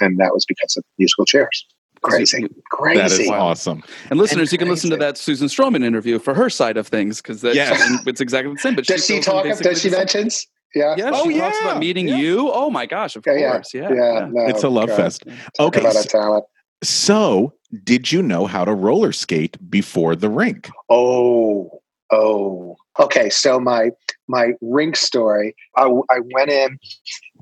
and 0.00 0.18
that 0.18 0.32
was 0.32 0.44
because 0.46 0.76
of 0.76 0.84
musical 0.98 1.24
chairs. 1.24 1.66
Crazy, 2.02 2.46
crazy. 2.70 2.98
That 3.00 3.12
is 3.12 3.28
awesome. 3.28 3.82
And 4.08 4.18
listeners, 4.18 4.52
you 4.52 4.58
can 4.58 4.68
listen 4.70 4.88
to 4.90 4.96
that 4.96 5.18
Susan 5.18 5.48
Stroman 5.48 5.84
interview 5.84 6.18
for 6.18 6.32
her 6.32 6.48
side 6.48 6.78
of 6.78 6.86
things 6.88 7.20
because 7.20 7.44
Yes. 7.44 7.78
it's 8.06 8.22
exactly 8.22 8.54
the 8.54 8.58
same. 8.58 8.74
But 8.74 8.86
Does 8.86 9.04
she 9.04 9.16
in 9.16 9.22
talk? 9.22 9.44
Does 9.58 9.82
she 9.82 9.90
mentions? 9.90 10.46
Yeah. 10.74 10.94
Yeah, 10.96 11.10
Oh, 11.14 11.28
she 11.28 11.38
talks 11.38 11.56
yeah. 11.60 11.68
about 11.70 11.80
meeting 11.80 12.08
Yeah. 12.08 12.16
you. 12.16 12.50
Oh 12.52 12.70
my 12.70 12.86
gosh, 12.86 13.16
of 13.16 13.24
Yeah, 13.26 13.34
yeah, 13.34 13.52
course. 13.52 13.74
Yeah. 13.74 13.90
yeah. 13.92 14.28
no, 14.30 14.46
it's 14.46 14.62
a 14.62 14.68
love 14.68 14.88
God. 14.88 14.96
fest. 14.96 15.24
Talk 15.56 15.68
Okay, 15.76 15.80
about 15.80 15.96
a 15.96 16.02
so- 16.02 16.08
talent. 16.08 16.44
So, 16.82 17.52
did 17.84 18.10
you 18.10 18.22
know 18.22 18.46
how 18.46 18.64
to 18.64 18.72
roller 18.72 19.12
skate 19.12 19.56
before 19.70 20.16
the 20.16 20.30
rink? 20.30 20.70
Oh, 20.88 21.82
oh, 22.10 22.76
Okay, 22.98 23.30
so 23.30 23.58
my 23.60 23.90
my 24.28 24.52
rink 24.60 24.96
story. 24.96 25.54
I, 25.76 25.84
I 25.84 26.20
went 26.34 26.50
in 26.50 26.78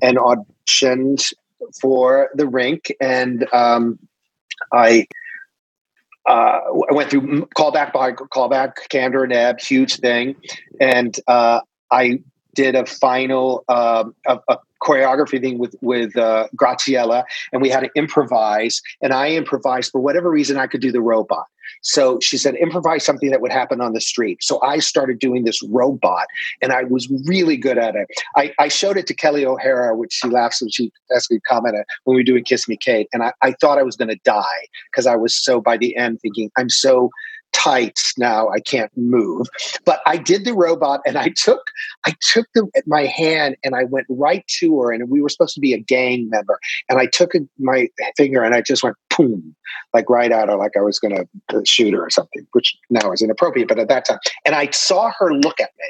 and 0.01 0.17
auditioned 0.17 1.31
for 1.81 2.29
the 2.35 2.47
rink, 2.47 2.93
and 3.01 3.45
um, 3.53 3.97
I 4.73 5.07
uh, 6.27 6.59
I 6.89 6.93
went 6.93 7.09
through 7.09 7.47
callback 7.57 7.91
by 7.93 8.11
callback, 8.11 8.73
Kander 8.89 9.23
and 9.23 9.33
Ebb, 9.33 9.59
huge 9.59 9.97
thing, 9.97 10.35
and 10.79 11.17
uh, 11.27 11.61
I 11.91 12.19
did 12.59 12.75
a 12.75 12.85
final 12.85 13.63
um, 13.69 14.13
a, 14.27 14.37
a 14.49 14.57
choreography 14.81 15.39
thing 15.41 15.59
with 15.59 15.75
with 15.81 16.17
uh, 16.17 16.47
Graciela, 16.57 17.23
and 17.53 17.61
we 17.61 17.69
had 17.69 17.81
to 17.81 17.89
improvise. 17.95 18.81
And 19.01 19.13
I 19.13 19.29
improvised 19.29 19.91
for 19.91 20.01
whatever 20.01 20.29
reason 20.29 20.57
I 20.57 20.67
could 20.67 20.81
do 20.81 20.91
the 20.91 20.99
robot. 20.99 21.45
So 21.81 22.19
she 22.19 22.37
said, 22.37 22.55
improvise 22.55 23.05
something 23.05 23.29
that 23.29 23.41
would 23.41 23.51
happen 23.51 23.79
on 23.79 23.93
the 23.93 24.01
street. 24.01 24.43
So 24.43 24.59
I 24.61 24.79
started 24.79 25.19
doing 25.19 25.45
this 25.45 25.61
robot, 25.63 26.25
and 26.61 26.73
I 26.73 26.83
was 26.83 27.07
really 27.25 27.55
good 27.55 27.77
at 27.77 27.95
it. 27.95 28.07
I, 28.35 28.53
I 28.59 28.67
showed 28.67 28.97
it 28.97 29.07
to 29.07 29.15
Kelli 29.15 29.45
O'Hara, 29.45 29.95
which 29.95 30.11
she 30.13 30.27
laughs 30.27 30.61
and 30.61 30.73
she 30.73 30.91
asked 31.15 31.31
me 31.31 31.37
to 31.37 31.41
comment 31.41 31.75
when 32.03 32.15
we 32.15 32.19
were 32.19 32.25
doing 32.25 32.43
Kiss 32.43 32.67
Me 32.67 32.75
Kate, 32.75 33.07
and 33.13 33.23
I, 33.23 33.31
I 33.41 33.53
thought 33.53 33.77
I 33.77 33.83
was 33.83 33.95
going 33.95 34.09
to 34.09 34.19
die 34.25 34.67
because 34.91 35.05
I 35.05 35.15
was 35.15 35.33
so 35.33 35.61
by 35.61 35.77
the 35.77 35.95
end 35.95 36.19
thinking 36.21 36.51
I'm 36.57 36.69
so 36.69 37.11
tights 37.53 38.17
now 38.17 38.49
i 38.49 38.59
can't 38.59 38.91
move. 38.95 39.47
But 39.85 40.01
i 40.05 40.17
did 40.17 40.45
the 40.45 40.53
robot 40.53 41.01
and 41.05 41.17
i 41.17 41.29
took 41.29 41.61
i 42.05 42.13
took 42.31 42.47
the 42.53 42.69
my 42.85 43.05
hand 43.05 43.57
and 43.63 43.75
i 43.75 43.83
went 43.83 44.07
right 44.09 44.45
to 44.59 44.79
her 44.79 44.91
and 44.91 45.09
we 45.09 45.21
were 45.21 45.29
supposed 45.29 45.55
to 45.55 45.61
be 45.61 45.73
a 45.73 45.79
gang 45.79 46.29
member. 46.29 46.59
And 46.89 46.99
i 46.99 47.05
took 47.05 47.33
my 47.59 47.89
finger 48.17 48.43
and 48.43 48.55
i 48.55 48.61
just 48.61 48.83
went 48.83 48.95
boom 49.15 49.55
like 49.93 50.09
right 50.09 50.31
at 50.31 50.49
her 50.49 50.55
like 50.55 50.77
i 50.77 50.81
was 50.81 50.99
going 50.99 51.15
to 51.15 51.27
uh, 51.57 51.61
shoot 51.65 51.93
her 51.93 52.05
or 52.05 52.09
something 52.09 52.45
which 52.51 52.77
now 52.89 53.11
is 53.11 53.21
inappropriate 53.21 53.67
but 53.67 53.79
at 53.79 53.89
that 53.89 54.05
time 54.05 54.19
and 54.45 54.55
i 54.55 54.69
saw 54.71 55.11
her 55.17 55.33
look 55.33 55.59
at 55.59 55.71
me. 55.79 55.85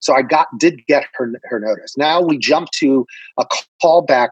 So 0.00 0.14
i 0.14 0.22
got 0.22 0.46
did 0.58 0.84
get 0.86 1.06
her 1.14 1.30
her 1.44 1.60
notice. 1.60 1.96
Now 1.96 2.20
we 2.20 2.38
jump 2.38 2.70
to 2.76 3.06
a 3.38 3.46
callback 3.82 4.30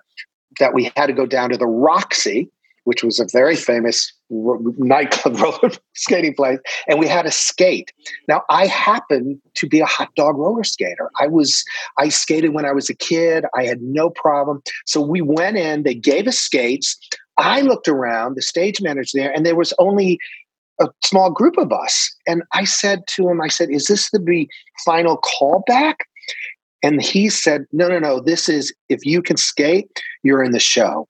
that 0.58 0.74
we 0.74 0.90
had 0.96 1.06
to 1.06 1.12
go 1.12 1.26
down 1.26 1.50
to 1.50 1.56
the 1.56 1.66
roxy 1.66 2.50
which 2.84 3.02
was 3.02 3.20
a 3.20 3.26
very 3.32 3.56
famous 3.56 4.12
nightclub 4.30 5.36
roller 5.40 5.74
skating 5.94 6.34
place, 6.34 6.58
and 6.88 6.98
we 6.98 7.06
had 7.06 7.26
a 7.26 7.30
skate. 7.30 7.92
Now, 8.28 8.42
I 8.48 8.66
happen 8.66 9.40
to 9.54 9.68
be 9.68 9.80
a 9.80 9.86
hot 9.86 10.14
dog 10.14 10.36
roller 10.36 10.64
skater. 10.64 11.10
I 11.18 11.26
was 11.26 11.64
I 11.98 12.08
skated 12.08 12.54
when 12.54 12.64
I 12.64 12.72
was 12.72 12.88
a 12.88 12.94
kid. 12.94 13.44
I 13.56 13.64
had 13.64 13.82
no 13.82 14.10
problem. 14.10 14.62
So 14.86 15.00
we 15.00 15.20
went 15.20 15.56
in. 15.56 15.82
They 15.82 15.94
gave 15.94 16.26
us 16.26 16.38
skates. 16.38 16.96
I 17.38 17.60
looked 17.62 17.88
around. 17.88 18.36
The 18.36 18.42
stage 18.42 18.80
manager 18.80 19.18
there, 19.18 19.32
and 19.32 19.44
there 19.44 19.56
was 19.56 19.72
only 19.78 20.18
a 20.80 20.88
small 21.04 21.30
group 21.30 21.58
of 21.58 21.72
us. 21.72 22.14
And 22.26 22.42
I 22.52 22.64
said 22.64 23.06
to 23.08 23.28
him, 23.28 23.40
I 23.40 23.48
said, 23.48 23.70
"Is 23.70 23.86
this 23.86 24.10
the 24.10 24.46
final 24.84 25.18
callback?" 25.18 25.96
And 26.82 27.02
he 27.02 27.28
said, 27.28 27.66
"No, 27.72 27.88
no, 27.88 27.98
no. 27.98 28.20
This 28.20 28.48
is 28.48 28.72
if 28.88 29.04
you 29.04 29.22
can 29.22 29.36
skate, 29.36 29.88
you're 30.22 30.42
in 30.42 30.52
the 30.52 30.60
show." 30.60 31.06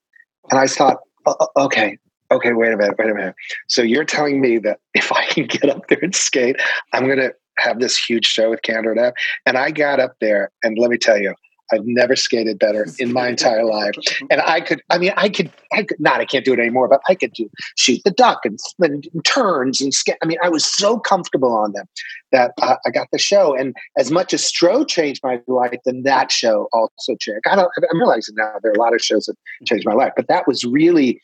And 0.51 0.59
I 0.59 0.67
thought, 0.67 0.99
Oh, 1.27 1.37
oh, 1.41 1.65
okay, 1.65 1.99
okay, 2.31 2.53
wait 2.53 2.73
a 2.73 2.77
minute, 2.77 2.97
wait 2.99 3.11
a 3.11 3.15
minute. 3.15 3.35
So 3.69 3.83
you're 3.83 4.05
telling 4.05 4.41
me 4.41 4.59
that 4.59 4.79
if 4.95 5.13
I 5.13 5.25
can 5.27 5.47
get 5.47 5.69
up 5.69 5.89
there 5.89 5.99
and 6.03 6.15
skate, 6.15 6.57
I'm 6.93 7.07
going 7.07 7.19
to 7.19 7.35
have 7.59 7.79
this 7.79 7.99
huge 7.99 8.27
show 8.27 8.51
with 8.51 8.63
and 8.63 9.13
And 9.47 9.59
I 9.59 9.71
got 9.71 10.01
up 10.01 10.15
there, 10.21 10.51
and 10.63 10.79
let 10.79 10.91
me 10.91 10.97
tell 10.97 11.19
you, 11.19 11.35
I've 11.73 11.87
never 11.87 12.17
skated 12.17 12.59
better 12.59 12.87
in 12.99 13.13
my 13.13 13.29
entire 13.29 13.65
life. 13.65 13.95
And 14.31 14.41
I 14.41 14.61
could, 14.61 14.83
I 14.91 14.99
mean, 14.99 15.13
I 15.17 15.29
could, 15.29 15.51
I 15.73 15.83
could 15.83 16.01
not, 16.01 16.21
I 16.21 16.25
can't 16.25 16.45
do 16.45 16.53
it 16.53 16.59
anymore, 16.59 16.89
but 16.89 17.01
I 17.09 17.15
could 17.15 17.33
do 17.33 17.49
shoot 17.77 18.01
the 18.05 18.11
duck 18.11 18.41
and, 18.45 18.59
and 18.81 19.25
turns 19.25 19.81
and 19.81 19.93
skate. 19.93 20.17
I 20.23 20.27
mean, 20.27 20.39
I 20.43 20.49
was 20.49 20.65
so 20.65 20.99
comfortable 20.99 21.53
on 21.53 21.73
them 21.73 21.87
that 22.33 22.53
uh, 22.63 22.77
I 22.87 22.91
got 22.91 23.09
the 23.13 23.19
show. 23.19 23.55
And 23.55 23.75
as 23.97 24.11
much 24.11 24.35
as 24.35 24.43
Stro 24.43 24.87
changed 24.87 25.21
my 25.23 25.41
life, 25.47 25.79
then 25.85 26.03
that 26.03 26.31
show 26.31 26.69
also 26.73 27.15
changed. 27.17 27.43
I 27.51 27.57
don't, 27.57 27.71
I'm 27.91 27.99
realizing 27.99 28.35
now 28.37 28.55
there 28.63 28.73
are 28.73 28.75
a 28.75 28.81
lot 28.81 28.95
of 28.95 29.01
shows 29.01 29.27
that 29.27 29.37
changed 29.67 29.87
my 29.87 29.95
life, 29.95 30.13
but 30.17 30.29
that 30.29 30.47
was 30.47 30.65
really 30.65 31.21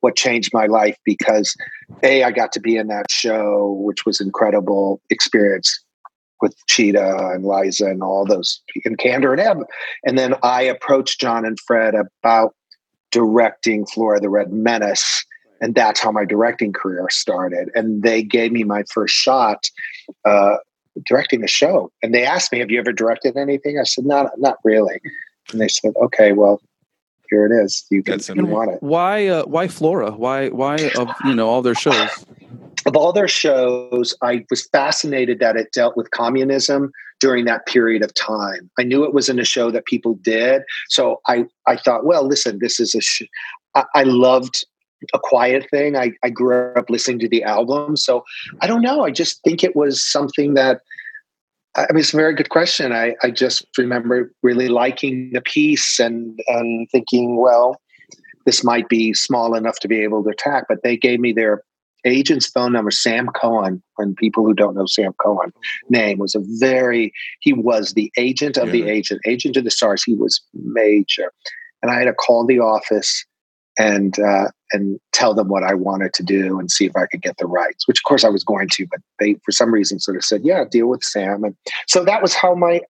what 0.00 0.16
changed 0.16 0.52
my 0.52 0.66
life 0.66 0.98
because 1.04 1.56
a 2.02 2.24
I 2.24 2.30
got 2.30 2.52
to 2.52 2.60
be 2.60 2.76
in 2.76 2.88
that 2.88 3.10
show, 3.10 3.80
which 3.80 4.04
was 4.04 4.20
incredible 4.20 5.00
experience 5.08 5.83
with 6.44 6.54
Chita 6.66 7.30
and 7.32 7.46
Liza 7.46 7.86
and 7.86 8.02
all 8.02 8.26
those 8.26 8.60
and 8.84 8.98
Kander 8.98 9.32
and 9.32 9.40
Ebb. 9.40 9.64
And 10.04 10.18
then 10.18 10.34
I 10.42 10.60
approached 10.60 11.18
John 11.18 11.46
and 11.46 11.58
Fred 11.58 11.94
about 11.94 12.54
directing 13.10 13.86
Flora 13.86 14.20
the 14.20 14.28
Red 14.28 14.52
Menace. 14.52 15.24
And 15.62 15.74
that's 15.74 16.00
how 16.00 16.12
my 16.12 16.26
directing 16.26 16.74
career 16.74 17.06
started. 17.08 17.70
And 17.74 18.02
they 18.02 18.22
gave 18.22 18.52
me 18.52 18.62
my 18.62 18.82
first 18.92 19.14
shot 19.14 19.64
uh, 20.26 20.56
directing 21.06 21.40
the 21.40 21.48
show. 21.48 21.90
And 22.02 22.14
they 22.14 22.26
asked 22.26 22.52
me, 22.52 22.58
Have 22.58 22.70
you 22.70 22.78
ever 22.78 22.92
directed 22.92 23.38
anything? 23.38 23.78
I 23.78 23.84
said, 23.84 24.04
Not, 24.04 24.38
not 24.38 24.58
really. 24.64 25.00
And 25.50 25.62
they 25.62 25.68
said, 25.68 25.94
Okay, 25.96 26.32
well, 26.32 26.60
here 27.30 27.46
it 27.46 27.52
is. 27.52 27.86
You 27.90 28.02
can, 28.02 28.20
you 28.34 28.44
want 28.44 28.72
it. 28.72 28.82
Why, 28.82 29.28
uh, 29.28 29.44
why 29.44 29.68
Flora? 29.68 30.10
Why, 30.10 30.50
why 30.50 30.90
of 30.98 31.08
you 31.24 31.34
know 31.34 31.48
all 31.48 31.62
their 31.62 31.74
shows? 31.74 32.10
Of 32.86 32.96
all 32.96 33.12
their 33.12 33.28
shows, 33.28 34.14
I 34.22 34.44
was 34.50 34.66
fascinated 34.68 35.38
that 35.40 35.56
it 35.56 35.72
dealt 35.72 35.96
with 35.96 36.10
communism 36.10 36.92
during 37.20 37.44
that 37.46 37.66
period 37.66 38.02
of 38.02 38.12
time. 38.14 38.70
I 38.78 38.82
knew 38.82 39.04
it 39.04 39.14
wasn't 39.14 39.40
a 39.40 39.44
show 39.44 39.70
that 39.70 39.86
people 39.86 40.14
did, 40.22 40.62
so 40.88 41.20
I 41.26 41.46
I 41.66 41.76
thought, 41.76 42.04
well, 42.04 42.26
listen, 42.26 42.58
this 42.60 42.80
is 42.80 42.94
a. 42.94 43.00
Sh-. 43.00 43.22
I, 43.74 43.84
I 43.94 44.02
loved 44.04 44.64
a 45.12 45.18
quiet 45.18 45.68
thing. 45.70 45.96
I, 45.96 46.12
I 46.22 46.30
grew 46.30 46.72
up 46.74 46.88
listening 46.88 47.18
to 47.20 47.28
the 47.28 47.42
album, 47.42 47.96
so 47.96 48.24
I 48.60 48.66
don't 48.66 48.82
know. 48.82 49.04
I 49.04 49.10
just 49.10 49.42
think 49.42 49.62
it 49.62 49.76
was 49.76 50.02
something 50.02 50.54
that. 50.54 50.80
I 51.76 51.86
mean, 51.90 52.00
it's 52.00 52.14
a 52.14 52.16
very 52.16 52.34
good 52.34 52.50
question. 52.50 52.92
I, 52.92 53.16
I 53.24 53.32
just 53.32 53.66
remember 53.76 54.30
really 54.44 54.68
liking 54.68 55.30
the 55.32 55.40
piece 55.40 55.98
and 55.98 56.38
and 56.46 56.88
thinking, 56.90 57.36
well, 57.36 57.80
this 58.46 58.62
might 58.62 58.88
be 58.88 59.12
small 59.12 59.54
enough 59.56 59.80
to 59.80 59.88
be 59.88 60.00
able 60.00 60.22
to 60.22 60.30
attack. 60.30 60.66
But 60.68 60.84
they 60.84 60.96
gave 60.96 61.18
me 61.18 61.32
their 61.32 61.62
agent's 62.04 62.46
phone 62.46 62.72
number, 62.72 62.90
Sam 62.90 63.28
Cohn, 63.28 63.82
and 63.98 64.16
people 64.16 64.44
who 64.44 64.54
don't 64.54 64.74
know 64.74 64.86
Sam 64.86 65.12
Cohn 65.22 65.52
name 65.88 66.18
was 66.18 66.34
a 66.34 66.40
very, 66.58 67.12
he 67.40 67.52
was 67.52 67.94
the 67.94 68.10
agent 68.16 68.56
of 68.56 68.66
yeah. 68.66 68.72
the 68.72 68.88
agent, 68.90 69.20
agent 69.26 69.56
of 69.56 69.64
the 69.64 69.70
stars. 69.70 70.02
He 70.02 70.14
was 70.14 70.40
major. 70.52 71.32
And 71.82 71.90
I 71.90 71.98
had 71.98 72.04
to 72.04 72.14
call 72.14 72.46
the 72.46 72.60
office 72.60 73.24
and 73.78 74.18
uh, 74.20 74.48
and 74.72 74.98
tell 75.12 75.34
them 75.34 75.48
what 75.48 75.64
I 75.64 75.74
wanted 75.74 76.12
to 76.14 76.22
do 76.22 76.58
and 76.58 76.70
see 76.70 76.86
if 76.86 76.96
I 76.96 77.06
could 77.06 77.22
get 77.22 77.36
the 77.38 77.46
rights, 77.46 77.86
which 77.88 77.98
of 77.98 78.04
course 78.04 78.24
I 78.24 78.28
was 78.28 78.44
going 78.44 78.68
to, 78.72 78.86
but 78.90 79.00
they 79.18 79.34
for 79.44 79.52
some 79.52 79.72
reason 79.72 79.98
sort 79.98 80.16
of 80.16 80.24
said, 80.24 80.42
yeah, 80.44 80.64
deal 80.64 80.86
with 80.86 81.02
Sam. 81.02 81.44
And 81.44 81.56
so 81.86 82.04
that 82.04 82.22
was 82.22 82.34
how 82.34 82.54
my 82.54 82.80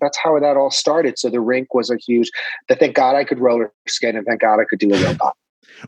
that's 0.00 0.18
how 0.18 0.38
that 0.38 0.56
all 0.56 0.70
started. 0.70 1.18
So 1.18 1.30
the 1.30 1.40
rink 1.40 1.74
was 1.74 1.90
a 1.90 1.96
huge 1.96 2.30
that 2.68 2.80
thank 2.80 2.94
God 2.94 3.16
I 3.16 3.24
could 3.24 3.38
roller 3.38 3.72
skate 3.88 4.14
and 4.14 4.26
thank 4.26 4.40
God 4.40 4.60
I 4.60 4.64
could 4.68 4.78
do 4.78 4.92
a 4.92 5.04
robot. 5.04 5.36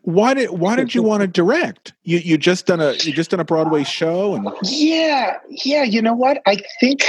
Why 0.02 0.34
did 0.34 0.50
why 0.50 0.76
did 0.76 0.94
you 0.94 1.02
want 1.02 1.22
to 1.22 1.26
direct? 1.42 1.92
You 2.02 2.18
you 2.18 2.38
just 2.38 2.66
done 2.66 2.80
a 2.80 2.92
you 2.92 3.12
just 3.12 3.30
done 3.30 3.40
a 3.40 3.44
Broadway 3.44 3.84
show 3.84 4.34
and 4.34 4.48
yeah 4.62 5.38
yeah 5.48 5.82
you 5.82 6.02
know 6.02 6.14
what 6.14 6.42
I 6.46 6.58
think 6.80 7.02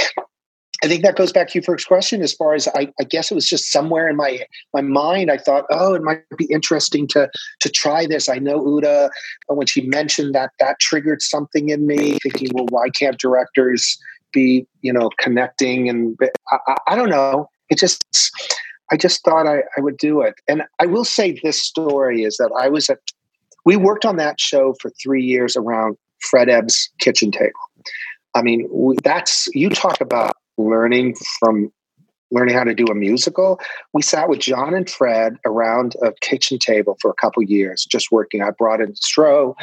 I 0.82 0.88
think 0.88 1.02
that 1.02 1.16
goes 1.16 1.32
back 1.32 1.48
to 1.48 1.54
your 1.54 1.62
first 1.62 1.86
question. 1.86 2.22
As 2.22 2.32
far 2.32 2.54
as 2.54 2.66
I, 2.68 2.90
I 2.98 3.04
guess 3.04 3.30
it 3.30 3.34
was 3.34 3.46
just 3.46 3.70
somewhere 3.70 4.08
in 4.08 4.16
my 4.16 4.40
my 4.72 4.80
mind, 4.80 5.30
I 5.30 5.36
thought, 5.36 5.66
oh, 5.70 5.94
it 5.94 6.02
might 6.02 6.22
be 6.38 6.46
interesting 6.46 7.06
to 7.08 7.28
to 7.60 7.68
try 7.68 8.06
this. 8.06 8.28
I 8.28 8.38
know 8.38 8.64
Uta 8.66 9.10
uh, 9.50 9.54
when 9.54 9.66
she 9.66 9.82
mentioned 9.82 10.34
that 10.34 10.50
that 10.58 10.78
triggered 10.80 11.20
something 11.20 11.68
in 11.68 11.86
me, 11.86 12.18
thinking, 12.22 12.48
well, 12.54 12.66
why 12.70 12.88
can't 12.90 13.18
directors 13.18 13.98
be 14.32 14.66
you 14.80 14.92
know 14.92 15.10
connecting? 15.18 15.88
And 15.88 16.18
I, 16.50 16.58
I, 16.66 16.76
I 16.88 16.96
don't 16.96 17.10
know. 17.10 17.50
It 17.68 17.78
just 17.78 18.02
I 18.92 18.96
just 18.96 19.24
thought 19.24 19.46
I, 19.46 19.62
I 19.76 19.80
would 19.80 19.96
do 19.96 20.20
it. 20.20 20.34
And 20.48 20.62
I 20.78 20.86
will 20.86 21.04
say 21.04 21.38
this 21.42 21.62
story 21.62 22.24
is 22.24 22.36
that 22.38 22.50
I 22.60 22.68
was 22.68 22.90
at, 22.90 22.98
we 23.64 23.76
worked 23.76 24.04
on 24.04 24.16
that 24.16 24.40
show 24.40 24.74
for 24.80 24.90
three 25.02 25.22
years 25.22 25.56
around 25.56 25.96
Fred 26.30 26.48
Ebb's 26.48 26.90
kitchen 26.98 27.30
table. 27.30 27.52
I 28.34 28.42
mean, 28.42 28.68
that's, 29.02 29.48
you 29.54 29.70
talk 29.70 30.00
about 30.00 30.32
learning 30.58 31.16
from 31.38 31.72
learning 32.30 32.54
how 32.54 32.64
to 32.64 32.74
do 32.74 32.84
a 32.84 32.94
musical. 32.94 33.60
We 33.92 34.02
sat 34.02 34.28
with 34.28 34.38
John 34.38 34.74
and 34.74 34.88
Fred 34.88 35.36
around 35.44 35.96
a 36.02 36.12
kitchen 36.20 36.58
table 36.58 36.96
for 37.00 37.10
a 37.10 37.14
couple 37.14 37.42
years, 37.42 37.84
just 37.84 38.12
working. 38.12 38.42
I 38.42 38.50
brought 38.50 38.80
in 38.80 38.92
Stro. 38.94 39.54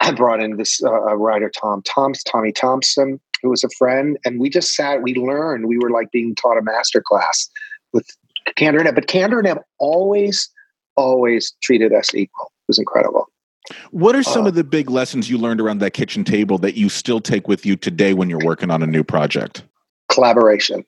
I 0.00 0.12
brought 0.12 0.40
in 0.40 0.56
this 0.56 0.82
uh, 0.84 1.16
writer, 1.16 1.50
Tom 1.50 1.82
Thompson, 1.82 2.30
Tommy 2.30 2.52
Thompson, 2.52 3.20
who 3.42 3.50
was 3.50 3.64
a 3.64 3.68
friend, 3.78 4.18
and 4.24 4.38
we 4.38 4.48
just 4.48 4.74
sat. 4.74 5.02
We 5.02 5.14
learned. 5.14 5.66
We 5.66 5.78
were 5.78 5.90
like 5.90 6.10
being 6.12 6.34
taught 6.34 6.58
a 6.58 6.62
master 6.62 7.02
class 7.04 7.48
with 7.92 8.06
Kander 8.58 8.78
and 8.78 8.88
Ebb. 8.88 8.94
But 8.94 9.06
Kander 9.06 9.38
and 9.38 9.46
Ebb 9.46 9.58
always, 9.78 10.48
always 10.96 11.54
treated 11.62 11.92
us 11.92 12.14
equal. 12.14 12.46
It 12.46 12.68
was 12.68 12.78
incredible. 12.78 13.28
What 13.90 14.14
are 14.14 14.22
some 14.22 14.44
uh, 14.44 14.48
of 14.48 14.54
the 14.54 14.64
big 14.64 14.90
lessons 14.90 15.30
you 15.30 15.38
learned 15.38 15.60
around 15.60 15.78
that 15.78 15.92
kitchen 15.92 16.24
table 16.24 16.58
that 16.58 16.76
you 16.76 16.88
still 16.88 17.20
take 17.20 17.48
with 17.48 17.64
you 17.64 17.76
today 17.76 18.12
when 18.12 18.28
you're 18.28 18.44
working 18.44 18.70
on 18.70 18.82
a 18.82 18.86
new 18.86 19.02
project? 19.02 19.64
Collaboration. 20.10 20.84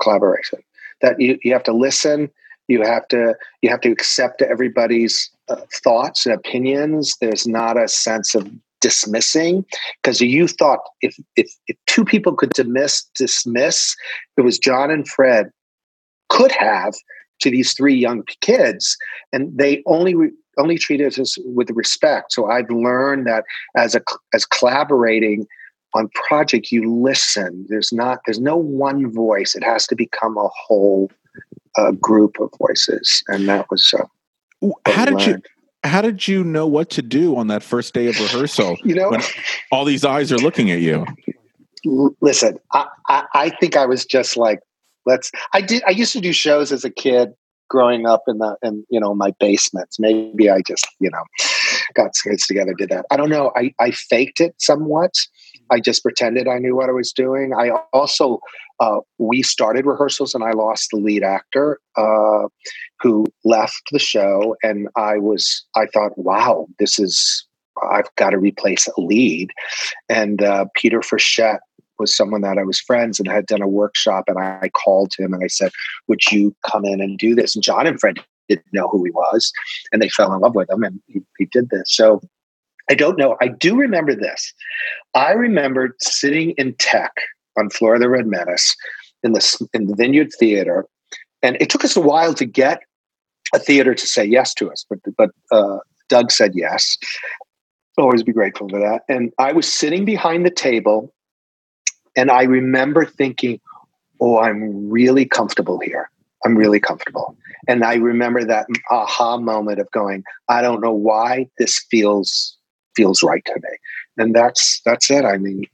Collaboration. 0.00 0.60
That 1.02 1.20
you, 1.20 1.38
you 1.42 1.52
have 1.52 1.64
to 1.64 1.72
listen. 1.72 2.30
You 2.68 2.82
have 2.82 3.08
to 3.08 3.34
you 3.62 3.70
have 3.70 3.80
to 3.80 3.90
accept 3.90 4.42
everybody's 4.42 5.28
uh, 5.48 5.56
thoughts 5.82 6.24
and 6.24 6.34
opinions. 6.34 7.16
There's 7.20 7.46
not 7.46 7.76
a 7.76 7.88
sense 7.88 8.36
of 8.36 8.48
dismissing 8.80 9.64
because 10.02 10.20
you 10.20 10.48
thought 10.48 10.80
if, 11.02 11.14
if 11.36 11.52
if 11.66 11.76
two 11.86 12.04
people 12.04 12.34
could 12.34 12.50
dismiss 12.50 13.04
dismiss 13.14 13.94
it 14.36 14.40
was 14.40 14.58
john 14.58 14.90
and 14.90 15.06
fred 15.06 15.50
could 16.30 16.52
have 16.52 16.94
to 17.40 17.50
these 17.50 17.74
three 17.74 17.94
young 17.94 18.22
kids 18.40 18.96
and 19.32 19.56
they 19.56 19.82
only 19.86 20.14
re, 20.14 20.30
only 20.58 20.78
treated 20.78 21.18
us 21.18 21.36
with 21.44 21.70
respect. 21.70 22.32
So 22.32 22.46
i've 22.46 22.70
learned 22.70 23.26
that 23.26 23.44
as 23.76 23.94
a 23.94 24.02
as 24.32 24.46
collaborating 24.46 25.46
on 25.94 26.08
project 26.28 26.70
you 26.70 26.92
listen. 26.92 27.66
There's 27.68 27.92
not 27.92 28.20
there's 28.24 28.40
no 28.40 28.56
one 28.56 29.12
voice. 29.12 29.54
It 29.54 29.64
has 29.64 29.86
to 29.88 29.96
become 29.96 30.36
a 30.36 30.48
whole 30.48 31.10
uh, 31.76 31.92
group 31.92 32.38
of 32.40 32.50
voices 32.58 33.22
and 33.28 33.48
that 33.48 33.70
was 33.70 33.94
uh, 33.98 34.04
how 34.86 35.04
did 35.04 35.24
you 35.26 35.40
how 35.84 36.02
did 36.02 36.28
you 36.28 36.44
know 36.44 36.66
what 36.66 36.90
to 36.90 37.00
do 37.00 37.36
on 37.36 37.46
that 37.46 37.62
first 37.62 37.94
day 37.94 38.08
of 38.08 38.20
rehearsal 38.20 38.76
you 38.84 38.94
know 38.94 39.10
when 39.10 39.22
all 39.70 39.84
these 39.84 40.04
eyes 40.04 40.32
are 40.32 40.38
looking 40.38 40.70
at 40.70 40.80
you? 40.80 41.06
Listen 42.20 42.58
I, 42.72 42.86
I, 43.08 43.24
I 43.34 43.50
think 43.60 43.76
i 43.76 43.86
was 43.86 44.04
just 44.04 44.36
like 44.36 44.60
let's 45.06 45.30
i 45.52 45.60
did 45.60 45.82
i 45.86 45.90
used 45.90 46.12
to 46.12 46.20
do 46.20 46.32
shows 46.32 46.72
as 46.72 46.84
a 46.84 46.90
kid 46.90 47.30
growing 47.68 48.06
up 48.06 48.22
in 48.26 48.38
the 48.38 48.56
in 48.62 48.84
you 48.90 49.00
know 49.00 49.14
my 49.14 49.32
basements 49.38 49.98
maybe 49.98 50.50
i 50.50 50.60
just 50.60 50.86
you 50.98 51.10
know 51.10 51.22
got 51.94 52.12
kids 52.22 52.46
together 52.46 52.74
did 52.76 52.88
that. 52.90 53.06
I 53.10 53.16
don't 53.16 53.30
know. 53.30 53.52
I 53.56 53.72
i 53.80 53.90
faked 53.90 54.40
it 54.40 54.54
somewhat. 54.58 55.12
I 55.70 55.80
just 55.80 56.02
pretended 56.02 56.48
i 56.48 56.58
knew 56.58 56.76
what 56.76 56.88
i 56.88 56.92
was 56.92 57.12
doing. 57.12 57.52
I 57.54 57.70
also 57.92 58.40
uh, 58.80 59.00
we 59.18 59.42
started 59.42 59.86
rehearsals 59.86 60.34
and 60.34 60.44
i 60.44 60.52
lost 60.52 60.88
the 60.90 60.98
lead 60.98 61.22
actor 61.22 61.78
uh, 61.96 62.48
who 63.00 63.26
left 63.44 63.82
the 63.92 63.98
show 63.98 64.56
and 64.62 64.88
i 64.96 65.18
was 65.18 65.64
i 65.76 65.86
thought 65.86 66.16
wow 66.16 66.66
this 66.78 66.98
is 66.98 67.46
i've 67.90 68.14
got 68.16 68.30
to 68.30 68.38
replace 68.38 68.88
a 68.88 69.00
lead. 69.00 69.50
And 70.08 70.42
uh, 70.42 70.66
peter 70.74 71.00
frechette 71.00 71.60
was 72.00 72.16
someone 72.16 72.40
that 72.40 72.58
I 72.58 72.64
was 72.64 72.80
friends 72.80 73.20
and 73.20 73.28
had 73.28 73.46
done 73.46 73.62
a 73.62 73.68
workshop. 73.68 74.24
And 74.26 74.38
I 74.38 74.70
called 74.70 75.12
him 75.16 75.32
and 75.32 75.44
I 75.44 75.46
said, 75.46 75.70
Would 76.08 76.20
you 76.32 76.56
come 76.66 76.84
in 76.84 77.00
and 77.00 77.18
do 77.18 77.36
this? 77.36 77.54
And 77.54 77.62
John 77.62 77.86
and 77.86 78.00
Fred 78.00 78.18
didn't 78.48 78.66
know 78.72 78.88
who 78.88 79.04
he 79.04 79.12
was 79.12 79.52
and 79.92 80.02
they 80.02 80.08
fell 80.08 80.34
in 80.34 80.40
love 80.40 80.56
with 80.56 80.68
him 80.68 80.82
and 80.82 81.00
he, 81.06 81.22
he 81.38 81.44
did 81.46 81.70
this. 81.70 81.94
So 81.94 82.20
I 82.90 82.94
don't 82.94 83.16
know. 83.16 83.36
I 83.40 83.46
do 83.46 83.76
remember 83.76 84.16
this. 84.16 84.52
I 85.14 85.30
remember 85.30 85.96
sitting 86.00 86.50
in 86.52 86.74
tech 86.74 87.12
on 87.56 87.70
Flora 87.70 88.00
the 88.00 88.08
Red 88.08 88.26
Menace 88.26 88.76
in 89.22 89.32
the, 89.32 89.68
in 89.72 89.86
the 89.86 89.94
Vineyard 89.94 90.30
Theater. 90.38 90.86
And 91.42 91.56
it 91.60 91.70
took 91.70 91.84
us 91.84 91.96
a 91.96 92.00
while 92.00 92.34
to 92.34 92.44
get 92.44 92.80
a 93.54 93.58
theater 93.60 93.94
to 93.94 94.06
say 94.06 94.24
yes 94.24 94.54
to 94.54 94.70
us, 94.70 94.84
but, 94.88 94.98
but 95.16 95.30
uh, 95.52 95.78
Doug 96.08 96.32
said 96.32 96.52
yes. 96.54 96.98
Always 97.96 98.22
be 98.22 98.32
grateful 98.32 98.68
for 98.68 98.78
that. 98.80 99.02
And 99.08 99.32
I 99.38 99.52
was 99.52 99.70
sitting 99.70 100.04
behind 100.04 100.44
the 100.44 100.50
table 100.50 101.12
and 102.20 102.30
I 102.30 102.42
remember 102.42 103.06
thinking, 103.06 103.60
oh, 104.20 104.38
I'm 104.38 104.90
really 104.90 105.24
comfortable 105.24 105.80
here. 105.80 106.10
I'm 106.44 106.54
really 106.54 106.78
comfortable. 106.78 107.34
And 107.66 107.82
I 107.82 107.94
remember 107.94 108.44
that 108.44 108.66
aha 108.90 109.38
moment 109.38 109.78
of 109.80 109.90
going, 109.90 110.22
I 110.46 110.60
don't 110.60 110.82
know 110.82 110.92
why 110.92 111.48
this 111.56 111.82
feels 111.90 112.58
feels 112.94 113.22
right 113.22 113.42
to 113.46 113.54
me. 113.54 113.70
And 114.18 114.34
that's 114.34 114.82
that's 114.84 115.10
it. 115.10 115.24
I 115.24 115.38
mean, 115.38 115.64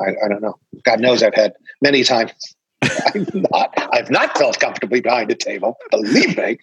I, 0.00 0.10
I 0.24 0.28
don't 0.28 0.42
know. 0.42 0.54
God 0.84 1.00
knows 1.00 1.24
I've 1.24 1.34
had 1.34 1.54
many 1.82 2.04
times 2.04 2.30
I've 2.82 3.34
not, 3.34 3.74
I've 3.92 4.10
not 4.10 4.38
felt 4.38 4.60
comfortably 4.60 5.00
behind 5.00 5.32
a 5.32 5.34
table, 5.34 5.76
believe 5.90 6.36
me. 6.36 6.58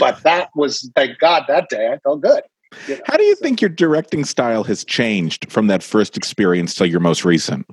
But 0.00 0.24
that 0.24 0.50
was, 0.56 0.90
thank 0.96 1.18
God, 1.18 1.44
that 1.46 1.68
day 1.68 1.92
I 1.92 1.98
felt 1.98 2.22
good. 2.22 2.42
You 2.88 2.96
know? 2.96 3.02
How 3.06 3.16
do 3.16 3.22
you 3.22 3.36
think 3.36 3.60
your 3.60 3.68
directing 3.68 4.24
style 4.24 4.64
has 4.64 4.84
changed 4.84 5.52
from 5.52 5.68
that 5.68 5.84
first 5.84 6.16
experience 6.16 6.74
to 6.76 6.88
your 6.88 7.00
most 7.00 7.24
recent? 7.24 7.66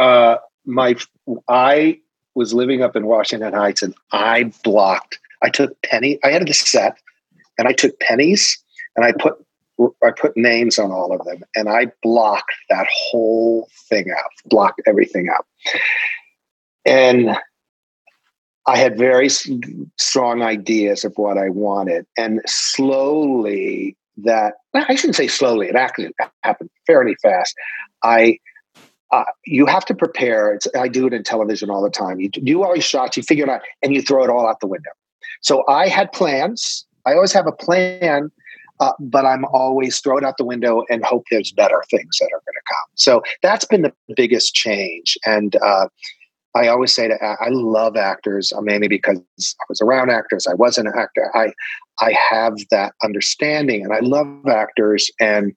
Uh, 0.00 0.38
my 0.64 0.96
I 1.48 1.98
was 2.34 2.54
living 2.54 2.82
up 2.82 2.96
in 2.96 3.06
Washington 3.06 3.52
Heights, 3.52 3.82
and 3.82 3.94
I 4.12 4.52
blocked. 4.64 5.18
I 5.42 5.50
took 5.50 5.80
penny. 5.82 6.18
I 6.24 6.30
had 6.30 6.46
the 6.46 6.54
set, 6.54 6.96
and 7.58 7.68
I 7.68 7.72
took 7.72 7.98
pennies, 8.00 8.58
and 8.96 9.04
I 9.04 9.12
put 9.12 9.34
I 10.02 10.10
put 10.10 10.36
names 10.36 10.78
on 10.78 10.90
all 10.90 11.12
of 11.12 11.24
them, 11.26 11.42
and 11.54 11.68
I 11.68 11.88
blocked 12.02 12.54
that 12.70 12.86
whole 12.90 13.68
thing 13.88 14.10
out. 14.10 14.30
Blocked 14.46 14.80
everything 14.86 15.28
out, 15.28 15.46
and 16.84 17.36
I 18.66 18.76
had 18.78 18.96
very 18.96 19.28
strong 19.28 20.42
ideas 20.42 21.04
of 21.04 21.12
what 21.16 21.36
I 21.36 21.50
wanted, 21.50 22.06
and 22.16 22.40
slowly 22.46 23.96
that 24.18 24.54
I 24.74 24.94
shouldn't 24.94 25.16
say 25.16 25.28
slowly. 25.28 25.68
It 25.68 25.76
actually 25.76 26.10
happened 26.42 26.70
fairly 26.86 27.16
fast. 27.22 27.54
I 28.02 28.38
uh, 29.12 29.24
you 29.44 29.66
have 29.66 29.84
to 29.86 29.94
prepare. 29.94 30.54
It's, 30.54 30.66
I 30.76 30.88
do 30.88 31.06
it 31.06 31.12
in 31.12 31.22
television 31.22 31.70
all 31.70 31.82
the 31.82 31.90
time. 31.90 32.20
You 32.20 32.28
do 32.28 32.62
all 32.62 32.74
your 32.74 32.82
shots, 32.82 33.16
you 33.16 33.22
figure 33.22 33.44
it 33.44 33.50
out, 33.50 33.62
and 33.82 33.94
you 33.94 34.02
throw 34.02 34.22
it 34.24 34.30
all 34.30 34.48
out 34.48 34.60
the 34.60 34.66
window. 34.66 34.90
So 35.42 35.64
I 35.68 35.88
had 35.88 36.12
plans. 36.12 36.86
I 37.06 37.14
always 37.14 37.32
have 37.32 37.46
a 37.46 37.52
plan, 37.52 38.30
uh, 38.78 38.92
but 39.00 39.24
I'm 39.24 39.44
always 39.46 40.00
throw 40.00 40.18
it 40.18 40.24
out 40.24 40.36
the 40.36 40.44
window 40.44 40.84
and 40.90 41.04
hope 41.04 41.24
there's 41.30 41.52
better 41.52 41.82
things 41.90 42.18
that 42.18 42.26
are 42.26 42.42
going 42.44 42.54
to 42.54 42.62
come. 42.68 42.88
So 42.94 43.22
that's 43.42 43.64
been 43.64 43.82
the 43.82 43.92
biggest 44.14 44.54
change. 44.54 45.16
And 45.26 45.56
uh, 45.56 45.88
I 46.54 46.68
always 46.68 46.94
say 46.94 47.08
to 47.08 47.14
I 47.22 47.48
love 47.50 47.96
actors 47.96 48.52
uh, 48.52 48.60
mainly 48.60 48.88
because 48.88 49.18
I 49.38 49.64
was 49.68 49.80
around 49.80 50.10
actors. 50.10 50.46
I 50.46 50.54
was 50.54 50.78
an 50.78 50.88
actor. 50.88 51.30
I 51.34 51.52
I 52.00 52.12
have 52.12 52.54
that 52.70 52.94
understanding, 53.04 53.84
and 53.84 53.92
I 53.92 54.00
love 54.00 54.46
actors 54.48 55.10
and 55.20 55.54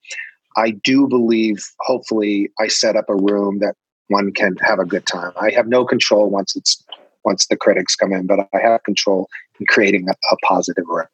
I 0.55 0.71
do 0.71 1.07
believe, 1.07 1.63
hopefully, 1.79 2.49
I 2.59 2.67
set 2.67 2.95
up 2.95 3.05
a 3.09 3.15
room 3.15 3.59
that 3.59 3.75
one 4.07 4.31
can 4.31 4.55
have 4.57 4.79
a 4.79 4.85
good 4.85 5.05
time. 5.05 5.31
I 5.39 5.51
have 5.51 5.67
no 5.67 5.85
control 5.85 6.29
once 6.29 6.55
it's 6.55 6.83
once 7.25 7.47
the 7.47 7.55
critics 7.55 7.95
come 7.95 8.11
in, 8.11 8.27
but 8.27 8.39
I 8.53 8.59
have 8.59 8.83
control 8.83 9.29
in 9.59 9.65
creating 9.67 10.07
a, 10.09 10.13
a 10.31 10.37
positive 10.45 10.85
room. 10.87 11.07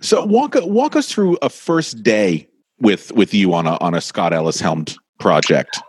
So 0.00 0.24
walk 0.24 0.54
walk 0.62 0.96
us 0.96 1.10
through 1.10 1.38
a 1.42 1.48
first 1.48 2.02
day 2.02 2.48
with 2.80 3.12
with 3.12 3.32
you 3.32 3.54
on 3.54 3.66
a 3.66 3.76
on 3.80 3.94
a 3.94 4.00
Scott 4.00 4.32
Ellis 4.32 4.60
helmed 4.60 4.96
project. 5.18 5.80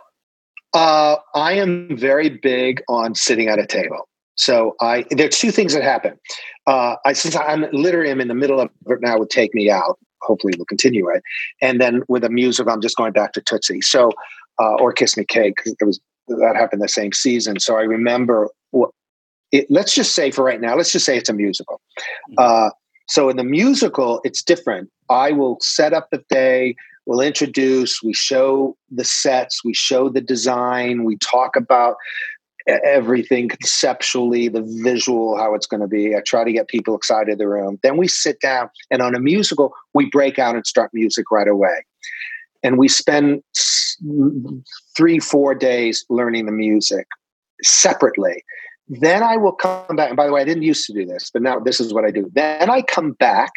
Uh, 0.74 1.16
I 1.34 1.52
am 1.52 1.96
very 1.96 2.28
big 2.28 2.82
on 2.88 3.14
sitting 3.14 3.48
at 3.48 3.58
a 3.58 3.66
table. 3.66 4.08
So 4.36 4.76
I 4.80 5.04
there's 5.10 5.38
two 5.38 5.50
things 5.50 5.74
that 5.74 5.82
happen. 5.82 6.18
Uh, 6.66 6.96
I 7.04 7.12
since 7.12 7.36
I'm 7.36 7.66
literally 7.72 8.10
am 8.10 8.20
in 8.20 8.28
the 8.28 8.34
middle 8.34 8.60
of 8.60 8.70
it 8.86 9.00
now 9.00 9.18
would 9.18 9.30
take 9.30 9.54
me 9.54 9.70
out 9.70 9.98
hopefully 10.22 10.54
will 10.58 10.66
continue 10.66 11.08
it. 11.08 11.22
And 11.60 11.80
then 11.80 12.02
with 12.08 12.24
a 12.24 12.30
musical, 12.30 12.72
I'm 12.72 12.80
just 12.80 12.96
going 12.96 13.12
back 13.12 13.32
to 13.32 13.40
Tootsie. 13.40 13.80
So, 13.80 14.10
uh, 14.60 14.74
or 14.74 14.92
Kiss 14.92 15.16
Me 15.16 15.24
because 15.24 15.76
it 15.80 15.84
was 15.84 16.00
that 16.28 16.56
happened 16.56 16.82
the 16.82 16.88
same 16.88 17.12
season. 17.12 17.60
So 17.60 17.76
I 17.76 17.82
remember. 17.82 18.48
What, 18.70 18.90
it, 19.50 19.66
let's 19.70 19.94
just 19.94 20.14
say 20.14 20.30
for 20.30 20.44
right 20.44 20.60
now, 20.60 20.76
let's 20.76 20.92
just 20.92 21.06
say 21.06 21.16
it's 21.16 21.28
a 21.28 21.32
musical. 21.32 21.80
Mm-hmm. 22.30 22.34
Uh, 22.38 22.70
so 23.08 23.30
in 23.30 23.36
the 23.36 23.44
musical, 23.44 24.20
it's 24.24 24.42
different. 24.42 24.90
I 25.08 25.32
will 25.32 25.56
set 25.60 25.94
up 25.94 26.08
the 26.10 26.22
day. 26.28 26.74
We'll 27.06 27.22
introduce. 27.22 28.02
We 28.02 28.12
show 28.12 28.76
the 28.90 29.04
sets. 29.04 29.64
We 29.64 29.72
show 29.72 30.10
the 30.10 30.20
design. 30.20 31.04
We 31.04 31.16
talk 31.16 31.56
about 31.56 31.96
everything 32.68 33.48
conceptually, 33.48 34.48
the 34.48 34.62
visual, 34.82 35.36
how 35.36 35.54
it's 35.54 35.66
going 35.66 35.80
to 35.80 35.86
be. 35.86 36.14
I 36.14 36.20
try 36.20 36.44
to 36.44 36.52
get 36.52 36.68
people 36.68 36.94
excited 36.94 37.32
in 37.32 37.38
the 37.38 37.48
room. 37.48 37.78
Then 37.82 37.96
we 37.96 38.08
sit 38.08 38.40
down, 38.40 38.68
and 38.90 39.00
on 39.00 39.14
a 39.14 39.20
musical, 39.20 39.72
we 39.94 40.06
break 40.10 40.38
out 40.38 40.54
and 40.54 40.66
start 40.66 40.90
music 40.92 41.30
right 41.30 41.48
away. 41.48 41.84
And 42.62 42.76
we 42.76 42.88
spend 42.88 43.42
three, 44.96 45.18
four 45.18 45.54
days 45.54 46.04
learning 46.10 46.46
the 46.46 46.52
music 46.52 47.06
separately. 47.62 48.44
Then 48.88 49.22
I 49.22 49.36
will 49.36 49.52
come 49.52 49.96
back. 49.96 50.08
And 50.08 50.16
by 50.16 50.26
the 50.26 50.32
way, 50.32 50.40
I 50.40 50.44
didn't 50.44 50.62
used 50.62 50.86
to 50.86 50.92
do 50.92 51.04
this, 51.06 51.30
but 51.32 51.42
now 51.42 51.58
this 51.58 51.80
is 51.80 51.92
what 51.94 52.04
I 52.04 52.10
do. 52.10 52.30
Then 52.34 52.70
I 52.70 52.82
come 52.82 53.12
back 53.12 53.52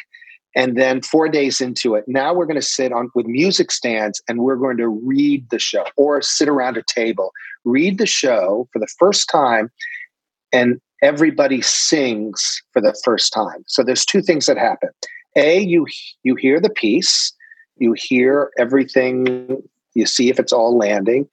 and 0.55 0.77
then 0.77 1.01
four 1.01 1.29
days 1.29 1.61
into 1.61 1.95
it, 1.95 2.03
now 2.07 2.33
we're 2.33 2.45
going 2.45 2.59
to 2.59 2.65
sit 2.65 2.91
on 2.91 3.09
with 3.15 3.25
music 3.25 3.71
stands 3.71 4.21
and 4.27 4.39
we're 4.39 4.55
going 4.55 4.77
to 4.77 4.87
read 4.87 5.49
the 5.49 5.59
show 5.59 5.85
or 5.95 6.21
sit 6.21 6.49
around 6.49 6.77
a 6.77 6.83
table, 6.83 7.31
read 7.63 7.97
the 7.97 8.05
show 8.05 8.67
for 8.73 8.79
the 8.79 8.87
first 8.99 9.29
time, 9.29 9.71
and 10.51 10.81
everybody 11.01 11.61
sings 11.61 12.61
for 12.73 12.81
the 12.81 12.95
first 13.03 13.31
time. 13.31 13.63
So 13.67 13.83
there's 13.83 14.05
two 14.05 14.21
things 14.21 14.45
that 14.45 14.57
happen. 14.57 14.89
A, 15.37 15.61
you 15.61 15.87
you 16.23 16.35
hear 16.35 16.59
the 16.59 16.69
piece, 16.69 17.33
you 17.77 17.93
hear 17.93 18.51
everything, 18.57 19.61
you 19.93 20.05
see 20.05 20.29
if 20.29 20.39
it's 20.39 20.51
all 20.53 20.77
landing. 20.77 21.27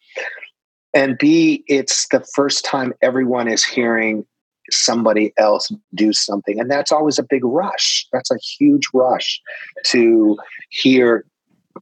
And 0.95 1.19
B, 1.19 1.65
it's 1.67 2.07
the 2.09 2.25
first 2.35 2.65
time 2.65 2.95
everyone 3.03 3.49
is 3.49 3.65
hearing 3.65 4.25
somebody 4.71 5.33
else 5.39 5.71
do 5.95 6.13
something. 6.13 6.59
And 6.61 6.71
that's 6.71 6.93
always 6.93 7.19
a 7.19 7.23
big 7.23 7.45
rush. 7.45 8.07
That's 8.13 8.31
a 8.31 8.39
huge 8.39 8.87
rush 8.93 9.41
to 9.87 10.37
hear, 10.71 11.25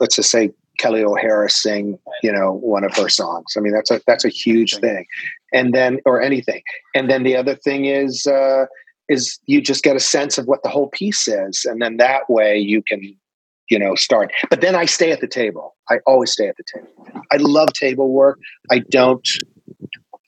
let's 0.00 0.16
just 0.16 0.30
say, 0.30 0.50
Kelli 0.80 1.02
O'Hara 1.02 1.48
sing, 1.48 1.98
you 2.22 2.30
know, 2.30 2.52
one 2.52 2.84
of 2.84 2.94
her 2.96 3.08
songs. 3.08 3.54
I 3.56 3.60
mean, 3.60 3.72
that's 3.72 3.90
a 3.90 4.00
that's 4.06 4.26
a 4.26 4.28
huge 4.28 4.76
thing. 4.76 5.06
And 5.50 5.74
then 5.74 6.00
or 6.04 6.20
anything. 6.20 6.60
And 6.94 7.10
then 7.10 7.22
the 7.22 7.34
other 7.34 7.54
thing 7.54 7.86
is 7.86 8.26
uh 8.26 8.66
is 9.08 9.38
you 9.46 9.62
just 9.62 9.82
get 9.82 9.96
a 9.96 10.00
sense 10.00 10.36
of 10.36 10.46
what 10.46 10.62
the 10.62 10.68
whole 10.68 10.88
piece 10.90 11.28
is. 11.28 11.64
And 11.64 11.80
then 11.80 11.96
that 11.96 12.28
way 12.28 12.58
you 12.58 12.82
can 12.82 13.00
you 13.68 13.78
know, 13.78 13.94
start. 13.94 14.32
But 14.48 14.60
then 14.60 14.74
I 14.74 14.84
stay 14.84 15.10
at 15.12 15.20
the 15.20 15.26
table. 15.26 15.74
I 15.88 15.98
always 16.06 16.32
stay 16.32 16.48
at 16.48 16.56
the 16.56 16.64
table. 16.72 17.24
I 17.32 17.36
love 17.38 17.72
table 17.72 18.10
work. 18.12 18.38
I 18.70 18.80
don't. 18.90 19.26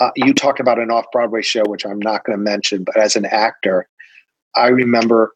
Uh, 0.01 0.11
you 0.15 0.33
talked 0.33 0.61
about 0.61 0.79
an 0.79 0.91
off 0.91 1.07
Broadway 1.13 1.43
show, 1.43 1.63
which 1.67 1.85
I'm 1.85 1.99
not 1.99 2.25
going 2.25 2.39
to 2.39 2.43
mention, 2.43 2.85
but 2.85 2.97
as 2.97 3.17
an 3.17 3.25
actor, 3.25 3.89
I 4.55 4.69
remember 4.69 5.35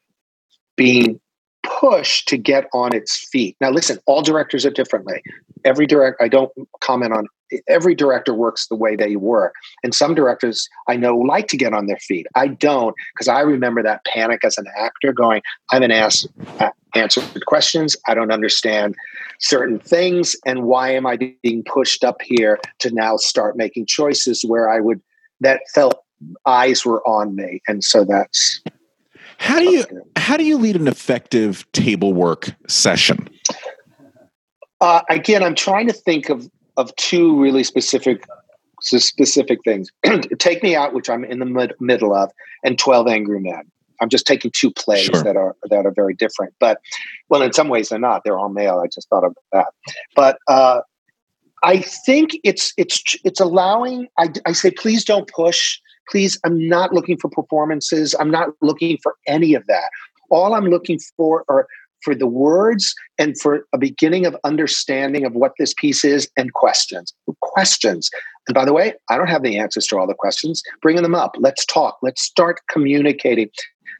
being 0.76 1.20
pushed 1.62 2.28
to 2.28 2.36
get 2.36 2.66
on 2.72 2.94
its 2.94 3.28
feet. 3.28 3.56
Now, 3.60 3.70
listen, 3.70 3.98
all 4.06 4.22
directors 4.22 4.66
are 4.66 4.70
differently. 4.70 5.22
Every 5.64 5.86
direct, 5.86 6.20
I 6.20 6.28
don't 6.28 6.50
comment 6.80 7.12
on 7.12 7.26
every 7.68 7.94
director 7.94 8.34
works 8.34 8.66
the 8.68 8.76
way 8.76 8.96
they 8.96 9.16
work. 9.16 9.54
And 9.82 9.94
some 9.94 10.14
directors 10.14 10.68
I 10.88 10.96
know 10.96 11.16
like 11.16 11.48
to 11.48 11.56
get 11.56 11.74
on 11.74 11.86
their 11.86 11.98
feet. 11.98 12.26
I 12.34 12.48
don't 12.48 12.94
because 13.14 13.28
I 13.28 13.40
remember 13.40 13.82
that 13.82 14.04
panic 14.04 14.44
as 14.44 14.58
an 14.58 14.66
actor 14.76 15.12
going, 15.12 15.42
I 15.70 15.76
haven't 15.76 15.90
asked 15.90 16.28
uh, 16.60 16.70
answered 16.94 17.24
questions. 17.46 17.96
I 18.06 18.14
don't 18.14 18.32
understand 18.32 18.94
certain 19.40 19.78
things. 19.78 20.36
And 20.46 20.64
why 20.64 20.90
am 20.90 21.06
I 21.06 21.16
being 21.42 21.64
pushed 21.64 22.04
up 22.04 22.20
here 22.22 22.58
to 22.80 22.90
now 22.92 23.16
start 23.16 23.56
making 23.56 23.86
choices 23.86 24.44
where 24.46 24.68
I 24.68 24.80
would, 24.80 25.00
that 25.40 25.60
felt 25.74 26.02
eyes 26.46 26.84
were 26.84 27.06
on 27.06 27.34
me. 27.34 27.60
And 27.66 27.82
so 27.82 28.04
that's, 28.04 28.62
how 29.38 29.58
do 29.58 29.70
you 29.70 29.84
how 30.16 30.36
do 30.36 30.44
you 30.44 30.56
lead 30.58 30.76
an 30.76 30.88
effective 30.88 31.70
table 31.72 32.12
work 32.12 32.54
session? 32.68 33.28
Uh, 34.80 35.02
again, 35.10 35.42
I'm 35.42 35.54
trying 35.54 35.86
to 35.86 35.92
think 35.92 36.28
of 36.28 36.50
of 36.76 36.94
two 36.96 37.40
really 37.40 37.64
specific 37.64 38.24
specific 38.80 39.60
things. 39.64 39.90
Take 40.38 40.62
Me 40.62 40.74
Out, 40.74 40.92
which 40.92 41.08
I'm 41.08 41.24
in 41.24 41.38
the 41.38 41.46
mid- 41.46 41.74
middle 41.80 42.14
of, 42.14 42.30
and 42.64 42.78
Twelve 42.78 43.06
Angry 43.08 43.40
Men. 43.40 43.62
I'm 44.00 44.08
just 44.08 44.26
taking 44.26 44.50
two 44.50 44.72
plays 44.72 45.04
Sure. 45.04 45.22
that 45.22 45.36
are 45.36 45.54
that 45.70 45.86
are 45.86 45.92
very 45.92 46.14
different, 46.14 46.54
but 46.58 46.80
well, 47.28 47.42
in 47.42 47.52
some 47.52 47.68
ways 47.68 47.88
they're 47.90 47.98
not. 48.00 48.22
They're 48.24 48.38
all 48.38 48.48
male. 48.48 48.80
I 48.84 48.88
just 48.88 49.08
thought 49.08 49.24
of 49.24 49.36
that, 49.52 49.66
but 50.16 50.38
uh, 50.48 50.80
I 51.62 51.78
think 51.78 52.30
it's 52.42 52.72
it's 52.76 53.16
it's 53.24 53.40
allowing. 53.40 54.08
I, 54.18 54.30
I 54.46 54.52
say, 54.52 54.72
please 54.72 55.04
don't 55.04 55.28
push. 55.28 55.78
Please, 56.10 56.38
I'm 56.44 56.68
not 56.68 56.92
looking 56.92 57.16
for 57.16 57.28
performances. 57.28 58.14
I'm 58.18 58.30
not 58.30 58.50
looking 58.60 58.98
for 59.02 59.14
any 59.26 59.54
of 59.54 59.66
that. 59.66 59.90
All 60.30 60.54
I'm 60.54 60.66
looking 60.66 60.98
for 61.16 61.44
are 61.48 61.66
for 62.02 62.14
the 62.14 62.26
words 62.26 62.94
and 63.18 63.38
for 63.40 63.64
a 63.72 63.78
beginning 63.78 64.26
of 64.26 64.36
understanding 64.44 65.24
of 65.24 65.34
what 65.34 65.52
this 65.58 65.72
piece 65.74 66.04
is 66.04 66.28
and 66.36 66.52
questions. 66.52 67.14
Questions. 67.40 68.10
And 68.48 68.54
by 68.54 68.64
the 68.64 68.72
way, 68.72 68.94
I 69.08 69.16
don't 69.16 69.28
have 69.28 69.42
the 69.42 69.58
answers 69.58 69.86
to 69.88 69.98
all 69.98 70.06
the 70.06 70.14
questions. 70.14 70.62
Bringing 70.80 71.02
them 71.02 71.14
up. 71.14 71.36
Let's 71.38 71.64
talk. 71.64 71.98
Let's 72.02 72.22
start 72.22 72.60
communicating. 72.68 73.50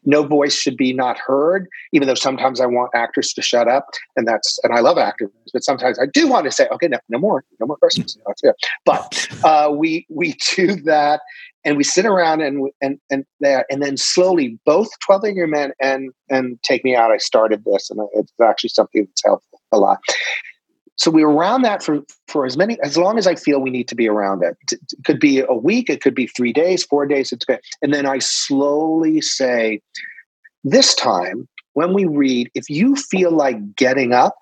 No 0.04 0.24
voice 0.24 0.54
should 0.54 0.76
be 0.76 0.92
not 0.92 1.16
heard, 1.16 1.68
even 1.92 2.08
though 2.08 2.16
sometimes 2.16 2.60
I 2.60 2.66
want 2.66 2.90
actors 2.92 3.32
to 3.34 3.42
shut 3.42 3.68
up. 3.68 3.86
And 4.16 4.26
that's, 4.26 4.58
and 4.64 4.72
I 4.72 4.80
love 4.80 4.98
actors, 4.98 5.30
but 5.52 5.62
sometimes 5.62 5.96
I 5.98 6.06
do 6.06 6.26
want 6.26 6.44
to 6.44 6.50
say, 6.50 6.66
okay, 6.72 6.88
no, 6.88 6.98
no 7.08 7.18
more, 7.18 7.44
no 7.60 7.66
more 7.66 7.76
questions. 7.76 8.16
You 8.16 8.22
that's 8.26 8.42
it. 8.42 8.56
But 8.84 9.28
uh, 9.44 9.70
we, 9.72 10.06
we 10.10 10.34
do 10.56 10.74
that 10.82 11.20
and 11.64 11.76
we 11.76 11.84
sit 11.84 12.06
around 12.06 12.40
and 12.40 12.70
and 12.80 12.98
and 13.10 13.24
there 13.40 13.64
and 13.70 13.82
then 13.82 13.96
slowly 13.96 14.58
both 14.64 14.88
12 15.00 15.24
Angry 15.24 15.46
Men 15.46 15.72
and 15.80 16.10
and 16.28 16.62
Take 16.62 16.84
Me 16.84 16.94
Out 16.96 17.10
I 17.10 17.18
started 17.18 17.64
this 17.64 17.90
and 17.90 18.00
it's 18.14 18.32
actually 18.42 18.70
something 18.70 19.04
that's 19.04 19.22
helped 19.24 19.46
a 19.72 19.78
lot. 19.78 19.98
So 20.96 21.10
we're 21.10 21.28
around 21.28 21.62
that 21.62 21.82
for 21.82 22.00
for 22.28 22.44
as 22.46 22.56
many 22.56 22.78
as 22.82 22.96
long 22.96 23.18
as 23.18 23.26
I 23.26 23.34
feel 23.34 23.60
we 23.60 23.70
need 23.70 23.88
to 23.88 23.94
be 23.94 24.08
around 24.08 24.42
it. 24.42 24.56
It 24.70 25.04
could 25.04 25.20
be 25.20 25.40
a 25.40 25.54
week 25.54 25.88
it 25.88 26.00
could 26.00 26.14
be 26.14 26.26
3 26.26 26.52
days 26.52 26.84
4 26.84 27.06
days 27.06 27.32
it's 27.32 27.44
good. 27.44 27.60
And 27.80 27.92
then 27.92 28.06
I 28.06 28.18
slowly 28.18 29.20
say 29.20 29.80
this 30.64 30.94
time 30.94 31.48
when 31.74 31.94
we 31.94 32.04
read 32.04 32.50
if 32.54 32.68
you 32.68 32.96
feel 32.96 33.30
like 33.32 33.74
getting 33.74 34.12
up 34.12 34.34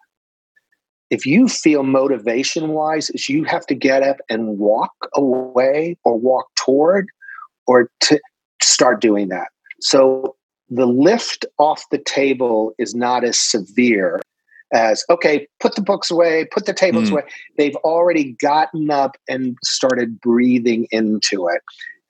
if 1.10 1.26
you 1.26 1.48
feel 1.48 1.82
motivation 1.82 2.68
wise 2.68 3.10
is 3.10 3.28
you 3.28 3.44
have 3.44 3.66
to 3.66 3.74
get 3.74 4.02
up 4.02 4.18
and 4.28 4.58
walk 4.58 4.92
away 5.14 5.96
or 6.04 6.16
walk 6.16 6.46
toward 6.56 7.06
or 7.66 7.90
to 8.00 8.20
start 8.62 9.00
doing 9.00 9.28
that. 9.28 9.48
So 9.80 10.36
the 10.68 10.86
lift 10.86 11.44
off 11.58 11.84
the 11.90 11.98
table 11.98 12.72
is 12.78 12.94
not 12.94 13.24
as 13.24 13.38
severe 13.38 14.20
as 14.72 15.04
okay 15.10 15.48
put 15.58 15.74
the 15.74 15.82
books 15.82 16.12
away 16.12 16.44
put 16.52 16.64
the 16.64 16.72
tables 16.72 17.08
Mm. 17.08 17.12
away. 17.12 17.22
They've 17.58 17.76
already 17.76 18.36
gotten 18.40 18.88
up 18.88 19.16
and 19.28 19.56
started 19.64 20.20
breathing 20.20 20.86
into 20.92 21.48
it 21.48 21.60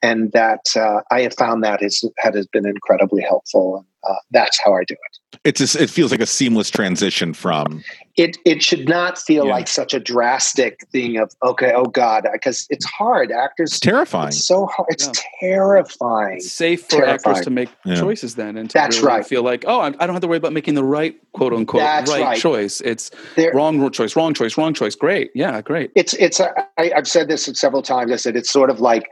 and 0.02 0.32
that 0.32 0.64
uh, 0.76 1.00
i 1.10 1.20
have 1.20 1.34
found 1.34 1.62
that 1.64 1.82
is, 1.82 2.04
that 2.24 2.34
has 2.34 2.46
been 2.46 2.66
incredibly 2.66 3.22
helpful 3.22 3.84
uh, 4.08 4.14
that's 4.30 4.58
how 4.64 4.72
i 4.74 4.82
do 4.84 4.94
it 4.94 5.38
It's 5.44 5.74
a, 5.74 5.82
it 5.82 5.90
feels 5.90 6.10
like 6.10 6.20
a 6.20 6.26
seamless 6.26 6.70
transition 6.70 7.34
from 7.34 7.82
it 8.16 8.36
it 8.44 8.62
should 8.62 8.88
not 8.88 9.18
feel 9.18 9.44
Yeah. 9.46 9.52
like 9.52 9.68
such 9.68 9.94
a 9.94 10.00
drastic 10.00 10.80
thing 10.92 11.16
of 11.18 11.30
okay 11.42 11.72
oh 11.74 11.84
god 11.84 12.26
because 12.32 12.66
it's 12.70 12.84
hard 12.86 13.30
actors 13.32 13.70
it's 13.72 13.80
terrifying. 13.80 14.28
it's 14.28 14.44
so 14.46 14.66
hard 14.66 14.86
it's 14.90 15.06
Yeah. 15.06 15.12
terrifying 15.40 16.36
It's 16.38 16.52
safe 16.52 16.88
for 16.88 17.04
actors 17.06 17.40
to 17.42 17.50
make 17.50 17.68
Yeah. 17.84 17.96
choices 17.96 18.34
then 18.34 18.56
and 18.56 18.68
to 18.70 18.74
That's 18.74 18.98
really 18.98 19.08
right. 19.18 19.26
feel 19.26 19.42
like, 19.42 19.64
oh, 19.66 19.80
I'm- 19.80 19.92
don't 19.92 20.10
have 20.10 20.20
to 20.20 20.28
worry 20.28 20.38
about 20.38 20.52
making 20.52 20.74
the 20.74 20.84
right 20.84 21.14
quote 21.32 21.52
unquote 21.52 21.82
right, 21.82 22.08
right. 22.08 22.38
choice. 22.38 22.80
It's 22.80 23.10
There- 23.36 23.52
wrong 23.54 23.90
choice, 23.90 24.16
wrong 24.16 24.34
choice, 24.34 24.56
wrong 24.58 24.74
choice. 24.74 24.94
Great. 24.94 25.30
Yeah, 25.34 25.60
great. 25.62 25.90
it's 25.94 26.14
it's 26.14 26.40
a, 26.40 26.48
I, 26.78 26.92
I've 26.96 27.08
said 27.08 27.28
this 27.28 27.44
several 27.54 27.82
times. 27.82 28.12
I 28.12 28.16
said 28.16 28.36
it's 28.36 28.50
sort 28.50 28.70
of 28.70 28.80
like 28.80 29.04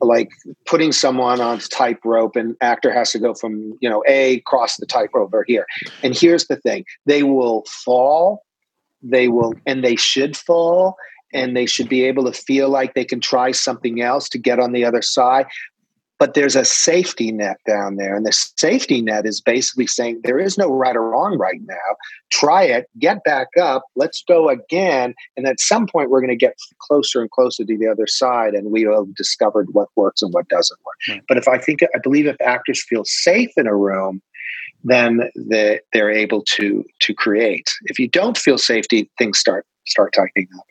like 0.00 0.30
putting 0.66 0.92
someone 0.92 1.40
on 1.40 1.58
tightrope, 1.58 2.36
and 2.36 2.56
actor 2.60 2.92
has 2.92 3.12
to 3.12 3.18
go 3.18 3.34
from 3.34 3.76
you 3.80 3.88
know 3.88 4.02
A 4.06 4.40
cross 4.40 4.76
the 4.76 4.86
tightrope 4.86 5.26
over 5.26 5.44
here. 5.46 5.66
And 6.02 6.16
here's 6.16 6.46
the 6.46 6.56
thing: 6.56 6.84
they 7.06 7.22
will 7.22 7.64
fall, 7.66 8.44
they 9.02 9.28
will, 9.28 9.54
and 9.66 9.84
they 9.84 9.96
should 9.96 10.36
fall, 10.36 10.96
and 11.32 11.56
they 11.56 11.66
should 11.66 11.88
be 11.88 12.04
able 12.04 12.24
to 12.24 12.32
feel 12.32 12.68
like 12.68 12.94
they 12.94 13.04
can 13.04 13.20
try 13.20 13.50
something 13.50 14.00
else 14.00 14.28
to 14.30 14.38
get 14.38 14.58
on 14.60 14.72
the 14.72 14.84
other 14.84 15.02
side. 15.02 15.46
But 16.24 16.32
there's 16.32 16.56
a 16.56 16.64
safety 16.64 17.32
net 17.32 17.58
down 17.66 17.96
there, 17.96 18.16
and 18.16 18.24
the 18.24 18.32
safety 18.32 19.02
net 19.02 19.26
is 19.26 19.42
basically 19.42 19.86
saying 19.86 20.22
there 20.24 20.38
is 20.38 20.56
no 20.56 20.72
right 20.72 20.96
or 20.96 21.10
wrong 21.10 21.36
right 21.36 21.60
now. 21.66 21.96
Try 22.30 22.62
it, 22.62 22.88
get 22.98 23.22
back 23.24 23.48
up, 23.60 23.84
let's 23.94 24.24
go 24.26 24.48
again, 24.48 25.12
and 25.36 25.46
at 25.46 25.60
some 25.60 25.86
point 25.86 26.08
we're 26.08 26.22
going 26.22 26.30
to 26.30 26.34
get 26.34 26.56
closer 26.78 27.20
and 27.20 27.30
closer 27.30 27.62
to 27.66 27.76
the 27.76 27.86
other 27.86 28.06
side 28.06 28.54
and 28.54 28.70
we 28.70 28.86
will 28.86 29.04
have 29.04 29.14
discovered 29.14 29.68
what 29.72 29.90
works 29.96 30.22
and 30.22 30.32
what 30.32 30.48
doesn't 30.48 30.80
work. 30.86 30.94
Right. 31.10 31.22
but 31.28 31.36
if 31.36 31.46
i 31.46 31.58
think 31.58 31.82
i 31.82 31.98
believe 32.02 32.26
if 32.26 32.40
actors 32.40 32.82
feel 32.82 33.04
safe 33.04 33.50
in 33.58 33.66
a 33.66 33.76
room 33.76 34.22
then 34.82 35.28
the, 35.34 35.80
they're 35.92 36.10
able 36.10 36.42
to 36.42 36.84
to 37.00 37.14
create. 37.14 37.70
If 37.84 37.98
you 37.98 38.08
don't 38.08 38.38
feel 38.38 38.56
safety 38.56 39.10
things 39.18 39.38
start 39.38 39.66
start 39.84 40.14
tightening 40.14 40.48
up 40.58 40.64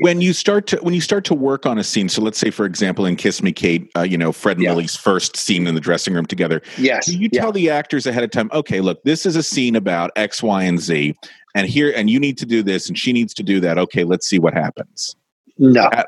when 0.00 0.20
you 0.20 0.32
start 0.32 0.66
to 0.66 0.76
when 0.78 0.94
you 0.94 1.00
start 1.00 1.24
to 1.24 1.34
work 1.34 1.66
on 1.66 1.78
a 1.78 1.84
scene 1.84 2.08
so 2.08 2.20
let's 2.22 2.38
say 2.38 2.50
for 2.50 2.64
example 2.66 3.04
in 3.06 3.16
kiss 3.16 3.42
me 3.42 3.52
kate 3.52 3.90
uh, 3.96 4.02
you 4.02 4.18
know 4.18 4.32
fred 4.32 4.56
and 4.56 4.64
Yeah. 4.64 4.70
lily's 4.72 4.96
first 4.96 5.36
scene 5.36 5.66
in 5.66 5.74
the 5.74 5.80
dressing 5.80 6.14
room 6.14 6.26
together 6.26 6.62
yes. 6.78 7.06
do 7.06 7.16
you 7.18 7.28
yeah. 7.32 7.40
tell 7.40 7.52
the 7.52 7.70
actors 7.70 8.06
ahead 8.06 8.24
of 8.24 8.30
time 8.30 8.50
okay 8.52 8.80
look 8.80 9.02
this 9.04 9.26
is 9.26 9.36
a 9.36 9.42
scene 9.42 9.76
about 9.76 10.10
x 10.16 10.42
y 10.42 10.64
and 10.64 10.80
z 10.80 11.14
and 11.54 11.66
here 11.68 11.92
and 11.96 12.10
you 12.10 12.20
need 12.20 12.36
to 12.38 12.46
do 12.46 12.62
this 12.62 12.88
and 12.88 12.98
she 12.98 13.12
needs 13.12 13.32
to 13.34 13.42
do 13.42 13.60
that. 13.60 13.78
Okay 13.78 14.04
let's 14.04 14.26
see 14.28 14.38
what 14.38 14.52
happens. 14.52 15.16
No. 15.58 15.84
Uh, 15.84 16.02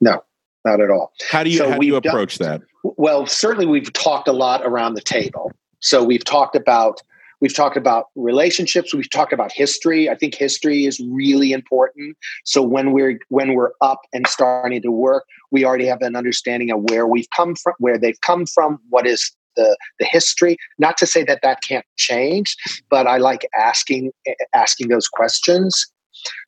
no 0.00 0.24
not 0.64 0.80
at 0.80 0.90
all. 0.90 1.12
How 1.30 1.42
do 1.44 1.50
you 1.50 1.58
So 1.58 1.70
how 1.70 1.78
do 1.78 1.86
you 1.86 1.92
we've 1.94 2.02
done- 2.02 2.10
approach 2.10 2.38
that? 2.38 2.62
Well 2.82 3.26
certainly 3.26 3.66
we've 3.66 3.92
talked 3.92 4.28
a 4.28 4.32
lot 4.32 4.62
around 4.64 4.94
the 4.94 5.02
table. 5.02 5.52
So 5.80 6.02
we've 6.02 6.24
talked 6.24 6.56
about 6.56 7.02
we've 7.42 7.54
talked 7.54 7.76
about 7.76 8.06
relationships. 8.14 8.94
We've 8.94 9.10
talked 9.10 9.34
about 9.34 9.52
history. 9.52 10.08
I 10.08 10.14
think 10.14 10.34
history 10.34 10.86
is 10.86 10.98
really 11.10 11.52
important. 11.52 12.16
So 12.44 12.62
when 12.62 12.92
we're 12.92 13.18
when 13.28 13.54
we're 13.54 13.72
up 13.82 14.00
and 14.14 14.26
starting 14.26 14.80
to 14.80 14.90
work 14.90 15.24
we 15.50 15.64
already 15.64 15.86
have 15.86 16.00
an 16.00 16.16
understanding 16.16 16.70
of 16.70 16.80
where 16.88 17.06
we've 17.06 17.28
come 17.36 17.54
from 17.54 17.74
where 17.78 17.98
they've 17.98 18.20
come 18.22 18.46
from 18.46 18.78
what 18.88 19.06
is 19.06 19.30
the 19.54 19.76
the 19.98 20.06
history. 20.06 20.56
Not 20.78 20.96
to 20.96 21.06
say 21.06 21.24
that 21.24 21.40
that 21.42 21.58
can't 21.68 21.84
change 21.96 22.56
but 22.88 23.06
i 23.06 23.18
like 23.18 23.46
asking 23.58 24.12
asking 24.54 24.88
those 24.88 25.08
questions. 25.08 25.86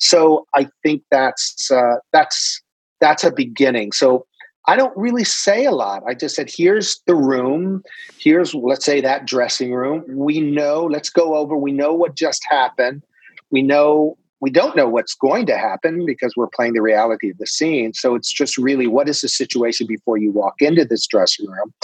So 0.01 0.47
i 0.55 0.69
think 0.83 1.03
that's 1.11 1.71
uh, 1.71 1.97
that's 2.13 2.63
that's 3.01 3.25
a 3.25 3.33
beginning. 3.33 3.93
So 3.93 4.27
I 4.67 4.77
don't 4.77 4.97
really 4.97 5.25
say 5.25 5.65
a 5.65 5.73
lot. 5.73 6.03
I 6.09 6.15
just 6.15 6.35
said, 6.35 6.51
here's 6.55 7.01
the 7.07 7.15
room. 7.15 7.83
Here's, 8.19 8.55
let's 8.55 8.85
say, 8.85 9.01
that 9.01 9.27
dressing 9.27 9.73
room. 9.75 10.05
We 10.09 10.41
know, 10.41 10.85
let's 10.85 11.11
go 11.11 11.35
over. 11.37 11.57
We 11.57 11.73
know 11.73 11.93
what 11.93 12.15
just 12.15 12.43
happened. 12.49 13.03
We 13.51 13.63
know, 13.63 14.17
we 14.41 14.51
don't 14.51 14.75
know 14.75 14.89
what's 14.89 15.15
going 15.15 15.47
to 15.47 15.57
happen 15.59 16.07
because 16.07 16.35
we're 16.37 16.49
playing 16.49 16.73
the 16.73 16.83
reality 16.83 17.31
of 17.31 17.39
the 17.39 17.47
scene. 17.47 17.93
So 17.93 18.15
it's 18.15 18.33
just 18.33 18.57
really 18.57 18.87
what 18.87 19.09
is 19.09 19.21
the 19.21 19.29
situation 19.29 19.87
before 19.87 20.17
you 20.17 20.33
walk 20.33 20.55
into 20.61 20.85
this 20.85 21.07
dressing 21.07 21.47
room 21.51 21.75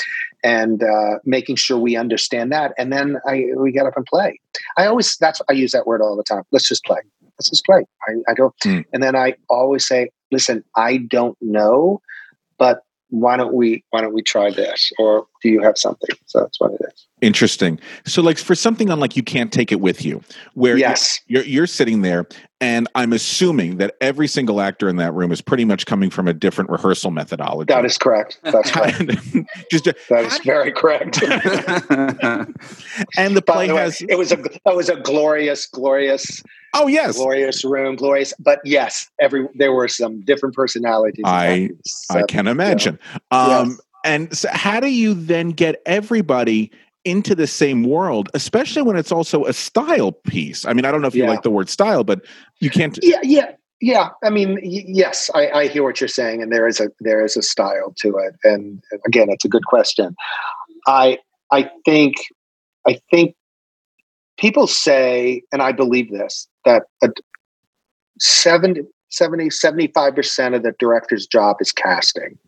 and 0.43 0.83
uh, 0.83 1.19
making 1.25 1.57
sure 1.57 1.79
we 1.79 1.97
understand 1.97 2.51
that. 2.53 2.73
And 2.79 2.93
then 2.93 3.19
I, 3.27 3.45
we 3.57 3.73
get 3.73 3.87
up 3.87 3.97
and 3.97 4.07
play. 4.07 4.41
I 4.79 4.87
always, 4.87 5.17
that's, 5.19 5.43
I 5.51 5.53
use 5.53 5.73
that 5.73 5.87
word 5.87 6.01
all 6.01 6.17
the 6.17 6.25
time. 6.25 6.45
Let's 6.51 6.69
just 6.69 6.85
play. 6.85 7.01
Let's 7.39 7.51
just 7.51 7.65
play. 7.65 7.85
I, 8.09 8.31
I 8.31 8.35
go, 8.35 8.55
Hmm. 8.63 8.81
and 8.93 9.03
then 9.03 9.17
I 9.17 9.35
always 9.51 9.87
say, 9.87 10.11
listen, 10.31 10.65
I 10.77 10.99
don't 10.99 11.37
know 11.43 12.01
but 12.61 12.85
why 13.09 13.37
don't 13.37 13.53
we 13.53 13.83
why 13.91 14.01
don't 14.01 14.15
we 14.15 14.23
try 14.23 14.51
this? 14.51 14.93
Or 14.99 15.27
do 15.43 15.49
you 15.49 15.61
have 15.63 15.77
something? 15.77 16.15
So 16.27 16.41
that's 16.41 16.61
what 16.61 16.73
it 16.75 16.81
is. 16.93 17.07
Interesting. 17.21 17.81
So, 18.07 18.23
like 18.23 18.39
for 18.39 18.55
something 18.55 18.89
on 18.91 19.01
like 19.01 19.17
you 19.17 19.23
can't 19.23 19.53
take 19.53 19.73
it 19.73 19.81
with 19.81 20.05
you, 20.05 20.23
where 20.55 20.77
yes. 20.77 21.21
you're 21.27 21.43
you're 21.43 21.67
sitting 21.67 22.03
there, 22.03 22.27
and 22.61 22.89
I'm 22.95 23.13
assuming 23.13 23.79
that 23.79 23.97
every 24.01 24.29
single 24.29 24.61
actor 24.61 24.89
in 24.89 24.97
that 24.97 25.13
room 25.13 25.33
is 25.33 25.41
pretty 25.41 25.65
much 25.65 25.87
coming 25.87 26.09
from 26.09 26.29
a 26.29 26.33
different 26.33 26.71
rehearsal 26.71 27.11
methodology. 27.11 27.73
that 27.73 27.85
is 27.85 27.99
correct. 27.99 28.39
That's 28.45 28.71
correct. 28.73 29.03
Just 29.71 29.85
that 29.85 30.25
is 30.25 30.39
very 30.45 30.73
correct. 30.73 31.21
And 33.17 33.37
the 33.37 33.43
By 33.43 33.53
play 33.53 33.67
the 33.67 33.75
way, 33.75 33.81
has 33.81 34.01
it 34.03 34.17
was 34.17 34.31
a 34.31 34.39
it 34.39 34.77
was 34.77 34.89
a 34.89 34.97
glorious 34.97 35.67
glorious 35.67 36.43
oh 36.75 36.87
yes 36.87 37.17
glorious 37.17 37.65
room 37.65 37.97
glorious 37.97 38.33
but 38.39 38.61
yes 38.65 39.09
every 39.21 39.47
there 39.55 39.73
were 39.73 39.89
some 39.89 40.21
different 40.23 40.55
personalities 40.55 41.25
I- 41.27 41.71
I 42.11 42.23
can 42.23 42.47
imagine. 42.47 42.99
Um, 43.31 43.49
Yes. 43.71 43.81
And 44.03 44.35
so, 44.37 44.49
how 44.51 44.81
do 44.81 44.89
you 44.89 45.13
then 45.13 45.51
get 45.51 45.83
everybody 45.85 46.71
into 47.05 47.35
the 47.35 47.47
same 47.47 47.83
world, 47.85 48.31
especially 48.33 48.81
when 48.81 48.97
it's 48.97 49.13
also 49.13 49.45
a 49.45 49.53
style 49.53 50.13
piece? 50.13 50.65
I 50.65 50.73
mean, 50.73 50.87
I 50.87 50.91
don't 50.91 51.03
know 51.03 51.09
if 51.09 51.15
you 51.15 51.25
Yeah. 51.25 51.29
like 51.29 51.43
the 51.43 51.51
word 51.51 51.69
style, 51.69 52.03
but 52.03 52.25
you 52.61 52.71
can't. 52.71 52.99
yeah 53.03 53.21
yeah 53.23 53.53
yeah 53.83 54.09
i 54.25 54.31
mean 54.31 54.55
y- 54.63 54.85
yes 54.87 55.31
I, 55.35 55.51
I 55.51 55.67
hear 55.69 55.83
what 55.83 56.01
you're 56.01 56.09
saying 56.09 56.43
and 56.43 56.51
there 56.53 56.67
is 56.67 56.81
a 56.81 56.89
there 57.01 57.25
is 57.25 57.37
a 57.37 57.43
style 57.43 57.95
to 57.99 58.17
it 58.19 58.35
and 58.45 58.83
again 59.07 59.29
it's 59.31 59.45
a 59.45 59.49
good 59.49 59.65
question 59.65 60.15
i 60.87 61.19
i 61.51 61.71
think 61.87 62.17
i 62.87 62.99
think 63.11 63.35
people 64.41 64.67
say 64.67 65.43
and 65.53 65.63
i 65.63 65.71
believe 65.71 66.11
this 66.11 66.49
that 66.65 66.85
a 67.03 67.09
70 68.19 68.83
70 69.13 69.49
75% 69.49 70.55
of 70.55 70.63
the 70.63 70.73
director's 70.79 71.27
job 71.27 71.57
is 71.61 71.73
casting 71.73 72.39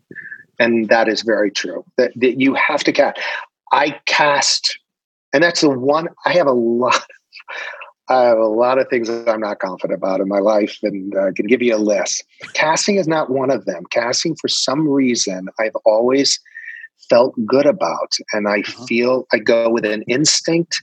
and 0.59 0.87
that 0.87 1.07
is 1.09 1.21
very 1.21 1.51
true 1.51 1.83
that, 1.97 2.11
that 2.15 2.39
you 2.39 2.53
have 2.53 2.83
to 2.83 2.91
cast 2.91 3.19
i 3.71 3.99
cast 4.05 4.77
and 5.31 5.43
that's 5.43 5.61
the 5.61 5.69
one 5.69 6.07
i 6.25 6.33
have 6.33 6.47
a 6.47 6.53
lot 6.53 7.05
I 8.09 8.23
have 8.23 8.37
a 8.37 8.47
lot 8.47 8.79
of 8.79 8.89
things 8.89 9.07
that 9.07 9.29
I'm 9.29 9.39
not 9.39 9.59
confident 9.59 9.97
about 9.97 10.19
in 10.19 10.27
my 10.27 10.39
life, 10.39 10.77
and 10.83 11.15
I 11.17 11.31
can 11.31 11.47
give 11.47 11.61
you 11.61 11.75
a 11.75 11.77
list. 11.77 12.23
Casting 12.53 12.97
is 12.97 13.07
not 13.07 13.29
one 13.29 13.49
of 13.49 13.63
them. 13.63 13.85
Casting, 13.91 14.35
for 14.35 14.49
some 14.49 14.89
reason, 14.89 15.47
I've 15.57 15.75
always 15.85 16.37
felt 17.09 17.33
good 17.45 17.65
about, 17.65 18.13
and 18.33 18.47
I 18.47 18.59
uh-huh. 18.59 18.85
feel 18.85 19.27
I 19.31 19.39
go 19.39 19.69
with 19.69 19.85
an 19.85 20.03
instinct. 20.03 20.81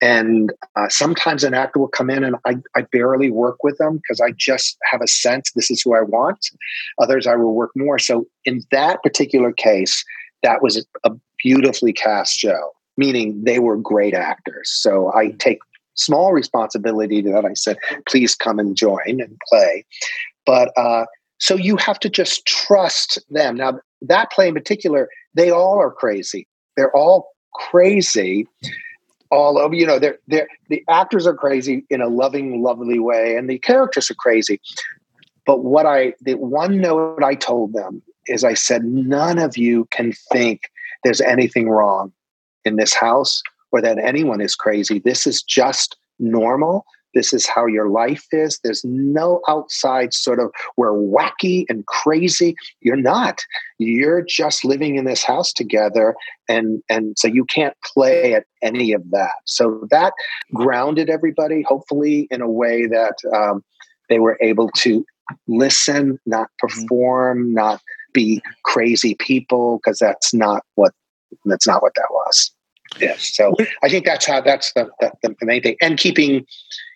And 0.00 0.52
uh, 0.76 0.88
sometimes 0.88 1.44
an 1.44 1.54
actor 1.54 1.78
will 1.78 1.88
come 1.88 2.10
in, 2.10 2.24
and 2.24 2.36
I, 2.44 2.56
I 2.74 2.82
barely 2.82 3.30
work 3.30 3.62
with 3.62 3.78
them 3.78 3.96
because 3.96 4.20
I 4.20 4.32
just 4.32 4.76
have 4.90 5.00
a 5.00 5.06
sense 5.06 5.52
this 5.52 5.70
is 5.70 5.82
who 5.82 5.94
I 5.94 6.02
want. 6.02 6.50
Others, 6.98 7.26
I 7.26 7.36
will 7.36 7.54
work 7.54 7.70
more. 7.76 7.98
So, 7.98 8.26
in 8.44 8.62
that 8.70 9.02
particular 9.02 9.52
case, 9.52 10.04
that 10.42 10.62
was 10.62 10.84
a 11.04 11.10
beautifully 11.42 11.92
cast 11.92 12.36
show, 12.36 12.70
meaning 12.96 13.44
they 13.44 13.58
were 13.58 13.76
great 13.76 14.14
actors. 14.14 14.70
So, 14.70 15.12
I 15.14 15.30
take 15.38 15.58
small 15.94 16.32
responsibility 16.32 17.22
to 17.22 17.30
that 17.30 17.44
I 17.44 17.54
said, 17.54 17.76
please 18.08 18.34
come 18.34 18.58
and 18.58 18.76
join 18.76 19.20
and 19.20 19.38
play. 19.48 19.84
But 20.46 20.72
uh, 20.76 21.06
so 21.38 21.56
you 21.56 21.76
have 21.76 21.98
to 22.00 22.08
just 22.08 22.46
trust 22.46 23.18
them. 23.30 23.56
Now, 23.56 23.80
that 24.02 24.30
play 24.30 24.48
in 24.48 24.54
particular, 24.54 25.08
they 25.34 25.50
all 25.50 25.78
are 25.78 25.90
crazy. 25.90 26.46
They're 26.76 26.96
all 26.96 27.28
crazy. 27.54 28.46
All 29.32 29.58
over, 29.58 29.74
you 29.74 29.86
know, 29.86 29.98
they're, 29.98 30.18
they're, 30.28 30.46
the 30.68 30.84
actors 30.90 31.26
are 31.26 31.34
crazy 31.34 31.86
in 31.88 32.02
a 32.02 32.08
loving, 32.08 32.62
lovely 32.62 32.98
way, 32.98 33.34
and 33.34 33.48
the 33.48 33.58
characters 33.58 34.10
are 34.10 34.14
crazy. 34.14 34.60
But 35.46 35.64
what 35.64 35.86
I, 35.86 36.12
the 36.20 36.34
one 36.34 36.80
note 36.80 37.22
I 37.24 37.34
told 37.34 37.72
them 37.72 38.02
is 38.26 38.44
I 38.44 38.52
said, 38.54 38.84
none 38.84 39.38
of 39.38 39.56
you 39.56 39.86
can 39.90 40.12
think 40.32 40.70
there's 41.02 41.22
anything 41.22 41.70
wrong 41.70 42.12
in 42.66 42.76
this 42.76 42.94
house 42.94 43.42
or 43.72 43.80
that 43.80 43.98
anyone 43.98 44.42
is 44.42 44.54
crazy. 44.54 44.98
This 44.98 45.26
is 45.26 45.42
just 45.42 45.96
normal. 46.18 46.84
This 47.14 47.32
is 47.32 47.46
how 47.46 47.66
your 47.66 47.88
life 47.88 48.26
is. 48.32 48.58
There's 48.62 48.84
no 48.84 49.40
outside 49.48 50.14
sort 50.14 50.40
of 50.40 50.50
we're 50.76 50.92
wacky 50.92 51.64
and 51.68 51.84
crazy. 51.86 52.54
You're 52.80 52.96
not. 52.96 53.40
You're 53.78 54.22
just 54.22 54.64
living 54.64 54.96
in 54.96 55.04
this 55.04 55.22
house 55.22 55.52
together, 55.52 56.14
and 56.48 56.82
and 56.88 57.18
so 57.18 57.28
you 57.28 57.44
can't 57.44 57.76
play 57.84 58.34
at 58.34 58.44
any 58.62 58.92
of 58.92 59.02
that. 59.10 59.32
So 59.44 59.86
that 59.90 60.12
grounded 60.54 61.10
everybody, 61.10 61.62
hopefully, 61.62 62.28
in 62.30 62.40
a 62.40 62.50
way 62.50 62.86
that 62.86 63.14
um, 63.34 63.62
they 64.08 64.18
were 64.18 64.38
able 64.40 64.70
to 64.76 65.04
listen, 65.46 66.18
not 66.26 66.48
perform, 66.58 67.52
not 67.52 67.80
be 68.12 68.42
crazy 68.64 69.14
people, 69.14 69.78
because 69.78 69.98
that's 69.98 70.34
not 70.34 70.64
what 70.74 70.92
that's 71.44 71.66
not 71.66 71.82
what 71.82 71.94
that 71.94 72.08
was. 72.10 72.52
Yes. 73.00 73.34
So 73.34 73.54
I 73.82 73.88
think 73.88 74.04
that's 74.04 74.26
how 74.26 74.40
that's 74.40 74.72
the, 74.74 74.90
the, 75.00 75.12
the 75.22 75.34
main 75.46 75.62
thing. 75.62 75.76
And 75.80 75.98
keeping 75.98 76.44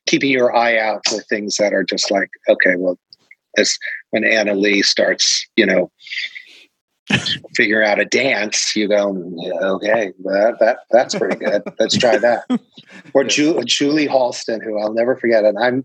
keeping 0.06 0.30
your 0.30 0.54
eye 0.54 0.78
out 0.78 1.02
for 1.08 1.20
things 1.22 1.56
that 1.56 1.72
are 1.72 1.84
just 1.84 2.10
like, 2.10 2.30
okay, 2.48 2.74
well, 2.76 2.98
as 3.56 3.76
when 4.10 4.22
Annaleigh 4.22 4.84
starts, 4.84 5.46
you 5.56 5.66
know, 5.66 5.90
figure 7.54 7.82
out 7.82 8.00
a 8.00 8.04
dance, 8.04 8.74
you 8.74 8.88
go, 8.88 9.14
yeah, 9.36 9.68
okay, 9.70 10.12
that, 10.24 10.56
that 10.60 10.78
that's 10.90 11.14
pretty 11.14 11.36
good. 11.36 11.62
Let's 11.78 11.96
try 11.96 12.18
that. 12.18 12.44
Or 13.14 13.24
Ju- 13.24 13.62
Julie 13.64 14.06
Halston, 14.06 14.62
who 14.62 14.78
I'll 14.78 14.92
never 14.92 15.16
forget. 15.16 15.44
And 15.44 15.58
I'm 15.58 15.84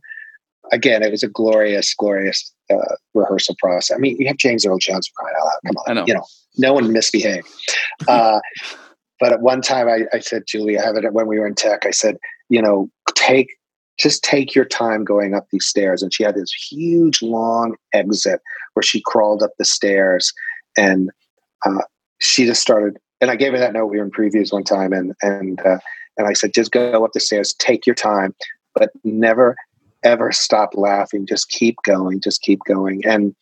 again, 0.72 1.04
it 1.04 1.12
was 1.12 1.24
a 1.24 1.28
glorious, 1.28 1.94
glorious 1.94 2.54
uh, 2.72 2.96
rehearsal 3.14 3.56
process. 3.60 3.96
I 3.96 4.00
mean, 4.00 4.18
you 4.18 4.28
have 4.28 4.38
James 4.38 4.66
Earl 4.66 4.78
Jones 4.78 5.10
crying 5.16 5.36
out 5.40 5.46
loud. 5.46 5.60
Come 5.66 5.78
on, 5.78 5.84
I 5.88 5.94
know. 5.94 6.06
you 6.08 6.14
know, 6.14 6.24
no 6.58 6.74
one 6.74 6.94
misbehaved. 6.94 7.48
Uh, 8.08 8.40
but 9.20 9.34
at 9.34 9.42
one 9.42 9.62
time, 9.62 9.88
I, 9.88 10.06
I 10.14 10.20
said, 10.20 10.44
Julie, 10.48 10.80
I 10.80 10.84
have 10.84 10.96
it 10.96 11.12
when 11.12 11.28
we 11.28 11.40
were 11.40 11.48
in 11.48 11.56
tech. 11.56 11.86
I 11.86 11.92
said, 11.92 12.18
you 12.50 12.62
know, 12.62 12.90
take 13.16 13.50
just 14.02 14.24
take 14.24 14.56
your 14.56 14.66
time 14.66 15.04
going 15.04 15.34
up 15.34 15.48
these 15.52 15.66
stairs. 15.66 16.02
And 16.02 16.14
she 16.14 16.24
had 16.24 16.36
this 16.36 16.52
huge, 16.52 17.22
long 17.22 17.76
exit 17.94 18.42
where 18.74 18.84
she 18.84 19.02
crawled 19.06 19.44
up 19.44 19.52
the 19.58 19.66
stairs, 19.66 20.34
and 20.78 21.12
uh, 21.66 21.84
she 22.20 22.46
just 22.46 22.62
started. 22.62 22.98
And 23.20 23.30
I 23.30 23.36
gave 23.36 23.54
her 23.54 23.60
that 23.60 23.74
note. 23.74 23.88
We 23.88 23.98
were 23.98 24.04
in 24.04 24.12
previews 24.12 24.52
one 24.52 24.64
time, 24.64 24.94
and 24.94 25.14
and 25.22 25.60
uh, 25.66 25.78
and 26.18 26.28
I 26.28 26.34
said, 26.34 26.54
just 26.54 26.72
go 26.72 27.06
up 27.06 27.12
the 27.14 27.20
stairs, 27.20 27.54
take 27.54 27.86
your 27.86 27.96
time, 27.96 28.34
but 28.76 28.92
never 29.04 29.56
ever 30.04 30.32
stop 30.32 30.72
laughing. 30.76 31.28
Just 31.28 31.50
keep 31.50 31.76
going. 31.86 32.20
Just 32.22 32.42
keep 32.42 32.60
going. 32.68 33.06
And 33.06 33.36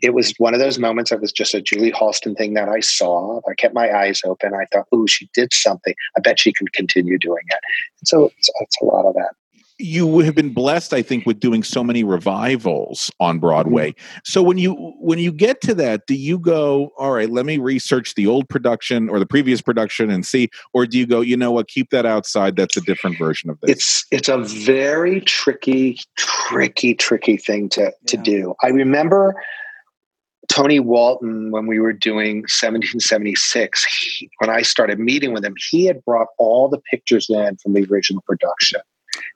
it 0.00 0.14
was 0.14 0.32
one 0.38 0.54
of 0.54 0.60
those 0.60 0.78
moments 0.78 1.10
that 1.10 1.20
was 1.20 1.32
just 1.32 1.54
a 1.54 1.60
Julie 1.60 1.90
Halston 1.90 2.36
thing 2.36 2.54
that 2.54 2.68
I 2.68 2.78
saw. 2.78 3.40
I 3.48 3.54
kept 3.54 3.74
my 3.74 3.90
eyes 3.90 4.20
open. 4.24 4.54
I 4.54 4.66
thought, 4.72 4.86
"Ooh, 4.94 5.08
she 5.08 5.28
did 5.34 5.52
something. 5.52 5.94
I 6.16 6.20
bet 6.20 6.38
she 6.38 6.52
can 6.52 6.68
continue 6.68 7.18
doing 7.18 7.44
it." 7.48 7.58
And 8.00 8.06
so 8.06 8.26
it's, 8.26 8.50
it's 8.60 8.76
a 8.80 8.84
lot 8.84 9.06
of 9.06 9.14
that. 9.14 9.34
You 9.84 10.18
have 10.20 10.34
been 10.34 10.52
blessed 10.52 10.92
i 10.92 11.02
think 11.02 11.26
with 11.26 11.38
doing 11.40 11.62
so 11.62 11.84
many 11.84 12.02
revivals 12.02 13.10
on 13.20 13.38
broadway 13.38 13.90
mm-hmm. 13.90 14.18
so 14.24 14.42
when 14.42 14.58
you 14.58 14.74
when 15.00 15.18
you 15.18 15.30
get 15.32 15.60
to 15.60 15.74
that 15.74 16.06
do 16.06 16.14
you 16.14 16.38
go 16.38 16.90
all 16.98 17.12
right 17.12 17.30
let 17.30 17.44
me 17.44 17.58
research 17.58 18.14
the 18.14 18.26
old 18.26 18.48
production 18.48 19.08
or 19.08 19.18
the 19.18 19.26
previous 19.26 19.60
production 19.60 20.10
and 20.10 20.24
see 20.24 20.48
or 20.72 20.86
do 20.86 20.98
you 20.98 21.06
go 21.06 21.20
you 21.20 21.36
know 21.36 21.50
what 21.50 21.68
keep 21.68 21.90
that 21.90 22.06
outside 22.06 22.56
that's 22.56 22.76
a 22.76 22.80
different 22.82 23.18
version 23.18 23.50
of 23.50 23.60
this 23.60 23.70
It's 23.70 24.06
it's 24.10 24.28
a 24.28 24.38
very 24.38 25.20
tricky, 25.20 25.98
tricky, 26.16 26.94
tricky 26.94 27.36
thing 27.36 27.68
to 27.70 27.92
to 28.06 28.16
Yeah. 28.16 28.22
do. 28.22 28.54
I 28.62 28.68
remember 28.68 29.34
Tony 30.48 30.80
Walton 30.80 31.50
when 31.50 31.66
we 31.66 31.80
were 31.80 31.92
doing 31.92 32.38
1776. 32.42 33.84
He, 33.84 34.30
when 34.38 34.50
I 34.50 34.62
started 34.62 34.98
meeting 34.98 35.32
with 35.32 35.44
him, 35.44 35.54
he 35.70 35.86
had 35.86 36.04
brought 36.04 36.28
all 36.38 36.68
the 36.68 36.80
pictures 36.90 37.26
in 37.28 37.56
from 37.56 37.72
the 37.72 37.86
original 37.90 38.22
production. 38.26 38.80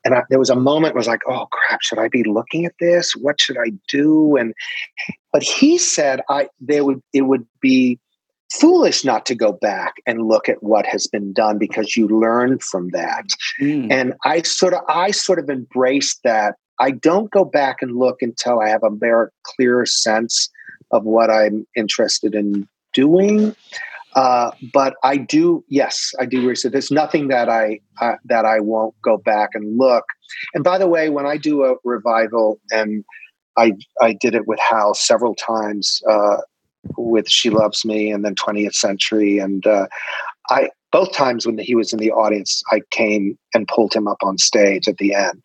And 0.05 0.15
I, 0.15 0.23
there 0.31 0.39
was 0.39 0.51
a 0.51 0.57
moment 0.57 0.95
was 0.95 1.07
like, 1.07 1.23
"Oh 1.29 1.47
crap! 1.51 1.81
Should 1.83 1.99
I 1.99 2.09
be 2.09 2.25
looking 2.25 2.65
at 2.65 2.75
this? 2.81 3.13
What 3.17 3.41
should 3.41 3.59
I 3.59 3.73
do?" 3.89 4.37
And 4.37 4.55
but 5.33 5.43
he 5.43 5.79
said, 5.79 6.21
"I 6.29 6.49
there 6.61 6.85
would 6.85 7.03
it 7.13 7.23
would 7.23 7.47
be 7.61 7.99
foolish 8.53 9.05
not 9.05 9.27
to 9.27 9.35
go 9.35 9.53
back 9.53 9.95
and 10.07 10.27
look 10.27 10.49
at 10.49 10.63
what 10.63 10.87
has 10.87 11.07
been 11.07 11.33
done 11.33 11.59
because 11.59 11.97
you 11.97 12.09
learn 12.09 12.59
from 12.59 12.91
that." 12.91 13.27
Mm. 13.61 13.91
and 13.91 14.15
i 14.25 14.43
sort 14.43 14.73
of 14.73 14.81
i 14.89 15.11
sort 15.11 15.39
of 15.39 15.51
embraced 15.51 16.21
that 16.23 16.55
i 16.79 16.91
don't 16.91 17.31
go 17.31 17.45
back 17.45 17.83
and 17.83 17.97
look 17.97 18.23
until 18.23 18.61
i 18.61 18.69
have 18.69 18.85
a 18.85 18.91
more 18.91 19.33
clearer 19.43 19.85
sense 19.85 20.49
of 20.93 21.05
what 21.05 21.29
i'm 21.29 21.67
interested 21.75 22.35
in 22.35 22.69
doing 22.95 23.55
uh, 24.19 24.51
but 24.73 24.95
i 25.05 25.17
do 25.17 25.65
yes 25.69 26.13
i 26.21 26.27
do 26.27 26.47
research 26.47 26.73
there's 26.73 26.91
nothing 26.91 27.29
that 27.29 27.49
i 27.49 27.79
uh, 28.01 28.17
that 28.25 28.45
i 28.45 28.59
won't 28.61 28.95
go 29.03 29.17
back 29.17 29.51
and 29.55 29.79
look. 29.79 30.05
And 30.55 30.65
by 30.65 30.79
the 30.79 30.89
way 30.95 31.09
when 31.09 31.27
i 31.27 31.37
do 31.37 31.65
a 31.65 31.75
revival 31.85 32.61
and 32.71 33.05
i 33.57 33.73
i 34.01 34.13
did 34.25 34.35
it 34.35 34.47
with 34.47 34.59
hal 34.59 34.95
several 34.95 35.35
times 35.35 36.01
uh, 36.11 36.39
with 36.97 37.29
she 37.29 37.51
loves 37.51 37.85
me 37.85 38.11
and 38.11 38.25
then 38.25 38.35
20th 38.35 38.75
century 38.75 39.39
and 39.39 39.67
uh, 39.67 39.87
I 40.51 40.71
both 40.91 41.13
times 41.13 41.47
when 41.47 41.59
he 41.59 41.75
was 41.75 41.93
in 41.93 41.99
the 41.99 42.11
audience, 42.11 42.63
I 42.71 42.81
came 42.91 43.39
and 43.55 43.69
pulled 43.69 43.95
him 43.95 44.09
up 44.09 44.19
on 44.23 44.39
stage 44.39 44.89
at 44.89 44.97
the 44.97 45.15
end 45.15 45.43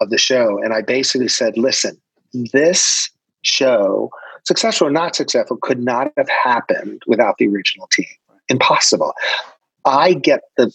of 0.00 0.10
the 0.10 0.18
show, 0.18 0.58
and 0.62 0.72
I 0.72 0.80
basically 0.82 1.28
said, 1.28 1.58
"Listen, 1.58 2.00
this 2.32 3.10
show 3.42 4.10
successful 4.44 4.86
or 4.86 4.90
not 4.90 5.16
successful, 5.16 5.56
could 5.60 5.80
not 5.80 6.12
have 6.16 6.28
happened 6.28 7.02
without 7.06 7.36
the 7.38 7.48
original 7.48 7.88
team. 7.92 8.06
Impossible. 8.48 9.12
I 9.84 10.14
get 10.14 10.40
the 10.56 10.72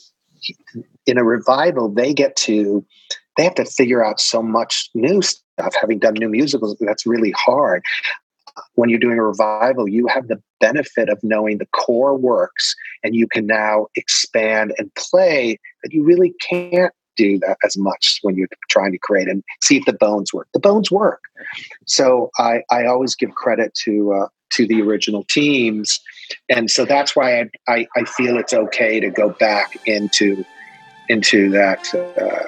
in 1.06 1.18
a 1.18 1.24
revival, 1.24 1.90
they 1.90 2.14
get 2.14 2.36
to 2.36 2.86
they 3.38 3.44
have 3.44 3.56
to 3.56 3.66
figure 3.66 4.04
out 4.04 4.20
so 4.20 4.42
much 4.42 4.90
new 4.96 5.22
stuff. 5.22 5.76
Having 5.80 6.00
done 6.00 6.16
new 6.16 6.30
musicals, 6.30 6.76
that's 6.80 7.06
really 7.06 7.32
hard. 7.38 7.84
When 8.74 8.90
you're 8.90 9.00
doing 9.00 9.20
a 9.20 9.24
revival, 9.24 9.88
you 9.88 10.08
have 10.08 10.28
the 10.28 10.42
benefit 10.60 11.10
of 11.10 11.20
knowing 11.22 11.60
the 11.60 11.68
core 11.68 12.18
works, 12.18 12.76
and 13.04 13.16
you 13.16 13.28
can 13.28 13.46
now 13.46 13.88
expand 13.96 14.74
and 14.80 14.94
play 14.96 15.60
that 15.84 15.94
you 15.94 16.04
really 16.04 16.34
can't 16.42 16.94
do 17.18 17.40
that 17.40 17.58
as 17.66 17.78
much 17.78 18.20
when 18.22 18.36
you're 18.36 18.48
trying 18.70 18.92
to 18.94 18.98
create 18.98 19.28
and 19.28 19.44
see 19.62 19.78
if 19.78 19.86
the 19.86 19.94
bones 19.94 20.34
work. 20.34 20.48
The 20.54 20.60
bones 20.60 20.90
work. 20.90 21.24
So 21.86 22.32
I, 22.38 22.62
I 22.72 22.86
always 22.86 23.16
give 23.16 23.36
credit 23.36 23.74
to 23.86 24.14
uh, 24.14 24.28
to 24.52 24.66
the 24.66 24.82
original 24.82 25.24
teams, 25.26 26.00
and 26.48 26.72
so 26.72 26.86
that's 26.86 27.16
why 27.16 27.42
I, 27.42 27.50
I, 27.68 27.88
I 27.98 28.04
feel 28.06 28.38
it's 28.38 28.54
okay 28.54 29.02
to 29.02 29.10
go 29.10 29.30
back 29.40 29.78
into 29.86 30.46
into 31.10 31.50
that 31.50 31.94
uh, 31.94 32.48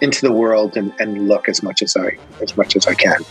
into 0.00 0.26
the 0.26 0.32
world 0.32 0.76
and, 0.76 0.92
and 0.98 1.28
look 1.28 1.48
as 1.48 1.62
much 1.62 1.82
as 1.82 1.96
I 1.96 2.18
as 2.42 2.56
much 2.56 2.76
as 2.76 2.86
I 2.86 2.94
can. 2.94 3.24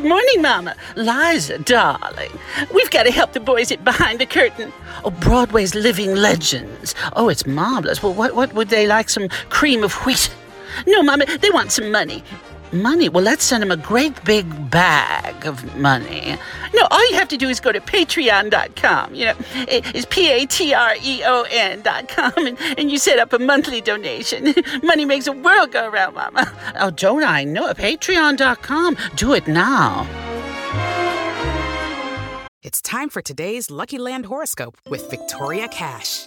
Good 0.00 0.08
morning, 0.08 0.40
Mama. 0.40 0.76
Liza, 0.96 1.58
darling. 1.58 2.30
We've 2.72 2.90
got 2.90 3.02
to 3.02 3.10
help 3.10 3.34
the 3.34 3.38
boys 3.40 3.70
at 3.70 3.84
Behind 3.84 4.18
the 4.18 4.24
Curtain. 4.24 4.72
Oh, 5.04 5.10
Broadway's 5.10 5.74
living 5.74 6.14
legends. 6.14 6.94
Oh, 7.16 7.28
it's 7.28 7.46
marvelous. 7.46 8.02
Well, 8.02 8.14
what, 8.14 8.34
what 8.34 8.54
would 8.54 8.70
they 8.70 8.86
like? 8.86 9.10
Some 9.10 9.28
cream 9.50 9.84
of 9.84 9.92
wheat? 10.06 10.34
No, 10.86 11.02
Mama, 11.02 11.26
they 11.26 11.50
want 11.50 11.70
some 11.70 11.92
money. 11.92 12.24
Money? 12.72 13.08
Well, 13.08 13.24
let's 13.24 13.44
send 13.44 13.62
him 13.62 13.70
a 13.70 13.76
great 13.76 14.24
big 14.24 14.70
bag 14.70 15.44
of 15.44 15.76
money. 15.76 16.36
No, 16.72 16.86
all 16.90 17.10
you 17.10 17.16
have 17.16 17.28
to 17.28 17.36
do 17.36 17.48
is 17.48 17.58
go 17.58 17.72
to 17.72 17.80
patreon.com. 17.80 19.14
You 19.14 19.26
know, 19.26 19.34
it's 19.54 20.06
P 20.08 20.30
A 20.30 20.46
T 20.46 20.72
R 20.72 20.94
E 21.02 21.22
O 21.24 21.46
N.com, 21.50 22.32
and, 22.36 22.58
and 22.78 22.90
you 22.90 22.98
set 22.98 23.18
up 23.18 23.32
a 23.32 23.38
monthly 23.38 23.80
donation. 23.80 24.54
Money 24.82 25.04
makes 25.04 25.24
the 25.24 25.32
world 25.32 25.72
go 25.72 25.88
around, 25.88 26.14
Mama. 26.14 26.52
Oh, 26.78 26.90
don't 26.90 27.24
I 27.24 27.44
know? 27.44 27.72
Patreon.com. 27.74 28.96
Do 29.16 29.32
it 29.34 29.48
now. 29.48 30.06
It's 32.62 32.82
time 32.82 33.08
for 33.08 33.22
today's 33.22 33.70
Lucky 33.70 33.98
Land 33.98 34.26
horoscope 34.26 34.76
with 34.88 35.10
Victoria 35.10 35.66
Cash. 35.68 36.26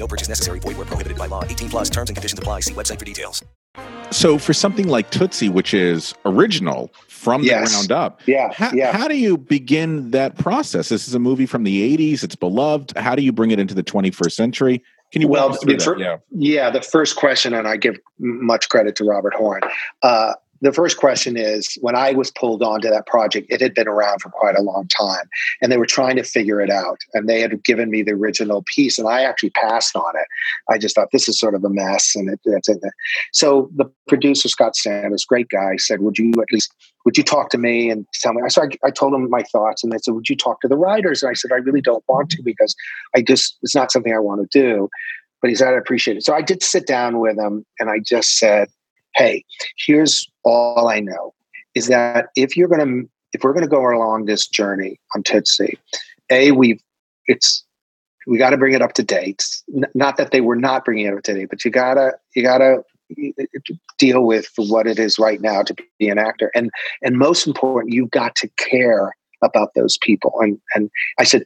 No 0.00 0.08
purchase 0.08 0.28
necessary. 0.28 0.58
Void 0.58 0.78
where 0.78 0.86
prohibited 0.86 1.18
by 1.18 1.26
law. 1.26 1.44
18 1.44 1.68
plus 1.68 1.90
terms 1.90 2.08
and 2.10 2.16
conditions 2.16 2.38
apply. 2.38 2.60
See 2.60 2.72
website 2.72 2.98
for 2.98 3.04
details. 3.04 3.44
So 4.10 4.38
for 4.38 4.52
something 4.52 4.88
like 4.88 5.10
Tootsie, 5.10 5.50
which 5.50 5.72
is 5.74 6.14
original 6.24 6.90
from 7.08 7.42
Yes. 7.44 7.68
the 7.70 7.86
ground 7.88 7.92
up, 7.92 8.20
Yeah, 8.26 8.50
how, 8.52 8.72
yeah. 8.72 8.90
how 8.96 9.06
do 9.06 9.16
you 9.16 9.36
begin 9.36 10.10
that 10.10 10.36
process? 10.36 10.88
This 10.88 11.06
is 11.06 11.14
a 11.14 11.20
movie 11.20 11.46
from 11.46 11.62
the 11.62 11.82
80s. 11.96 12.24
It's 12.24 12.34
beloved. 12.34 12.96
How 12.96 13.14
do 13.14 13.22
you 13.22 13.30
bring 13.30 13.52
it 13.52 13.60
into 13.60 13.74
the 13.74 13.84
21st 13.84 14.32
century? 14.34 14.82
Can 15.12 15.22
you 15.22 15.28
walk 15.28 15.36
Well, 15.38 15.50
us 15.52 15.58
through 15.62 15.76
the 15.76 15.84
fir- 15.84 15.98
that? 15.98 16.00
Yeah. 16.00 16.16
Yeah, 16.62 16.70
the 16.70 16.80
first 16.82 17.14
question, 17.16 17.52
and 17.52 17.68
I 17.68 17.76
give 17.76 17.96
much 18.18 18.68
credit 18.68 18.96
to 18.96 19.04
Robert 19.04 19.34
Horn. 19.34 19.60
Uh, 20.02 20.32
the 20.60 20.72
first 20.72 20.98
question 20.98 21.36
is 21.36 21.78
when 21.80 21.96
I 21.96 22.12
was 22.12 22.30
pulled 22.30 22.62
onto 22.62 22.90
that 22.90 23.06
project, 23.06 23.46
it 23.50 23.60
had 23.60 23.74
been 23.74 23.88
around 23.88 24.20
for 24.20 24.28
quite 24.28 24.56
a 24.58 24.62
long 24.62 24.86
time, 24.88 25.28
and 25.62 25.72
they 25.72 25.78
were 25.78 25.86
trying 25.86 26.16
to 26.16 26.22
figure 26.22 26.60
it 26.60 26.70
out. 26.70 26.98
And 27.14 27.28
they 27.28 27.40
had 27.40 27.62
given 27.64 27.90
me 27.90 28.02
the 28.02 28.12
original 28.12 28.62
piece, 28.74 28.98
and 28.98 29.08
I 29.08 29.22
actually 29.22 29.50
passed 29.50 29.96
on 29.96 30.12
it. 30.14 30.26
I 30.68 30.78
just 30.78 30.94
thought 30.94 31.08
this 31.12 31.28
is 31.28 31.38
sort 31.38 31.54
of 31.54 31.64
a 31.64 31.70
mess, 31.70 32.14
and 32.14 32.30
it, 32.30 32.40
that's 32.44 32.68
it. 32.68 32.80
So 33.32 33.70
the 33.74 33.90
producer 34.08 34.48
Scott 34.48 34.76
Sanders, 34.76 35.24
great 35.24 35.48
guy, 35.48 35.76
said, 35.76 36.00
"Would 36.00 36.18
you 36.18 36.30
at 36.32 36.52
least 36.52 36.72
would 37.06 37.16
you 37.16 37.24
talk 37.24 37.48
to 37.50 37.58
me 37.58 37.90
and 37.90 38.06
tell 38.14 38.34
me?" 38.34 38.42
So 38.48 38.62
I, 38.62 38.86
I 38.86 38.90
told 38.90 39.14
him 39.14 39.28
my 39.30 39.42
thoughts, 39.42 39.82
and 39.82 39.92
they 39.92 39.98
said, 39.98 40.14
"Would 40.14 40.28
you 40.28 40.36
talk 40.36 40.60
to 40.60 40.68
the 40.68 40.76
writers?" 40.76 41.22
And 41.22 41.30
I 41.30 41.34
said, 41.34 41.52
"I 41.52 41.56
really 41.56 41.80
don't 41.80 42.04
want 42.08 42.30
to 42.30 42.42
because 42.42 42.74
I 43.16 43.22
just 43.22 43.58
it's 43.62 43.74
not 43.74 43.90
something 43.90 44.12
I 44.12 44.18
want 44.18 44.42
to 44.42 44.58
do." 44.58 44.88
But 45.40 45.48
he 45.48 45.56
said, 45.56 45.72
"I 45.72 45.78
appreciate 45.78 46.18
it." 46.18 46.24
So 46.24 46.34
I 46.34 46.42
did 46.42 46.62
sit 46.62 46.86
down 46.86 47.18
with 47.18 47.38
him, 47.38 47.64
and 47.78 47.88
I 47.88 47.98
just 47.98 48.36
said, 48.36 48.68
"Hey, 49.14 49.44
here's 49.86 50.29
all 50.44 50.88
I 50.88 51.00
know: 51.00 51.34
is 51.74 51.88
that 51.88 52.28
if 52.36 52.56
you're 52.56 52.68
going 52.68 52.86
to 52.86 53.10
if 53.32 53.44
we're 53.44 53.52
going 53.52 53.64
to 53.64 53.68
go 53.68 53.80
along 53.80 54.24
this 54.24 54.46
journey 54.46 54.98
on 55.14 55.22
Tootsie, 55.22 55.78
a 56.30 56.52
we've 56.52 56.82
it's 57.26 57.64
we 58.26 58.38
got 58.38 58.50
to 58.50 58.56
bring 58.56 58.74
it 58.74 58.82
up 58.82 58.92
to 58.94 59.02
date. 59.02 59.44
Not 59.94 60.16
that 60.16 60.30
they 60.30 60.40
were 60.40 60.56
not 60.56 60.84
bringing 60.84 61.06
it 61.06 61.14
up 61.14 61.22
to 61.24 61.34
date, 61.34 61.48
but 61.50 61.64
you 61.64 61.70
gotta 61.70 62.12
you 62.34 62.42
gotta 62.42 62.84
deal 63.98 64.24
with 64.24 64.48
what 64.56 64.86
it 64.86 64.98
is 64.98 65.18
right 65.18 65.40
now 65.40 65.62
to 65.62 65.74
be 65.98 66.08
an 66.08 66.18
actor, 66.18 66.50
and 66.54 66.70
and 67.02 67.18
most 67.18 67.46
important, 67.46 67.92
you've 67.92 68.10
got 68.10 68.34
to 68.36 68.48
care 68.56 69.14
about 69.42 69.74
those 69.74 69.98
people. 70.00 70.34
And 70.40 70.58
and 70.74 70.90
I 71.18 71.24
said, 71.24 71.44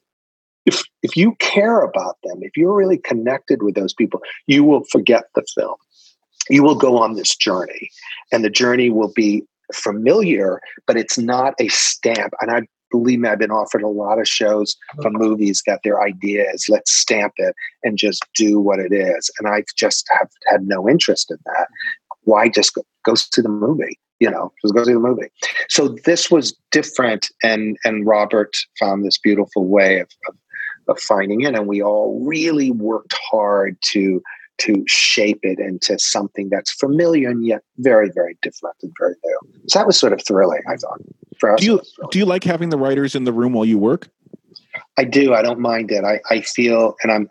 if 0.67 0.83
if 1.03 1.17
you 1.17 1.37
care 1.39 1.81
about 1.81 2.17
them, 2.25 2.39
if 2.43 2.57
you're 2.57 2.75
really 2.75 2.99
connected 2.99 3.63
with 3.63 3.75
those 3.75 3.95
people, 3.95 4.21
you 4.47 4.65
will 4.65 4.85
forget 4.91 5.25
the 5.35 5.45
film. 5.55 5.77
You 6.51 6.63
will 6.63 6.75
go 6.75 6.99
on 6.99 7.15
this 7.15 7.35
journey, 7.37 7.91
and 8.33 8.45
the 8.45 8.51
journey 8.51 8.91
will 8.91 9.13
be 9.13 9.45
familiar, 9.73 10.61
but 10.87 10.97
it's 10.97 11.19
not 11.19 11.55
a 11.59 11.69
stamp. 11.69 12.35
And 12.41 12.51
I 12.51 12.63
believe 12.91 13.19
me, 13.19 13.29
I've 13.29 13.39
been 13.39 13.51
offered 13.51 13.83
a 13.83 13.89
lot 13.89 14.21
of 14.21 14.29
shows 14.29 14.77
from 15.03 15.17
uh-huh. 15.17 15.25
movies 15.25 15.63
that 15.67 15.81
their 15.83 16.01
idea 16.01 16.45
is 16.53 16.67
let's 16.69 16.93
stamp 16.93 17.33
it 17.39 17.55
and 17.83 17.99
just 17.99 18.25
do 18.37 18.61
what 18.61 18.79
it 18.79 18.93
is. 18.93 19.31
And 19.39 19.49
I 19.49 19.65
just 19.77 20.07
have 20.17 20.29
had 20.47 20.67
no 20.67 20.89
interest 20.89 21.31
in 21.31 21.39
that. 21.47 21.67
Why 22.23 22.49
just 22.49 22.75
go, 22.75 22.83
go 23.05 23.15
see 23.15 23.43
the 23.43 23.49
movie? 23.49 23.99
You 24.21 24.31
know, 24.31 24.53
just 24.63 24.75
go 24.75 24.85
see 24.85 24.93
the 24.93 25.01
movie. 25.01 25.29
So 25.69 25.89
this 26.05 26.31
was 26.31 26.57
different, 26.71 27.29
and 27.43 27.77
and 27.85 28.07
Robert 28.07 28.57
found 28.79 29.05
this 29.05 29.19
beautiful 29.19 29.67
way 29.67 29.99
of, 29.99 30.09
of 30.29 30.37
of 30.87 31.01
finding 31.01 31.41
it, 31.41 31.55
and 31.55 31.67
we 31.67 31.83
all 31.83 32.23
really 32.25 32.71
worked 32.71 33.15
hard 33.31 33.77
to 33.93 34.23
to 34.59 34.85
shape 34.87 35.41
it 35.43 35.59
into 35.59 35.99
something 35.99 36.49
that's 36.49 36.73
familiar 36.73 37.31
and 37.31 37.45
yet 37.47 37.63
very 37.79 38.11
very 38.15 38.37
different 38.43 38.77
and 38.83 38.93
very 38.99 39.15
new. 39.25 39.39
So 39.69 39.79
that 39.79 39.87
was 39.87 39.99
sort 39.99 40.13
of 40.13 40.21
thrilling. 40.27 40.63
I 40.69 40.77
thought. 40.77 41.01
For 41.41 41.53
us, 41.53 41.61
Do 41.61 41.67
you 41.67 41.75
it 41.75 41.81
was 41.81 41.93
thrilling. 41.97 42.11
do 42.13 42.19
you 42.21 42.25
like 42.27 42.45
having 42.45 42.69
the 42.71 42.79
writers 42.79 43.15
in 43.15 43.25
the 43.25 43.33
room 43.33 43.53
while 43.53 43.65
you 43.65 43.79
work? 43.79 44.09
I 44.97 45.05
do. 45.05 45.35
I 45.35 45.43
don't 45.43 45.61
mind 45.61 45.91
it. 45.91 46.05
I, 46.05 46.21
I 46.31 46.41
feel, 46.41 46.95
and 47.03 47.11
I'm, 47.11 47.29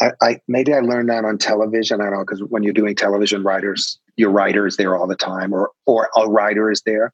I, 0.00 0.12
I 0.22 0.40
maybe 0.48 0.72
I 0.72 0.80
learned 0.80 1.08
that 1.10 1.24
on 1.24 1.38
television. 1.38 2.00
I 2.00 2.04
don't 2.04 2.14
know 2.14 2.24
because 2.24 2.42
when 2.42 2.62
you're 2.62 2.72
doing 2.72 2.94
television, 2.94 3.42
writers, 3.42 3.98
your 4.16 4.30
writer 4.30 4.66
is 4.66 4.76
there 4.76 4.96
all 4.96 5.06
the 5.06 5.16
time, 5.16 5.52
or 5.52 5.70
or 5.86 6.08
a 6.16 6.28
writer 6.28 6.70
is 6.70 6.82
there, 6.86 7.12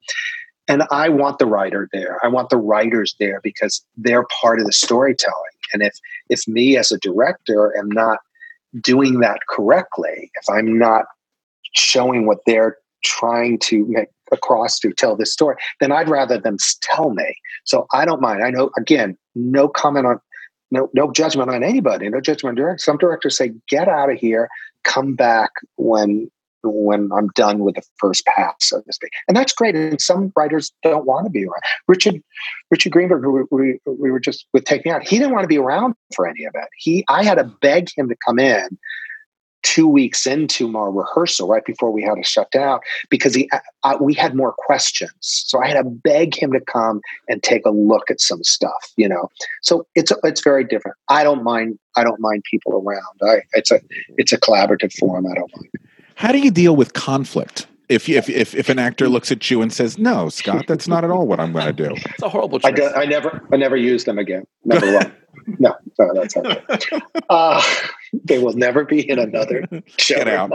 and 0.69 0.85
I 0.91 1.09
want 1.09 1.39
the 1.39 1.47
writer 1.47 1.89
there. 1.93 2.19
I 2.25 2.29
want 2.29 2.51
the 2.51 2.57
writers 2.57 3.15
there 3.19 3.41
because 3.43 3.85
they're 3.97 4.25
part 4.41 4.61
of 4.61 4.67
the 4.67 4.73
storytelling. 4.73 5.35
And 5.73 5.83
if 5.83 5.95
if 6.29 6.47
me 6.47 6.77
as 6.77 6.93
a 6.93 6.99
director 6.99 7.77
am 7.77 7.89
not 7.91 8.19
doing 8.81 9.21
that 9.21 9.41
correctly, 9.49 10.31
if 10.35 10.49
I'm 10.49 10.79
not 10.79 11.07
showing 11.75 12.27
what 12.27 12.39
they're 12.47 12.77
trying 13.05 13.59
to 13.61 13.87
make 13.89 14.09
across 14.33 14.79
to 14.81 14.93
tell 14.93 15.17
this 15.17 15.33
story, 15.33 15.57
then 15.81 15.93
I'd 15.93 16.09
rather 16.09 16.39
them 16.39 16.57
tell 16.83 17.11
me. 17.11 17.35
So 17.65 17.87
I 17.93 18.05
don't 18.05 18.21
mind. 18.21 18.43
I 18.43 18.51
know 18.51 18.71
again, 18.77 19.17
no 19.35 19.69
comment 19.69 20.07
on 20.07 20.21
no 20.71 20.91
no 20.93 21.11
judgment 21.13 21.51
on 21.51 21.63
anybody, 21.63 22.09
no 22.09 22.21
judgment 22.21 22.59
on 22.59 22.63
directors. 22.63 22.85
Some 22.85 22.99
directors 22.99 23.37
say, 23.37 23.53
get 23.69 23.89
out 23.89 24.11
of 24.11 24.19
here, 24.19 24.49
come 24.85 25.15
back 25.15 25.51
when 25.77 26.31
when 26.63 27.11
I'm 27.13 27.29
done 27.35 27.61
with 27.61 27.77
the 27.77 27.83
first 27.97 28.25
pass, 28.27 28.55
so 28.61 28.81
to 28.81 28.93
speak. 28.93 29.13
And 29.27 29.37
that's 29.37 29.53
great. 29.53 29.75
And 29.75 30.01
some 30.01 30.33
writers 30.37 30.73
don't 30.83 31.07
want 31.07 31.27
to 31.27 31.31
be 31.31 31.45
around. 31.45 31.63
Richard 31.87 32.23
Richard 32.71 32.93
Greenberg, 32.93 33.23
who 33.23 33.47
we, 33.51 33.79
we 33.87 34.11
were 34.11 34.21
just 34.21 34.47
with 34.53 34.65
taking 34.65 34.93
out, 34.93 35.07
he 35.07 35.19
didn't 35.19 35.33
want 35.33 35.45
to 35.45 35.49
be 35.49 35.59
around 35.59 35.95
for 36.15 36.27
any 36.27 36.45
of 36.45 36.55
it. 36.55 36.69
He 36.77 37.05
I 37.09 37.25
had 37.25 37.37
to 37.37 37.45
beg 37.45 37.89
him 37.97 38.09
to 38.09 38.17
come 38.25 38.39
in 38.39 38.79
two 39.63 39.89
weeks 39.89 40.27
into 40.27 40.69
my 40.69 40.87
rehearsal, 40.87 41.49
right 41.49 41.65
before 41.65 41.91
we 41.91 42.03
had 42.03 42.15
to 42.15 42.23
shut 42.23 42.51
down, 42.51 42.81
because 43.11 43.35
he 43.35 43.51
uh, 43.83 43.97
we 44.01 44.15
had 44.15 44.35
more 44.35 44.55
questions. 44.57 45.13
So 45.21 45.63
I 45.63 45.69
had 45.69 45.83
to 45.83 45.85
beg 45.85 46.35
him 46.41 46.53
to 46.53 46.61
come 46.61 47.01
and 47.29 47.43
take 47.43 47.67
a 47.67 47.71
look 47.71 48.11
at 48.11 48.21
some 48.21 48.43
stuff, 48.45 48.93
you 48.97 49.09
know. 49.09 49.29
So 49.63 49.87
it's 49.95 50.13
it's 50.25 50.43
very 50.43 50.65
different. 50.65 50.97
I 51.09 51.25
don't 51.25 51.43
mind. 51.43 51.79
I 51.97 52.05
don't 52.05 52.21
mind 52.21 52.45
people 52.51 52.73
around. 52.75 53.03
I 53.23 53.43
it's 53.53 53.71
a 53.71 53.81
it's 54.17 54.33
a 54.33 54.39
collaborative 54.39 54.93
forum. 54.95 55.27
I 55.27 55.35
don't 55.35 55.51
mind. 55.57 55.69
How 56.19 56.33
do 56.33 56.39
you 56.39 56.51
deal 56.51 56.75
with 56.75 56.95
conflict? 56.95 57.69
If, 57.89 58.09
if 58.09 58.29
if 58.29 58.53
if 58.53 58.69
an 58.69 58.81
actor 58.81 59.09
looks 59.09 59.31
at 59.31 59.49
you 59.53 59.63
and 59.63 59.73
says, 59.73 59.99
"No, 59.99 60.29
Scott, 60.31 60.65
that's 60.67 60.89
not 60.89 61.05
at 61.05 61.11
all 61.13 61.29
what 61.29 61.39
I'm 61.39 61.53
going 61.53 61.67
to 61.67 61.73
do," 61.73 61.95
it's 61.95 62.23
a 62.23 62.29
horrible. 62.29 62.59
I, 62.65 62.73
do, 62.73 62.87
I 62.89 63.05
never 63.07 63.41
I 63.53 63.57
never 63.57 63.77
use 63.77 64.03
them 64.03 64.19
again. 64.19 64.45
Never 64.65 64.87
will. 64.99 65.13
no, 65.61 65.77
no, 65.97 66.15
that's 66.15 66.35
not 66.35 66.81
true. 66.81 66.99
Uh, 67.31 67.63
they 68.25 68.41
will 68.41 68.53
never 68.55 68.85
be 68.85 69.09
in 69.09 69.21
another 69.21 69.65
show 69.97 70.17
Get 70.17 70.27
out. 70.27 70.51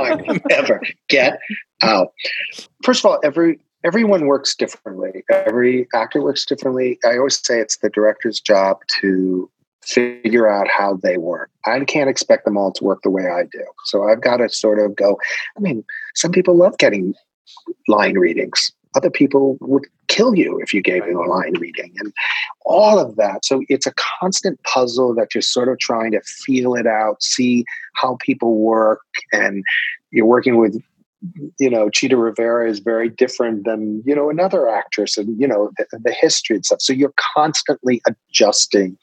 ever. 0.51 0.81
Get 1.07 1.39
out. 1.81 2.09
First 2.83 3.05
of 3.05 3.09
all, 3.09 3.19
every 3.23 3.61
everyone 3.85 4.27
works 4.27 4.53
differently. 4.55 5.23
Every 5.31 5.87
actor 5.95 6.21
works 6.21 6.45
differently. 6.45 6.99
I 7.05 7.17
always 7.17 7.39
say 7.43 7.61
it's 7.61 7.77
the 7.77 7.89
director's 7.89 8.41
job 8.41 8.79
to 8.99 9.49
figure 9.85 10.47
out 10.47 10.67
how 10.67 10.95
they 11.01 11.17
work. 11.17 11.49
I 11.65 11.79
can't 11.85 12.09
expect 12.09 12.45
them 12.45 12.57
all 12.57 12.71
to 12.73 12.83
work 12.83 13.01
the 13.03 13.09
way 13.09 13.27
I 13.27 13.43
do. 13.43 13.63
So 13.85 14.07
I've 14.09 14.21
got 14.21 14.37
to 14.37 14.49
sort 14.49 14.79
of 14.79 14.95
go. 14.95 15.19
I 15.57 15.59
mean, 15.59 15.83
some 16.15 16.31
people 16.31 16.55
love 16.55 16.77
getting 16.77 17.13
line 17.87 18.17
readings. 18.17 18.71
Other 18.95 19.09
people 19.09 19.57
would 19.61 19.85
kill 20.07 20.35
you 20.35 20.59
if 20.59 20.73
you 20.73 20.81
gave 20.81 21.03
them 21.03 21.15
a 21.15 21.21
line 21.21 21.53
reading 21.59 21.93
and 21.97 22.13
all 22.65 22.99
of 22.99 23.15
that. 23.15 23.43
So 23.43 23.63
it's 23.67 23.87
a 23.87 23.93
constant 24.19 24.61
puzzle 24.63 25.15
that 25.15 25.33
you're 25.33 25.41
sort 25.41 25.69
of 25.69 25.79
trying 25.79 26.11
to 26.11 26.21
feel 26.21 26.75
it 26.75 26.85
out, 26.85 27.23
see 27.23 27.65
how 27.95 28.17
people 28.21 28.55
work. 28.55 29.01
And 29.31 29.63
you're 30.11 30.27
working 30.27 30.57
with 30.57 30.81
Mm-hmm. 31.23 31.47
you 31.57 31.69
know, 31.69 31.89
Chita 31.89 32.17
Rivera 32.17 32.69
is 32.69 32.79
very 32.79 33.07
different 33.07 33.65
than, 33.65 34.03
you 34.05 34.13
know, 34.13 34.29
another 34.29 34.67
actress 34.67 35.17
and, 35.17 35.39
you 35.39 35.47
know, 35.47 35.71
the, 35.77 35.99
the 36.03 36.11
history 36.11 36.57
and 36.57 36.65
stuff. 36.65 36.81
So 36.81 36.91
you're 36.91 37.13
constantly 37.35 38.01
adjusting. 38.05 38.97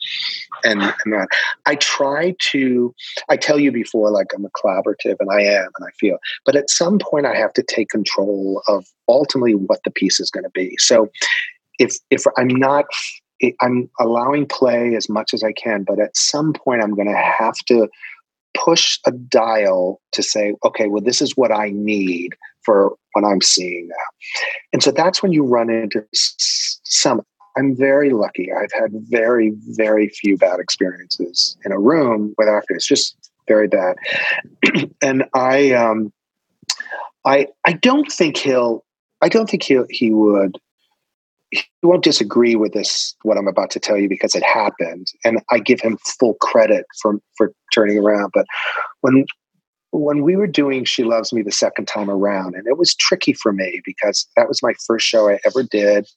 And, 0.62 0.82
and 0.82 1.14
that. 1.14 1.28
I 1.64 1.76
try 1.76 2.34
to, 2.50 2.94
I 3.30 3.36
tell 3.36 3.58
you 3.58 3.72
before, 3.72 4.10
like 4.10 4.26
I'm 4.34 4.44
a 4.44 4.50
collaborative 4.50 5.16
and 5.18 5.30
I 5.30 5.40
am 5.40 5.68
and 5.78 5.86
I 5.86 5.90
feel, 5.98 6.18
but 6.44 6.56
at 6.56 6.68
some 6.68 6.98
point 6.98 7.24
I 7.24 7.34
have 7.34 7.54
to 7.54 7.62
take 7.62 7.88
control 7.88 8.62
of 8.68 8.84
ultimately 9.08 9.54
what 9.54 9.80
the 9.84 9.90
piece 9.90 10.20
is 10.20 10.30
going 10.30 10.44
to 10.44 10.50
be. 10.50 10.76
So 10.78 11.08
if, 11.78 11.96
if 12.10 12.24
I'm 12.36 12.48
not 12.48 12.84
I'm 13.62 13.88
allowing 13.98 14.46
play 14.46 14.94
as 14.94 15.08
much 15.08 15.32
as 15.32 15.42
I 15.42 15.52
can, 15.52 15.84
but 15.84 15.98
at 15.98 16.14
some 16.14 16.52
point 16.52 16.82
I'm 16.82 16.94
going 16.94 17.08
to 17.08 17.16
have 17.16 17.56
to 17.68 17.88
push 18.55 18.98
a 19.07 19.12
dial 19.12 20.01
to 20.12 20.22
say, 20.22 20.55
okay, 20.64 20.88
well, 20.88 21.03
this 21.03 21.22
is 21.22 21.36
what 21.36 21.53
I 21.53 21.70
need 21.70 22.34
for 22.64 22.94
what 23.12 23.24
I'm 23.24 23.40
seeing 23.40 23.88
now. 23.88 24.26
And 24.72 24.82
so 24.82 24.90
that's 24.90 25.22
when 25.22 25.32
you 25.32 25.44
run 25.44 25.70
into 25.70 26.05
some. 26.12 27.22
I'm 27.57 27.76
very 27.76 28.11
lucky. 28.11 28.51
I've 28.53 28.72
had 28.72 28.90
very, 29.09 29.53
very 29.70 30.09
few 30.09 30.36
bad 30.36 30.61
experiences 30.61 31.57
in 31.64 31.72
a 31.72 31.78
room 31.78 32.34
with 32.38 32.48
actors, 32.48 32.86
just 32.86 33.16
very 33.48 33.66
bad. 33.66 33.96
and 35.03 35.24
I, 35.34 35.72
um, 35.72 36.12
I, 37.24 37.48
I 37.66 37.72
don't 37.72 38.11
think 38.11 38.36
he'll. 38.36 38.84
I 39.22 39.28
don't 39.28 39.51
think 39.51 39.62
he 39.62 39.78
he 39.90 40.11
would 40.11 40.57
he 41.51 41.62
won't 41.82 42.05
disagree 42.05 42.57
with 42.57 42.72
this 42.72 43.14
what 43.22 43.38
i'm 43.38 43.48
about 43.48 43.70
to 43.70 43.80
tell 43.80 43.96
you 43.96 44.09
because 44.09 44.34
it 44.34 44.42
happened 44.42 45.09
and 45.24 45.40
i 45.51 45.59
give 45.59 45.80
him 45.80 45.98
full 46.18 46.34
credit 46.34 46.84
for 47.01 47.18
for 47.36 47.53
turning 47.72 47.98
around 47.98 48.30
but 48.34 48.46
when 49.01 49.24
when 49.92 50.22
we 50.22 50.36
were 50.36 50.46
doing 50.46 50.84
she 50.84 51.03
loves 51.03 51.32
me 51.32 51.42
the 51.42 51.51
second 51.51 51.86
time 51.86 52.09
around 52.09 52.55
and 52.55 52.66
it 52.66 52.78
was 52.78 52.94
tricky 52.94 53.32
for 53.32 53.53
me 53.53 53.80
because 53.84 54.26
that 54.36 54.46
was 54.46 54.62
my 54.62 54.72
first 54.86 55.07
show 55.07 55.28
i 55.28 55.38
ever 55.44 55.62
did 55.62 56.09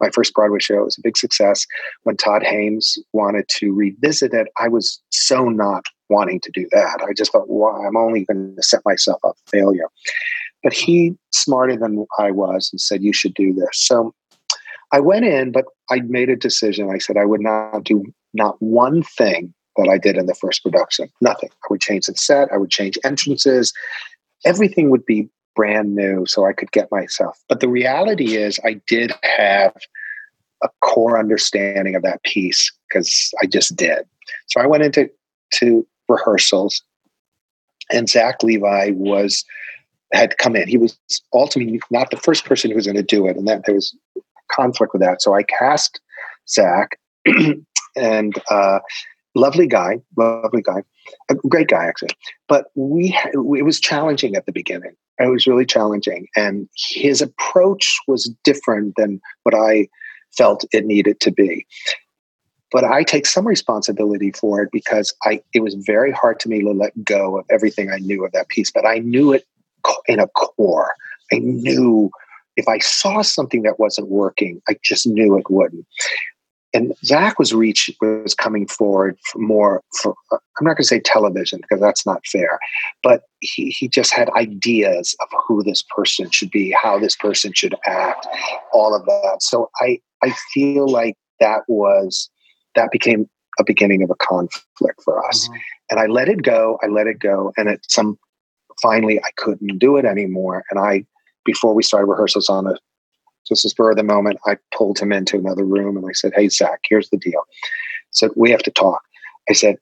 my 0.00 0.10
first 0.10 0.34
broadway 0.34 0.58
show 0.58 0.80
it 0.80 0.84
was 0.84 0.98
a 0.98 1.02
big 1.02 1.16
success. 1.16 1.66
When 2.02 2.16
Todd 2.16 2.42
Haimes 2.42 2.98
wanted 3.12 3.46
to 3.58 3.72
revisit 3.72 4.34
it 4.34 4.48
i 4.58 4.68
was 4.68 5.00
so 5.10 5.48
not 5.48 5.84
wanting 6.08 6.40
to 6.40 6.50
do 6.52 6.66
that. 6.72 7.00
I 7.08 7.12
just 7.12 7.32
thought 7.32 7.48
well, 7.48 7.76
i'm 7.86 7.96
only 7.96 8.24
going 8.24 8.56
to 8.56 8.62
set 8.62 8.80
myself 8.84 9.20
up 9.24 9.36
failure. 9.46 9.86
But 10.62 10.72
he 10.72 11.14
smarter 11.32 11.76
than 11.76 12.04
i 12.18 12.30
was 12.30 12.68
and 12.72 12.80
said 12.80 13.02
you 13.02 13.12
should 13.12 13.34
do 13.34 13.54
this. 13.54 13.70
So 13.72 14.12
I 14.92 15.00
went 15.00 15.24
in, 15.24 15.52
but 15.52 15.66
I 15.90 16.00
made 16.00 16.28
a 16.28 16.36
decision. 16.36 16.90
I 16.90 16.98
said 16.98 17.16
I 17.16 17.24
would 17.24 17.40
not 17.40 17.84
do 17.84 18.04
not 18.34 18.56
one 18.60 19.02
thing 19.02 19.54
that 19.76 19.88
I 19.88 19.98
did 19.98 20.16
in 20.16 20.26
the 20.26 20.34
first 20.34 20.62
production. 20.62 21.08
Nothing. 21.20 21.50
I 21.50 21.66
would 21.70 21.80
change 21.80 22.06
the 22.06 22.14
set. 22.14 22.52
I 22.52 22.56
would 22.56 22.70
change 22.70 22.98
entrances. 23.04 23.72
Everything 24.44 24.90
would 24.90 25.06
be 25.06 25.28
brand 25.54 25.94
new 25.94 26.26
so 26.26 26.46
I 26.46 26.52
could 26.52 26.72
get 26.72 26.90
myself. 26.90 27.38
But 27.48 27.60
the 27.60 27.68
reality 27.68 28.36
is, 28.36 28.58
I 28.64 28.80
did 28.86 29.12
have 29.22 29.76
a 30.62 30.68
core 30.82 31.18
understanding 31.18 31.94
of 31.94 32.02
that 32.02 32.22
piece 32.22 32.72
because 32.88 33.32
I 33.42 33.46
just 33.46 33.76
did. 33.76 34.04
So 34.46 34.60
I 34.60 34.66
went 34.66 34.84
into 34.84 35.10
to 35.54 35.86
rehearsals, 36.08 36.82
and 37.90 38.08
Zach 38.08 38.42
Levi 38.42 38.90
was 38.94 39.44
had 40.12 40.38
come 40.38 40.56
in. 40.56 40.68
He 40.68 40.76
was 40.76 40.98
ultimately 41.32 41.80
not 41.90 42.10
the 42.10 42.16
first 42.16 42.44
person 42.44 42.70
who 42.70 42.76
was 42.76 42.86
going 42.86 42.96
to 42.96 43.02
do 43.02 43.26
it, 43.26 43.36
and 43.36 43.46
that 43.46 43.64
there 43.64 43.74
was 43.74 43.96
conflict 44.54 44.92
with 44.92 45.02
that. 45.02 45.22
So 45.22 45.34
I 45.34 45.42
cast 45.42 46.00
Zach, 46.48 46.98
and 47.96 48.34
uh, 48.50 48.80
lovely 49.34 49.66
guy, 49.66 50.00
lovely 50.16 50.62
guy, 50.62 50.82
a 51.28 51.34
great 51.34 51.68
guy 51.68 51.84
actually. 51.84 52.10
But 52.48 52.66
we 52.74 53.16
it 53.32 53.64
was 53.64 53.80
challenging 53.80 54.36
at 54.36 54.46
the 54.46 54.52
beginning. 54.52 54.94
It 55.18 55.30
was 55.30 55.46
really 55.46 55.66
challenging, 55.66 56.28
and 56.36 56.68
his 56.76 57.20
approach 57.20 57.98
was 58.08 58.32
different 58.44 58.94
than 58.96 59.20
what 59.42 59.54
I 59.54 59.88
felt 60.36 60.64
it 60.72 60.86
needed 60.86 61.20
to 61.20 61.30
be. 61.30 61.66
But 62.72 62.84
I 62.84 63.02
take 63.02 63.26
some 63.26 63.46
responsibility 63.46 64.30
for 64.30 64.62
it 64.62 64.70
because 64.72 65.14
I 65.24 65.42
it 65.52 65.60
was 65.60 65.74
very 65.74 66.12
hard 66.12 66.40
to 66.40 66.48
me 66.48 66.60
to 66.60 66.70
let 66.70 67.04
go 67.04 67.38
of 67.38 67.46
everything 67.50 67.90
I 67.90 67.98
knew 67.98 68.24
of 68.24 68.32
that 68.32 68.48
piece. 68.48 68.70
But 68.70 68.86
I 68.86 68.98
knew 68.98 69.32
it 69.32 69.44
in 70.06 70.20
a 70.20 70.28
core. 70.28 70.92
I 71.32 71.38
knew 71.38 72.10
if 72.60 72.68
I 72.68 72.78
saw 72.78 73.22
something 73.22 73.62
that 73.62 73.80
wasn't 73.80 74.08
working, 74.08 74.60
I 74.68 74.76
just 74.84 75.06
knew 75.06 75.36
it 75.38 75.50
wouldn't. 75.50 75.86
And 76.72 76.94
Zach 77.04 77.38
was 77.38 77.52
reach 77.52 77.90
was 78.00 78.34
coming 78.34 78.68
forward 78.68 79.18
for 79.24 79.38
more 79.38 79.82
for 80.00 80.14
I'm 80.30 80.38
not 80.60 80.76
going 80.76 80.84
to 80.84 80.84
say 80.84 81.00
television 81.00 81.60
because 81.62 81.80
that's 81.80 82.06
not 82.06 82.24
fair, 82.26 82.60
but 83.02 83.22
he 83.40 83.70
he 83.70 83.88
just 83.88 84.12
had 84.12 84.30
ideas 84.36 85.16
of 85.20 85.28
who 85.48 85.64
this 85.64 85.82
person 85.96 86.30
should 86.30 86.50
be, 86.50 86.70
how 86.70 86.98
this 86.98 87.16
person 87.16 87.52
should 87.54 87.74
act, 87.86 88.28
all 88.72 88.94
of 88.94 89.04
that. 89.06 89.38
So 89.40 89.68
I 89.80 89.98
I 90.22 90.32
feel 90.54 90.86
like 90.86 91.16
that 91.40 91.62
was 91.66 92.30
that 92.76 92.92
became 92.92 93.28
a 93.58 93.64
beginning 93.64 94.04
of 94.04 94.10
a 94.10 94.14
conflict 94.16 95.02
for 95.02 95.26
us. 95.26 95.48
Mm-hmm. 95.48 95.58
And 95.90 96.00
I 96.00 96.06
let 96.06 96.28
it 96.28 96.42
go. 96.42 96.78
I 96.84 96.86
let 96.86 97.08
it 97.08 97.18
go. 97.18 97.52
And 97.56 97.68
at 97.68 97.80
some 97.88 98.16
finally 98.80 99.18
I 99.18 99.30
couldn't 99.36 99.78
do 99.78 99.96
it 99.96 100.04
anymore. 100.04 100.62
And 100.70 100.78
I 100.78 101.04
before 101.52 101.74
we 101.74 101.82
started 101.82 102.06
rehearsals 102.06 102.48
on 102.48 102.66
it, 102.66 102.78
just 103.46 103.64
a 103.64 103.68
spur 103.68 103.90
of 103.90 103.96
the 103.96 104.04
moment, 104.04 104.38
I 104.46 104.56
pulled 104.74 104.98
him 104.98 105.12
into 105.12 105.36
another 105.36 105.64
room 105.64 105.96
and 105.96 106.06
I 106.06 106.12
said, 106.12 106.32
Hey, 106.34 106.48
Zach, 106.48 106.80
here's 106.88 107.10
the 107.10 107.16
deal. 107.16 107.40
I 107.40 108.12
said, 108.12 108.30
We 108.36 108.50
have 108.50 108.62
to 108.62 108.70
talk. 108.70 109.02
I 109.48 109.54
said, 109.54 109.76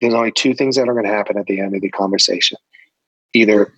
There's 0.00 0.14
only 0.14 0.32
two 0.32 0.54
things 0.54 0.76
that 0.76 0.88
are 0.88 0.92
going 0.92 1.06
to 1.06 1.12
happen 1.12 1.38
at 1.38 1.46
the 1.46 1.60
end 1.60 1.74
of 1.74 1.82
the 1.82 1.90
conversation. 1.90 2.56
Either 3.34 3.72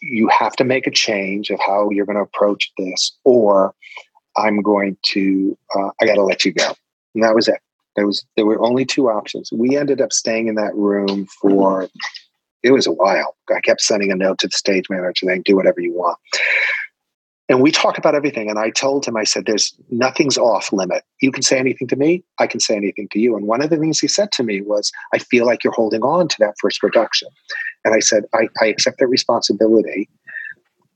you 0.00 0.28
have 0.28 0.52
to 0.56 0.64
make 0.64 0.86
a 0.86 0.90
change 0.90 1.50
of 1.50 1.58
how 1.58 1.90
you're 1.90 2.06
going 2.06 2.16
to 2.16 2.22
approach 2.22 2.70
this, 2.78 3.16
or 3.24 3.74
I'm 4.36 4.62
going 4.62 4.96
to, 5.06 5.56
uh, 5.74 5.90
I 6.00 6.06
got 6.06 6.14
to 6.14 6.22
let 6.22 6.44
you 6.44 6.52
go. 6.52 6.72
And 7.14 7.24
that 7.24 7.34
was 7.34 7.48
it. 7.48 7.58
There 7.96 8.06
was 8.06 8.24
there 8.36 8.46
were 8.46 8.60
only 8.62 8.84
two 8.86 9.10
options. 9.10 9.50
We 9.52 9.76
ended 9.76 10.00
up 10.00 10.12
staying 10.12 10.48
in 10.48 10.54
that 10.54 10.74
room 10.74 11.26
for 11.26 11.88
it 12.62 12.72
was 12.72 12.86
a 12.86 12.92
while. 12.92 13.36
I 13.54 13.60
kept 13.60 13.80
sending 13.80 14.10
a 14.12 14.16
note 14.16 14.38
to 14.40 14.48
the 14.48 14.56
stage 14.56 14.84
manager 14.88 15.26
saying, 15.26 15.42
do 15.44 15.56
whatever 15.56 15.80
you 15.80 15.92
want. 15.92 16.18
And 17.48 17.60
we 17.60 17.70
talked 17.70 17.98
about 17.98 18.14
everything. 18.14 18.48
And 18.48 18.58
I 18.58 18.70
told 18.70 19.04
him, 19.04 19.16
I 19.16 19.24
said, 19.24 19.44
there's 19.46 19.74
nothing's 19.90 20.38
off 20.38 20.72
limit. 20.72 21.02
You 21.20 21.32
can 21.32 21.42
say 21.42 21.58
anything 21.58 21.88
to 21.88 21.96
me. 21.96 22.24
I 22.38 22.46
can 22.46 22.60
say 22.60 22.76
anything 22.76 23.08
to 23.12 23.18
you. 23.18 23.36
And 23.36 23.46
one 23.46 23.60
of 23.60 23.68
the 23.68 23.76
things 23.76 23.98
he 23.98 24.08
said 24.08 24.32
to 24.32 24.42
me 24.42 24.62
was, 24.62 24.90
I 25.12 25.18
feel 25.18 25.44
like 25.44 25.64
you're 25.64 25.72
holding 25.72 26.02
on 26.02 26.28
to 26.28 26.36
that 26.38 26.54
first 26.60 26.80
production. 26.80 27.28
And 27.84 27.94
I 27.94 27.98
said, 27.98 28.24
I, 28.32 28.48
I 28.62 28.66
accept 28.66 29.00
that 29.00 29.08
responsibility, 29.08 30.08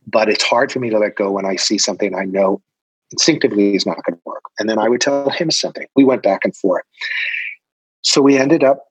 but 0.07 0.29
it's 0.29 0.45
hard 0.45 0.71
for 0.71 0.79
me 0.79 0.89
to 0.89 0.99
let 0.99 1.17
go 1.17 1.33
when 1.33 1.45
I 1.45 1.57
see 1.57 1.79
something 1.79 2.15
I 2.15 2.25
know 2.25 2.63
instinctively 3.13 3.75
is 3.75 3.85
not 3.85 4.03
going 4.05 4.17
to 4.17 4.23
work. 4.25 4.43
And 4.59 4.69
then 4.69 4.79
I 4.79 4.89
would 4.89 5.01
tell 5.01 5.31
him 5.31 5.51
something. 5.51 5.87
We 5.95 6.05
went 6.05 6.23
back 6.23 6.41
and 6.45 6.57
forth. 6.57 6.85
So 8.03 8.23
we 8.23 8.39
ended 8.39 8.65
up 8.65 8.85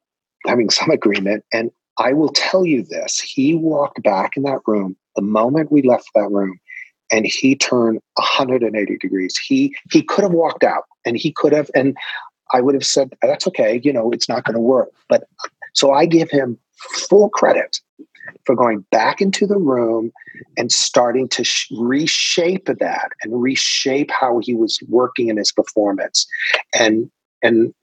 having 0.46 0.70
some 0.70 0.90
agreement. 0.92 1.44
And 1.54 1.72
I 1.98 2.14
will 2.14 2.30
tell 2.30 2.66
you 2.66 2.84
this 2.84 3.20
he 3.20 3.56
walked 3.56 4.04
back 4.04 4.36
in 4.38 4.44
that 4.44 4.60
room 4.68 4.96
the 5.16 5.22
moment 5.22 5.72
we 5.72 5.82
left 5.82 6.10
that 6.16 6.30
room 6.30 6.60
and 7.12 7.26
he 7.26 7.56
turned 7.56 8.00
180 8.16 8.98
degrees. 8.98 9.38
He 9.38 9.76
he 9.92 10.02
could 10.02 10.24
have 10.24 10.34
walked 10.34 10.64
out 10.64 10.84
and 11.06 11.18
he 11.18 11.32
could 11.32 11.54
have 11.54 11.70
and 11.76 11.96
I 12.54 12.62
would 12.62 12.76
have 12.76 12.86
said 12.86 13.14
that's 13.22 13.48
okay, 13.48 13.82
you 13.84 13.92
know, 13.94 14.12
it's 14.12 14.30
not 14.30 14.44
going 14.44 14.56
to 14.56 14.62
work. 14.62 14.90
But 15.10 15.24
so 15.74 15.92
I 15.92 16.06
give 16.06 16.30
him 16.30 16.58
full 17.10 17.30
credit 17.30 17.80
for 18.46 18.56
going 18.56 18.86
back 18.92 19.22
into 19.22 19.46
the 19.46 19.58
room 19.58 20.12
and 20.58 20.72
starting 20.72 21.28
to 21.30 21.44
sh- 21.44 21.72
reshape 21.78 22.66
that 22.66 23.10
and 23.24 23.42
reshape 23.42 24.12
how 24.12 24.40
he 24.40 24.54
was 24.54 24.80
working 24.88 25.30
in 25.30 25.38
his 25.38 25.52
performance 25.52 26.28
and 26.78 27.10
and 27.42 27.74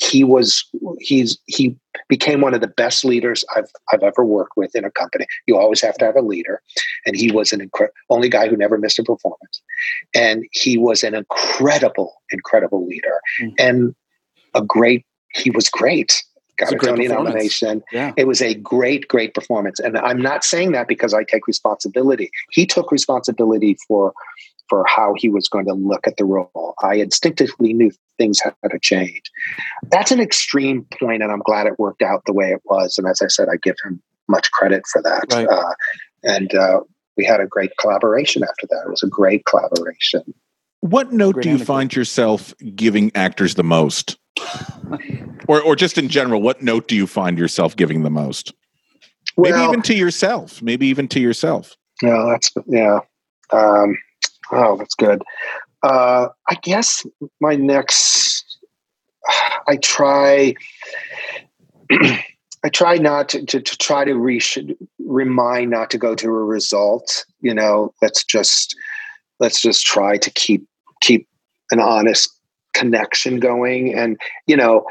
he 0.00 0.24
was 0.24 0.64
he's 1.00 1.38
he 1.46 1.76
became 2.08 2.40
one 2.40 2.54
of 2.54 2.60
the 2.60 2.68
best 2.68 3.04
leaders 3.04 3.44
I've 3.56 3.70
I've 3.92 4.02
ever 4.02 4.24
worked 4.24 4.56
with 4.56 4.74
in 4.74 4.84
a 4.84 4.90
company. 4.90 5.26
You 5.46 5.56
always 5.56 5.80
have 5.82 5.96
to 5.98 6.04
have 6.04 6.16
a 6.16 6.22
leader, 6.22 6.62
and 7.06 7.16
he 7.16 7.32
was 7.32 7.52
an 7.52 7.60
incre- 7.60 7.88
only 8.10 8.28
guy 8.28 8.48
who 8.48 8.56
never 8.56 8.78
missed 8.78 8.98
a 8.98 9.04
performance, 9.04 9.62
and 10.14 10.44
he 10.52 10.78
was 10.78 11.02
an 11.02 11.14
incredible, 11.14 12.22
incredible 12.30 12.86
leader, 12.86 13.20
mm. 13.42 13.52
and 13.58 13.94
a 14.54 14.62
great. 14.62 15.04
He 15.34 15.50
was 15.50 15.68
great. 15.68 16.22
Got 16.56 16.72
a, 16.72 16.76
a 16.76 16.78
Tony 16.78 17.06
nomination. 17.06 17.84
Yeah. 17.92 18.12
It 18.16 18.26
was 18.26 18.42
a 18.42 18.54
great, 18.54 19.06
great 19.06 19.34
performance, 19.34 19.78
and 19.78 19.98
I'm 19.98 20.20
not 20.20 20.44
saying 20.44 20.72
that 20.72 20.88
because 20.88 21.14
I 21.14 21.24
take 21.24 21.46
responsibility. 21.46 22.30
He 22.50 22.66
took 22.66 22.90
responsibility 22.92 23.76
for 23.86 24.12
for 24.68 24.84
how 24.86 25.14
he 25.16 25.28
was 25.28 25.48
going 25.48 25.66
to 25.66 25.74
look 25.74 26.06
at 26.06 26.16
the 26.16 26.24
role. 26.24 26.74
I 26.82 26.94
instinctively 26.94 27.72
knew 27.72 27.90
things 28.18 28.40
had 28.40 28.54
to 28.70 28.78
change. 28.78 29.22
That's 29.90 30.10
an 30.10 30.20
extreme 30.20 30.86
point, 30.98 31.22
and 31.22 31.32
I'm 31.32 31.40
glad 31.40 31.66
it 31.66 31.78
worked 31.78 32.02
out 32.02 32.22
the 32.26 32.32
way 32.32 32.50
it 32.50 32.60
was. 32.64 32.98
And 32.98 33.06
as 33.06 33.22
I 33.22 33.28
said, 33.28 33.48
I 33.50 33.56
give 33.56 33.76
him 33.84 34.02
much 34.28 34.50
credit 34.52 34.86
for 34.86 35.02
that. 35.02 35.32
Right. 35.32 35.48
Uh, 35.48 35.72
and 36.24 36.54
uh, 36.54 36.80
we 37.16 37.24
had 37.24 37.40
a 37.40 37.46
great 37.46 37.72
collaboration 37.78 38.42
after 38.42 38.66
that. 38.68 38.84
It 38.86 38.90
was 38.90 39.02
a 39.02 39.08
great 39.08 39.44
collaboration. 39.44 40.22
What 40.80 41.12
note 41.12 41.34
great 41.34 41.42
do 41.42 41.48
you 41.48 41.54
anecdote. 41.56 41.72
find 41.72 41.96
yourself 41.96 42.54
giving 42.74 43.10
actors 43.14 43.54
the 43.54 43.64
most? 43.64 44.16
or, 45.48 45.60
or 45.60 45.74
just 45.74 45.98
in 45.98 46.08
general, 46.08 46.40
what 46.40 46.62
note 46.62 46.86
do 46.86 46.94
you 46.94 47.06
find 47.06 47.38
yourself 47.38 47.74
giving 47.74 48.02
the 48.02 48.10
most? 48.10 48.52
Well, 49.36 49.52
maybe 49.52 49.64
even 49.64 49.82
to 49.82 49.94
yourself. 49.94 50.62
Maybe 50.62 50.86
even 50.86 51.08
to 51.08 51.20
yourself. 51.20 51.76
Yeah, 52.02 52.24
that's 52.28 52.52
yeah. 52.66 53.00
Um, 53.52 53.96
oh, 54.52 54.76
that's 54.76 54.94
good. 54.94 55.22
Uh, 55.82 56.28
I 56.48 56.54
guess 56.62 57.06
my 57.40 57.54
next, 57.54 58.58
I 59.68 59.76
try, 59.76 60.54
I 61.90 62.68
try 62.72 62.96
not 62.96 63.28
to, 63.30 63.44
to, 63.46 63.60
to 63.60 63.78
try 63.78 64.04
to 64.04 64.14
re- 64.14 64.40
remind 64.98 65.70
not 65.70 65.90
to 65.90 65.98
go 65.98 66.14
to 66.16 66.26
a 66.26 66.44
result. 66.44 67.24
You 67.40 67.54
know, 67.54 67.92
let's 68.02 68.24
just 68.24 68.76
let's 69.40 69.62
just 69.62 69.84
try 69.84 70.18
to 70.18 70.30
keep 70.30 70.66
keep 71.00 71.28
an 71.70 71.80
honest 71.80 72.30
connection 72.74 73.38
going. 73.38 73.94
And 73.94 74.18
you 74.46 74.56
know, 74.56 74.84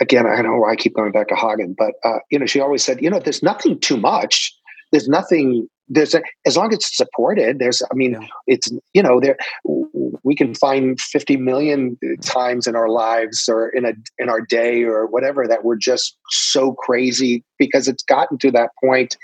again, 0.00 0.26
I 0.26 0.42
don't 0.42 0.52
know 0.52 0.58
why 0.58 0.72
I 0.72 0.76
keep 0.76 0.94
going 0.94 1.12
back 1.12 1.28
to 1.28 1.36
Hagen, 1.36 1.74
but 1.76 1.94
uh, 2.04 2.18
you 2.30 2.38
know, 2.38 2.46
she 2.46 2.60
always 2.60 2.84
said, 2.84 3.02
you 3.02 3.10
know, 3.10 3.20
there's 3.20 3.42
nothing 3.42 3.78
too 3.80 3.96
much. 3.96 4.54
There's 4.92 5.08
nothing 5.08 5.68
there's 5.90 6.14
a, 6.14 6.22
as 6.46 6.56
long 6.56 6.68
as 6.68 6.76
it's 6.76 6.96
supported 6.96 7.58
there's 7.58 7.82
i 7.90 7.94
mean 7.94 8.12
yeah. 8.12 8.26
it's 8.46 8.68
you 8.94 9.02
know 9.02 9.20
there 9.20 9.36
we 10.22 10.34
can 10.34 10.54
find 10.54 10.98
50 11.00 11.36
million 11.36 11.98
times 12.22 12.66
in 12.66 12.76
our 12.76 12.88
lives 12.88 13.48
or 13.48 13.68
in 13.68 13.84
a 13.84 13.92
in 14.18 14.28
our 14.28 14.40
day 14.40 14.84
or 14.84 15.06
whatever 15.06 15.46
that 15.46 15.64
we're 15.64 15.76
just 15.76 16.16
so 16.30 16.72
crazy 16.72 17.44
because 17.58 17.88
it's 17.88 18.04
gotten 18.04 18.38
to 18.38 18.50
that 18.50 18.70
point 18.82 19.16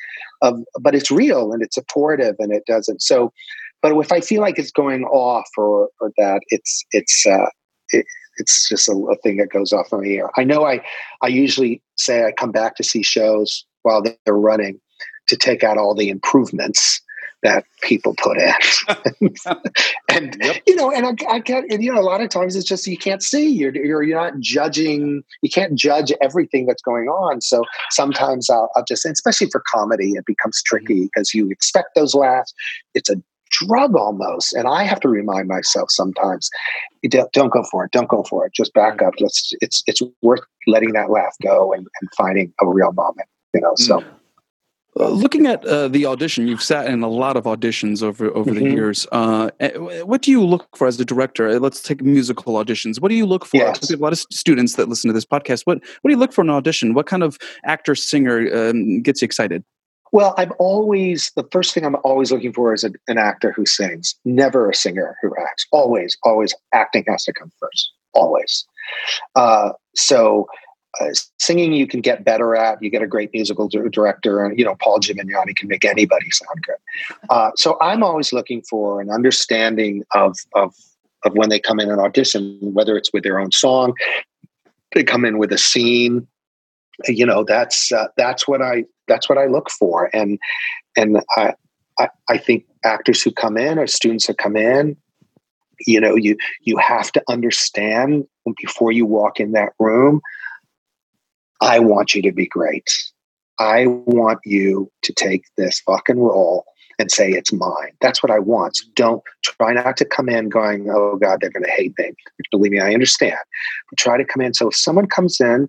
of 0.43 0.59
but 0.81 0.95
it's 0.95 1.11
real 1.11 1.53
and 1.53 1.63
it's 1.63 1.77
supportive 1.77 2.35
and 2.39 2.53
it 2.53 2.65
doesn't 2.67 3.01
so 3.01 3.33
but 3.81 3.97
if 3.97 4.13
i 4.13 4.21
feel 4.21 4.41
like 4.41 4.59
it's 4.59 4.73
going 4.73 5.05
off 5.05 5.49
or 5.57 5.89
or 6.01 6.13
that 6.19 6.41
it's 6.51 6.85
it's 6.91 7.25
uh 7.27 7.47
it, 7.91 8.05
it's 8.39 8.69
just 8.69 8.89
a, 8.89 8.93
a 8.93 9.17
thing 9.17 9.37
that 9.39 9.51
goes 9.51 9.73
off 9.73 9.93
on 9.93 10.03
the 10.03 10.17
air. 10.17 10.31
I 10.37 10.45
know 10.45 10.67
I, 10.67 10.85
I 11.23 11.29
usually 11.29 11.83
say 11.97 12.25
I 12.25 12.33
come 12.33 12.53
back 12.53 12.77
to 12.77 12.85
see 12.85 13.03
shows 13.03 13.65
while 13.83 14.03
they're 14.03 14.35
running, 14.35 14.81
to 15.29 15.37
take 15.37 15.65
out 15.65 15.79
all 15.79 15.95
the 15.95 16.09
improvements 16.09 17.01
that 17.43 17.65
people 17.83 18.15
put 18.17 18.39
in. 18.39 18.53
and 20.09 20.37
yep. 20.41 20.63
you 20.67 20.75
know, 20.75 20.91
and 20.91 21.07
I, 21.07 21.35
I 21.35 21.39
get, 21.39 21.65
and, 21.71 21.83
you 21.83 21.93
know, 21.93 22.01
a 22.01 22.03
lot 22.03 22.21
of 22.21 22.29
times 22.29 22.57
it's 22.57 22.67
just 22.67 22.87
you 22.87 22.97
can't 22.97 23.23
see. 23.23 23.49
You're, 23.49 23.75
you're 23.75 24.03
you're 24.03 24.21
not 24.21 24.39
judging. 24.41 25.23
You 25.43 25.51
can't 25.51 25.75
judge 25.75 26.13
everything 26.23 26.67
that's 26.67 26.83
going 26.83 27.09
on. 27.09 27.41
So 27.41 27.65
sometimes 27.91 28.51
I'll, 28.51 28.71
I'll 28.75 28.85
just, 28.85 29.05
especially 29.07 29.49
for 29.51 29.63
comedy, 29.67 30.13
it 30.13 30.27
becomes 30.27 30.63
tricky 30.63 31.05
because 31.05 31.35
you 31.35 31.49
expect 31.51 31.95
those 31.95 32.15
laughs. 32.15 32.53
It's 32.95 33.11
a 33.11 33.17
drug 33.51 33.95
almost, 33.95 34.53
and 34.53 34.67
I 34.67 34.83
have 34.83 35.01
to 35.01 35.09
remind 35.09 35.47
myself 35.47 35.91
sometimes, 35.91 36.51
don't, 37.09 37.31
don't 37.33 37.53
go 37.53 37.63
for 37.71 37.85
it. 37.85 37.93
Don't 37.93 38.09
go 38.09 38.25
for 38.25 38.45
it. 38.47 38.53
Just 38.55 38.73
back 38.75 39.03
up. 39.03 39.15
Let's. 39.21 39.53
It's 39.61 39.83
it's 39.87 40.03
worth 40.23 40.41
letting 40.67 40.93
that 40.95 41.11
laugh 41.11 41.37
go 41.43 41.73
and, 41.73 41.87
and 42.01 42.11
finding 42.17 42.53
a 42.61 42.67
real 42.67 42.93
moment. 42.93 43.29
You 43.55 43.61
know. 43.61 43.75
So. 43.77 44.01
Mm. 44.01 44.07
Uh, 44.99 45.11
looking 45.11 45.47
at 45.47 45.65
uh, 45.67 45.89
the 45.89 46.07
audition, 46.07 46.49
you've 46.49 46.63
sat 46.63 46.87
in 46.87 47.03
a 47.03 47.09
lot 47.09 47.37
of 47.37 47.45
auditions 47.45 48.03
over 48.03 48.35
over 48.35 48.51
mm-hmm. 48.51 48.65
the 48.65 48.71
years. 48.71 49.07
Uh, 49.13 49.51
eh, 49.61 49.77
what 49.77 50.23
do 50.23 50.31
you 50.31 50.43
look 50.43 50.75
for 50.75 50.87
as 50.87 50.99
a 50.99 51.05
director? 51.05 51.49
Uh, 51.49 51.59
let's 51.59 51.83
take 51.83 52.03
musical 52.03 52.55
auditions. 52.55 53.01
What 53.01 53.09
do 53.09 53.15
you 53.15 53.27
look 53.27 53.45
for? 53.45 53.59
Yes. 53.59 53.91
a 53.91 53.97
lot 53.99 54.13
of 54.13 54.19
students 54.31 54.77
that 54.77 54.89
listen 54.89 55.09
to 55.09 55.15
this 55.15 55.27
podcast. 55.27 55.63
What 55.65 55.79
what 56.01 56.09
do 56.09 56.15
you 56.15 56.19
look 56.19 56.33
for 56.33 56.41
in 56.41 56.49
an 56.49 56.55
audition? 56.55 56.95
What 56.95 57.07
kind 57.07 57.23
of 57.23 57.37
actor 57.65 57.95
singer 57.95 58.71
um, 58.71 59.03
gets 59.03 59.21
you 59.21 59.27
excited? 59.27 59.65
Well, 60.13 60.35
I'm 60.39 60.53
always 60.59 61.31
the 61.37 61.45
first 61.53 61.75
thing 61.75 61.85
I'm 61.85 61.97
always 61.97 62.33
looking 62.33 62.53
for 62.55 62.73
is 62.73 62.85
a, 62.85 62.93
an 63.07 63.19
actor 63.19 63.53
who 63.53 63.67
sings, 63.67 64.15
never 64.25 64.71
a 64.71 64.75
singer 64.75 65.17
who 65.21 65.31
acts. 65.39 65.67
Always, 65.73 66.17
always 66.23 66.55
acting 66.73 67.05
has 67.09 67.25
to 67.25 67.35
come 67.35 67.53
first. 67.61 67.93
Always. 68.15 68.65
Uh, 69.35 69.73
so 69.95 70.47
uh, 71.01 71.11
singing 71.39 71.73
you 71.73 71.87
can 71.87 72.01
get 72.01 72.25
better 72.25 72.55
at. 72.57 72.83
You 72.83 72.91
get 72.91 73.03
a 73.03 73.07
great 73.07 73.31
musical 73.33 73.69
director, 73.69 74.45
and 74.45 74.59
you 74.59 74.65
know 74.65 74.77
Paul 74.77 74.99
Gemignani 75.01 75.57
can 75.57 75.69
make 75.69 75.85
anybody 75.85 76.31
sound 76.31 76.63
good. 76.63 76.77
Uh, 77.31 77.51
so 77.57 77.77
I'm 77.81 78.03
always 78.03 78.33
looking 78.33 78.63
for 78.63 79.01
an 79.01 79.11
understanding 79.11 80.05
of 80.15 80.37
of 80.55 80.75
of 81.25 81.35
when 81.35 81.49
they 81.49 81.61
come 81.61 81.81
in 81.81 81.91
and 81.91 82.01
audition, 82.01 82.59
whether 82.61 82.97
it's 82.97 83.13
with 83.13 83.25
their 83.25 83.39
own 83.39 83.53
song, 83.53 83.95
they 84.95 85.05
come 85.05 85.25
in 85.25 85.39
with 85.39 85.53
a 85.53 85.59
scene. 85.59 86.27
You 87.07 87.27
know, 87.27 87.45
that's 87.45 87.93
uh, 87.93 88.09
that's 88.17 88.49
what 88.49 88.63
I 88.63 88.85
that's 89.09 89.29
what 89.29 89.39
I 89.39 89.47
look 89.47 89.71
for, 89.71 90.11
and 90.15 90.39
and 90.97 91.21
I, 91.37 91.55
I 91.99 92.09
I 92.29 92.39
think 92.39 92.65
actors 92.85 93.23
who 93.23 93.33
come 93.33 93.57
in 93.57 93.79
or 93.79 93.87
students 93.87 94.27
who 94.27 94.35
come 94.35 94.57
in 94.57 94.97
you 95.81 96.01
know 96.01 96.15
you 96.15 96.37
you 96.63 96.77
have 96.79 97.13
to 97.13 97.23
understand 97.29 98.27
before 98.57 98.93
you 98.93 99.05
walk 99.05 99.41
in 99.41 99.53
that 99.53 99.73
room 99.79 100.21
I 101.61 101.79
want 101.79 102.15
you 102.15 102.23
to 102.23 102.33
be 102.33 102.47
great. 102.47 102.91
I 103.59 103.87
want 103.87 104.41
you 104.45 104.91
to 105.03 105.13
take 105.13 105.45
this 105.57 105.81
fucking 105.81 106.19
role 106.19 106.65
and 106.99 107.11
say 107.11 107.31
it's 107.31 107.53
mine. 107.53 107.93
That's 108.01 108.23
what 108.23 108.31
I 108.31 108.39
want. 108.39 108.77
So 108.77 108.85
don't 108.95 109.23
try 109.45 109.73
not 109.73 109.97
to 109.99 110.05
come 110.05 110.29
in 110.29 110.49
going, 110.49 110.89
oh 110.91 111.17
God, 111.17 111.41
they're 111.41 111.51
going 111.51 111.65
to 111.65 111.71
hate 111.71 111.93
me. 111.99 112.13
Believe 112.51 112.73
me, 112.73 112.81
I 112.81 112.93
understand. 112.93 113.37
But 113.91 113.99
try 113.99 114.17
to 114.17 114.25
come 114.25 114.43
in. 114.43 114.55
So 114.55 114.69
if 114.69 114.77
someone 114.77 115.07
comes 115.07 115.41
in 115.41 115.69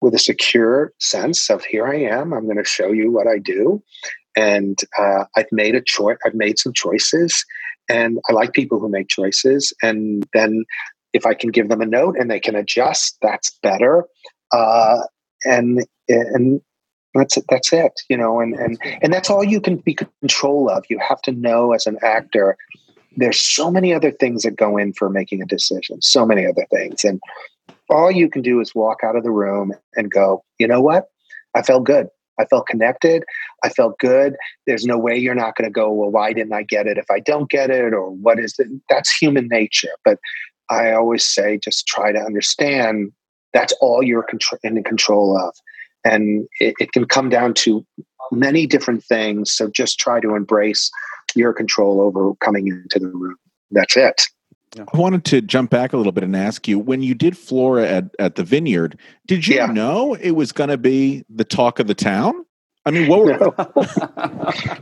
with 0.00 0.14
a 0.14 0.18
secure 0.18 0.92
sense 1.00 1.50
of 1.50 1.64
here 1.64 1.86
I 1.86 1.96
am, 1.96 2.32
I'm 2.32 2.44
going 2.44 2.58
to 2.58 2.64
show 2.64 2.92
you 2.92 3.10
what 3.10 3.26
I 3.26 3.38
do, 3.38 3.82
and 4.36 4.78
uh, 4.98 5.24
I've 5.36 5.50
made 5.52 5.74
a 5.74 5.80
choice. 5.80 6.18
I've 6.26 6.34
made 6.34 6.58
some 6.58 6.74
choices, 6.74 7.44
and 7.88 8.18
I 8.28 8.32
like 8.32 8.52
people 8.52 8.78
who 8.78 8.88
make 8.88 9.08
choices. 9.08 9.72
And 9.82 10.26
then 10.34 10.64
if 11.14 11.24
I 11.24 11.32
can 11.32 11.50
give 11.50 11.68
them 11.68 11.80
a 11.80 11.86
note 11.86 12.16
and 12.18 12.30
they 12.30 12.40
can 12.40 12.54
adjust, 12.54 13.16
that's 13.22 13.50
better 13.62 14.04
uh, 14.54 15.02
and 15.44 15.84
and 16.08 16.60
that's 17.14 17.36
it, 17.36 17.44
that's 17.48 17.72
it, 17.72 17.92
you 18.08 18.16
know, 18.16 18.40
and 18.40 18.54
and 18.54 18.78
and 19.02 19.12
that's 19.12 19.30
all 19.30 19.44
you 19.44 19.60
can 19.60 19.76
be 19.76 19.96
control 20.20 20.68
of. 20.70 20.84
You 20.88 20.98
have 21.06 21.20
to 21.22 21.32
know 21.32 21.72
as 21.72 21.86
an 21.86 21.98
actor. 22.02 22.56
There's 23.16 23.40
so 23.40 23.70
many 23.70 23.94
other 23.94 24.10
things 24.10 24.42
that 24.42 24.56
go 24.56 24.76
in 24.76 24.92
for 24.92 25.08
making 25.08 25.40
a 25.40 25.46
decision. 25.46 26.02
So 26.02 26.26
many 26.26 26.46
other 26.46 26.66
things, 26.72 27.04
and 27.04 27.20
all 27.90 28.10
you 28.10 28.28
can 28.28 28.42
do 28.42 28.60
is 28.60 28.74
walk 28.74 29.00
out 29.04 29.16
of 29.16 29.22
the 29.22 29.30
room 29.30 29.72
and 29.96 30.10
go, 30.10 30.44
you 30.58 30.66
know 30.66 30.80
what? 30.80 31.06
I 31.54 31.62
felt 31.62 31.84
good. 31.84 32.08
I 32.40 32.44
felt 32.46 32.66
connected. 32.66 33.24
I 33.62 33.68
felt 33.68 33.98
good. 33.98 34.34
There's 34.66 34.84
no 34.84 34.98
way 34.98 35.16
you're 35.16 35.36
not 35.36 35.54
going 35.56 35.68
to 35.68 35.72
go, 35.72 35.92
well, 35.92 36.10
why 36.10 36.32
didn't 36.32 36.52
I 36.52 36.64
get 36.64 36.88
it 36.88 36.98
if 36.98 37.08
I 37.10 37.20
don't 37.20 37.48
get 37.48 37.70
it? 37.70 37.92
Or 37.92 38.10
what 38.10 38.40
is 38.40 38.56
it? 38.58 38.66
That's 38.88 39.14
human 39.14 39.46
nature. 39.48 39.94
But 40.04 40.18
I 40.68 40.92
always 40.92 41.24
say, 41.24 41.58
just 41.62 41.86
try 41.86 42.10
to 42.10 42.18
understand 42.18 43.12
that's 43.54 43.72
all 43.80 44.02
you're 44.02 44.26
in 44.62 44.82
control 44.82 45.38
of. 45.38 45.54
And 46.04 46.46
it, 46.60 46.74
it 46.78 46.92
can 46.92 47.06
come 47.06 47.30
down 47.30 47.54
to 47.54 47.86
many 48.30 48.66
different 48.66 49.02
things. 49.02 49.52
So 49.52 49.70
just 49.70 49.98
try 49.98 50.20
to 50.20 50.34
embrace 50.34 50.90
your 51.34 51.54
control 51.54 52.00
over 52.00 52.34
coming 52.36 52.68
into 52.68 52.98
the 52.98 53.08
room. 53.08 53.36
That's 53.70 53.96
it. 53.96 54.22
I 54.76 54.96
wanted 54.96 55.24
to 55.26 55.40
jump 55.40 55.70
back 55.70 55.92
a 55.92 55.96
little 55.96 56.12
bit 56.12 56.24
and 56.24 56.34
ask 56.34 56.66
you 56.66 56.78
when 56.78 57.00
you 57.00 57.14
did 57.14 57.38
Flora 57.38 57.86
at, 57.88 58.04
at 58.18 58.34
the 58.34 58.42
Vineyard, 58.42 58.98
did 59.26 59.46
you 59.46 59.56
yeah. 59.56 59.66
know 59.66 60.14
it 60.14 60.32
was 60.32 60.50
going 60.50 60.70
to 60.70 60.76
be 60.76 61.24
the 61.30 61.44
talk 61.44 61.78
of 61.78 61.86
the 61.86 61.94
town? 61.94 62.44
I 62.84 62.90
mean, 62.90 63.08
what? 63.08 63.24
Were, 63.24 63.54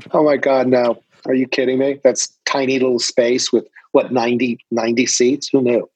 oh 0.13 0.25
my 0.25 0.37
God, 0.37 0.67
no! 0.67 1.03
Are 1.27 1.35
you 1.35 1.47
kidding 1.47 1.79
me? 1.79 2.01
That's 2.03 2.37
tiny 2.47 2.79
little 2.79 2.99
space 2.99 3.53
with 3.53 3.67
what 3.93 4.13
90, 4.13 4.59
90 4.71 5.07
seats. 5.07 5.49
Who 5.53 5.63
knew? 5.63 5.89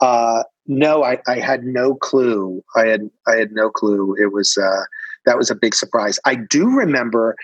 Uh, 0.00 0.42
no, 0.66 1.04
I, 1.04 1.18
I 1.26 1.38
had 1.38 1.64
no 1.64 1.94
clue. 1.94 2.62
I 2.74 2.86
had 2.86 3.10
I 3.26 3.36
had 3.36 3.52
no 3.52 3.70
clue. 3.70 4.16
It 4.20 4.32
was 4.32 4.56
uh, 4.56 4.84
that 5.24 5.36
was 5.36 5.50
a 5.50 5.54
big 5.54 5.74
surprise. 5.74 6.18
I 6.24 6.34
do 6.34 6.70
remember 6.70 7.36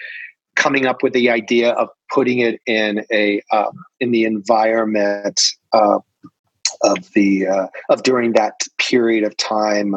coming 0.55 0.87
up 0.87 1.03
with 1.03 1.13
the 1.13 1.31
idea 1.31 1.71
of 1.73 1.89
putting 2.11 2.39
it 2.41 2.61
in 2.67 3.05
a 3.13 3.43
um, 3.53 3.85
in 4.01 4.11
the 4.11 4.25
environment 4.25 5.41
uh, 5.73 5.99
of 6.83 7.13
the 7.15 7.47
uh, 7.47 7.67
of 7.89 8.03
during 8.03 8.33
that 8.33 8.61
period 8.79 9.25
of 9.25 9.37
time. 9.37 9.95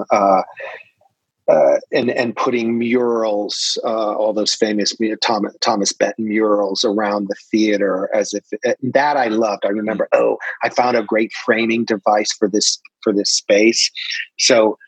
Uh, 1.47 1.77
and 1.91 2.09
and 2.09 2.35
putting 2.35 2.79
murals, 2.79 3.77
uh, 3.83 4.15
all 4.15 4.33
those 4.33 4.55
famous 4.55 4.95
Thomas, 5.21 5.55
Thomas 5.61 5.93
Benton 5.93 6.27
murals 6.27 6.83
around 6.83 7.27
the 7.27 7.35
theater, 7.51 8.09
as 8.15 8.33
if 8.33 8.43
that 8.81 9.15
I 9.15 9.27
loved. 9.27 9.63
I 9.63 9.69
remember, 9.69 10.07
oh, 10.11 10.37
I 10.63 10.69
found 10.69 10.97
a 10.97 11.03
great 11.03 11.31
framing 11.45 11.85
device 11.85 12.33
for 12.33 12.49
this 12.49 12.81
for 13.03 13.13
this 13.13 13.29
space. 13.29 13.91
So 14.39 14.79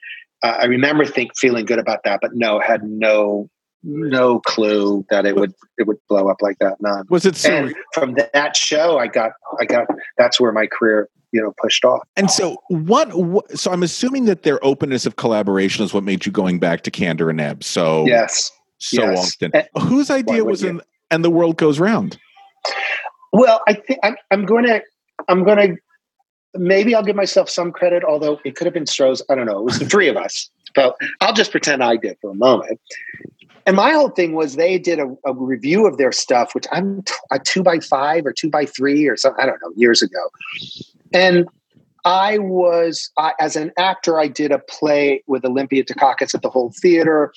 uh, 0.42 0.58
I 0.62 0.66
remember 0.66 1.06
think 1.06 1.38
feeling 1.38 1.66
good 1.66 1.80
about 1.80 2.04
that, 2.06 2.20
but 2.22 2.32
no, 2.34 2.60
had 2.60 2.84
no 2.84 3.50
no 3.88 4.40
clue 4.42 5.06
that 5.10 5.26
it 5.26 5.36
would 5.36 5.54
it 5.78 5.88
would 5.88 5.98
blow 6.08 6.28
up 6.28 6.42
like 6.42 6.60
that. 6.60 6.80
None. 6.82 7.06
Was 7.10 7.26
it 7.26 7.36
so? 7.36 7.52
And 7.52 7.76
from 7.94 8.16
that 8.34 8.56
show, 8.56 9.00
I 9.00 9.08
got 9.08 9.32
I 9.60 9.66
got 9.66 9.88
that's 10.18 10.40
where 10.40 10.52
my 10.52 10.68
career 10.68 11.10
you 11.32 11.42
know 11.42 11.54
pushed 11.62 11.86
off. 11.86 12.02
And 12.16 12.30
so 12.30 12.58
what? 12.68 13.10
So 13.58 13.72
I'm 13.72 13.84
assuming 13.84 14.26
that 14.26 14.44
their 14.44 14.64
openness 14.64 15.06
of 15.06 15.16
collaboration 15.16 15.84
is 15.84 15.94
what 15.94 16.04
made 16.04 16.26
you 16.26 16.32
going 16.32 16.60
back 16.60 16.82
to 16.84 16.92
Kander 16.92 17.30
and 17.30 17.40
Ebb. 17.40 17.64
So 17.64 18.06
yes, 18.06 18.52
so 18.80 19.02
yes. 19.02 19.20
often. 19.20 19.52
And, 19.54 19.68
Whose 19.84 20.10
idea 20.10 20.44
was 20.44 20.64
in? 20.64 20.82
And 21.10 21.24
the 21.24 21.30
world 21.30 21.56
goes 21.56 21.80
round. 21.80 22.20
Well, 23.32 23.62
I 23.66 23.74
think 23.74 24.00
I'm, 24.04 24.18
I'm 24.30 24.46
going 24.46 24.66
to 24.66 24.82
I'm 25.30 25.46
going 25.46 25.58
to 25.58 25.78
maybe 26.60 26.94
I'll 26.94 27.04
give 27.04 27.16
myself 27.16 27.50
some 27.50 27.72
credit, 27.72 28.04
although 28.04 28.40
it 28.44 28.56
could 28.56 28.66
have 28.66 28.74
been 28.74 28.86
Stro's. 28.86 29.24
I 29.30 29.36
don't 29.36 29.46
know. 29.46 29.60
It 29.60 29.64
was 29.64 29.80
the 29.80 29.86
three 29.86 30.10
of 30.10 30.18
us. 30.18 30.50
But 30.76 30.96
I'll 31.22 31.34
just 31.34 31.52
pretend 31.52 31.84
I 31.84 31.96
did 31.96 32.18
for 32.22 32.32
a 32.32 32.36
moment. 32.36 32.80
And 33.68 33.76
my 33.76 33.92
whole 33.92 34.10
thing 34.10 34.34
was 34.34 34.56
they 34.56 34.80
did 34.80 34.98
a, 34.98 35.08
a 35.26 35.34
review 35.34 35.86
of 35.86 35.98
their 35.98 36.14
stuff, 36.14 36.56
which 36.56 36.66
I'm 36.72 37.04
t- 37.04 37.14
a 37.32 37.38
two 37.38 37.62
by 37.62 37.80
five 37.80 38.26
or 38.26 38.32
two 38.32 38.50
by 38.50 38.66
three 38.66 39.08
or 39.08 39.18
something, 39.18 39.44
I 39.44 39.46
don't 39.46 39.62
know, 39.62 39.74
years 39.76 40.02
ago. 40.02 40.30
And 41.14 41.48
I 42.06 42.38
was, 42.38 43.12
as 43.40 43.58
an 43.58 43.74
actor, 43.78 44.18
I 44.18 44.30
did 44.30 44.54
a 44.54 44.60
play 44.60 45.22
with 45.28 45.44
Olympia 45.44 45.84
Dukakis 45.84 46.34
at 46.34 46.42
the 46.42 46.50
whole 46.50 46.74
theater. 46.82 47.34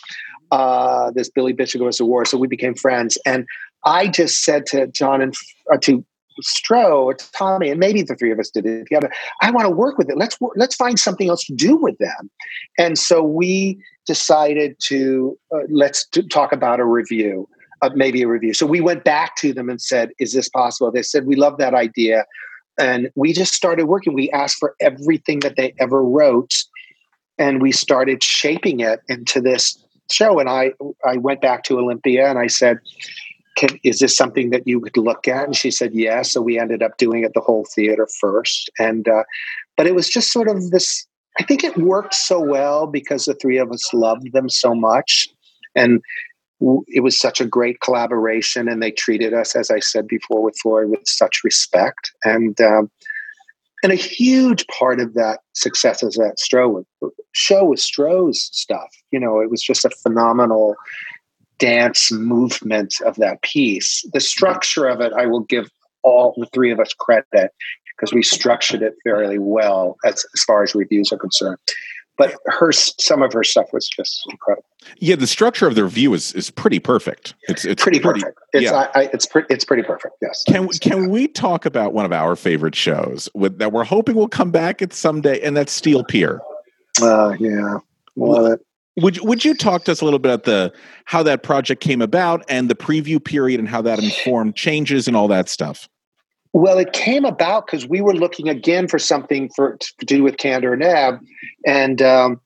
Uh, 0.52 1.10
this 1.10 1.28
Billy 1.28 1.52
Bishop 1.52 1.80
goes 1.80 1.96
to 1.96 2.04
war, 2.04 2.24
so 2.24 2.38
we 2.38 2.46
became 2.46 2.76
friends. 2.76 3.18
And 3.26 3.44
I 3.84 4.06
just 4.06 4.44
said 4.44 4.66
to 4.66 4.86
John 4.86 5.20
and 5.20 5.34
uh, 5.72 5.78
to 5.78 6.04
Stro 6.44 7.02
or 7.04 7.14
Tommy, 7.14 7.70
and 7.70 7.80
maybe 7.80 8.02
the 8.02 8.14
three 8.14 8.30
of 8.30 8.38
us 8.38 8.50
did 8.50 8.66
it 8.66 8.84
together. 8.84 9.10
I 9.42 9.50
want 9.50 9.66
to 9.66 9.70
work 9.70 9.98
with 9.98 10.08
it. 10.08 10.16
Let's 10.16 10.38
let's 10.54 10.74
find 10.76 10.98
something 10.98 11.28
else 11.28 11.44
to 11.46 11.54
do 11.54 11.76
with 11.76 11.98
them. 11.98 12.30
And 12.78 12.96
so 12.96 13.22
we 13.22 13.82
decided 14.14 14.76
to 14.90 15.38
uh, 15.54 15.64
let's 15.68 16.06
talk 16.30 16.50
about 16.52 16.80
a 16.80 16.84
review, 16.84 17.48
uh, 17.82 17.90
maybe 17.94 18.22
a 18.22 18.28
review. 18.28 18.52
So 18.54 18.66
we 18.66 18.80
went 18.80 19.04
back 19.04 19.36
to 19.36 19.52
them 19.52 19.68
and 19.70 19.80
said, 19.80 20.10
"Is 20.18 20.32
this 20.32 20.48
possible?" 20.48 20.90
They 20.90 21.02
said, 21.02 21.26
"We 21.26 21.36
love 21.36 21.58
that 21.58 21.74
idea," 21.74 22.24
and 22.78 23.10
we 23.14 23.32
just 23.32 23.54
started 23.54 23.84
working. 23.86 24.12
We 24.14 24.30
asked 24.30 24.58
for 24.58 24.74
everything 24.80 25.40
that 25.40 25.56
they 25.56 25.74
ever 25.78 26.02
wrote, 26.02 26.54
and 27.38 27.62
we 27.62 27.72
started 27.72 28.22
shaping 28.22 28.80
it 28.80 29.00
into 29.08 29.40
this 29.40 29.62
show. 30.10 30.40
And 30.40 30.48
I 30.48 30.72
I 31.12 31.16
went 31.28 31.40
back 31.40 31.62
to 31.64 31.78
Olympia 31.78 32.28
and 32.28 32.38
I 32.38 32.48
said 32.48 32.80
can, 33.60 33.78
is 33.82 33.98
this 33.98 34.16
something 34.16 34.50
that 34.50 34.66
you 34.66 34.80
could 34.80 34.96
look 34.96 35.28
at? 35.28 35.44
And 35.44 35.56
she 35.56 35.70
said, 35.70 35.92
yes. 35.92 36.10
Yeah. 36.10 36.22
So 36.22 36.40
we 36.40 36.58
ended 36.58 36.82
up 36.82 36.96
doing 36.96 37.24
it 37.24 37.32
the 37.34 37.40
whole 37.40 37.66
theater 37.74 38.08
first. 38.20 38.70
And, 38.78 39.06
uh, 39.06 39.24
but 39.76 39.86
it 39.86 39.94
was 39.94 40.08
just 40.08 40.32
sort 40.32 40.48
of 40.48 40.70
this, 40.70 41.06
I 41.38 41.44
think 41.44 41.62
it 41.62 41.76
worked 41.76 42.14
so 42.14 42.40
well 42.40 42.86
because 42.86 43.24
the 43.24 43.34
three 43.34 43.58
of 43.58 43.70
us 43.70 43.92
loved 43.94 44.32
them 44.32 44.48
so 44.48 44.74
much. 44.74 45.28
And 45.74 46.00
it 46.88 47.02
was 47.02 47.18
such 47.18 47.40
a 47.40 47.46
great 47.46 47.80
collaboration 47.80 48.68
and 48.68 48.82
they 48.82 48.90
treated 48.90 49.32
us, 49.32 49.56
as 49.56 49.70
I 49.70 49.80
said 49.80 50.06
before 50.06 50.42
with 50.42 50.58
Floyd, 50.60 50.90
with 50.90 51.06
such 51.06 51.42
respect. 51.44 52.12
And, 52.24 52.60
um, 52.60 52.90
and 53.82 53.92
a 53.92 53.96
huge 53.96 54.66
part 54.66 55.00
of 55.00 55.14
that 55.14 55.40
success 55.54 56.02
is 56.02 56.14
that 56.16 56.36
Stro 56.38 56.84
show 57.32 57.64
was 57.64 57.80
Stro's 57.80 58.50
stuff. 58.52 58.90
You 59.10 59.20
know, 59.20 59.40
it 59.40 59.50
was 59.50 59.62
just 59.62 59.86
a 59.86 59.90
phenomenal 60.02 60.74
dance 61.58 62.10
movement 62.12 62.94
of 63.06 63.16
that 63.16 63.40
piece. 63.42 64.04
The 64.12 64.20
structure 64.20 64.86
of 64.86 65.00
it, 65.00 65.12
I 65.14 65.26
will 65.26 65.40
give 65.40 65.70
all 66.02 66.34
the 66.36 66.46
three 66.52 66.72
of 66.72 66.80
us 66.80 66.92
credit 66.94 67.52
because 68.00 68.14
we 68.14 68.22
structured 68.22 68.82
it 68.82 68.94
fairly 69.04 69.38
well 69.38 69.96
as, 70.04 70.24
as 70.34 70.42
far 70.46 70.62
as 70.62 70.74
reviews 70.74 71.12
are 71.12 71.18
concerned. 71.18 71.58
But 72.16 72.34
her, 72.46 72.72
some 72.72 73.22
of 73.22 73.32
her 73.32 73.42
stuff 73.42 73.66
was 73.72 73.88
just 73.88 74.22
incredible. 74.30 74.64
Yeah, 74.98 75.16
the 75.16 75.26
structure 75.26 75.66
of 75.66 75.74
the 75.74 75.84
review 75.84 76.12
is 76.12 76.34
is 76.34 76.50
pretty 76.50 76.78
perfect. 76.78 77.34
It's 77.48 77.64
it's 77.64 77.82
pretty, 77.82 77.98
pretty 77.98 78.20
perfect. 78.20 78.38
It's 78.52 78.64
yeah. 78.64 78.90
I, 78.94 79.00
I, 79.00 79.10
it's 79.12 79.24
pretty 79.24 79.46
it's 79.52 79.64
pretty 79.64 79.82
perfect. 79.82 80.16
Yes. 80.20 80.44
Can 80.46 80.68
can 80.68 81.08
we 81.08 81.28
talk 81.28 81.64
about 81.64 81.94
one 81.94 82.04
of 82.04 82.12
our 82.12 82.36
favorite 82.36 82.74
shows 82.74 83.30
with, 83.34 83.58
that 83.58 83.72
we're 83.72 83.84
hoping 83.84 84.16
will 84.16 84.28
come 84.28 84.50
back 84.50 84.82
at 84.82 84.92
someday, 84.92 85.40
and 85.40 85.56
that's 85.56 85.72
Steel 85.72 86.04
Pier. 86.04 86.42
Uh, 87.00 87.36
yeah, 87.38 87.78
love 88.16 88.52
it. 88.52 88.60
Would 88.96 89.20
would 89.20 89.44
you 89.44 89.54
talk 89.54 89.84
to 89.84 89.92
us 89.92 90.02
a 90.02 90.04
little 90.04 90.18
bit 90.18 90.30
about 90.30 90.44
the 90.44 90.74
how 91.06 91.22
that 91.22 91.42
project 91.42 91.80
came 91.82 92.02
about 92.02 92.44
and 92.50 92.68
the 92.68 92.74
preview 92.74 93.22
period 93.22 93.60
and 93.60 93.68
how 93.68 93.80
that 93.82 93.98
informed 93.98 94.56
changes 94.56 95.08
and 95.08 95.16
all 95.16 95.28
that 95.28 95.48
stuff? 95.48 95.88
Well, 96.52 96.78
it 96.78 96.92
came 96.92 97.24
about 97.24 97.66
because 97.66 97.86
we 97.86 98.00
were 98.00 98.14
looking 98.14 98.48
again 98.48 98.88
for 98.88 98.98
something 98.98 99.50
for 99.54 99.76
to 99.76 100.06
do 100.06 100.22
with 100.22 100.36
Kander 100.36 100.72
and 100.72 100.82
Ebb, 100.82 101.20
and 101.64 102.02
um, 102.02 102.40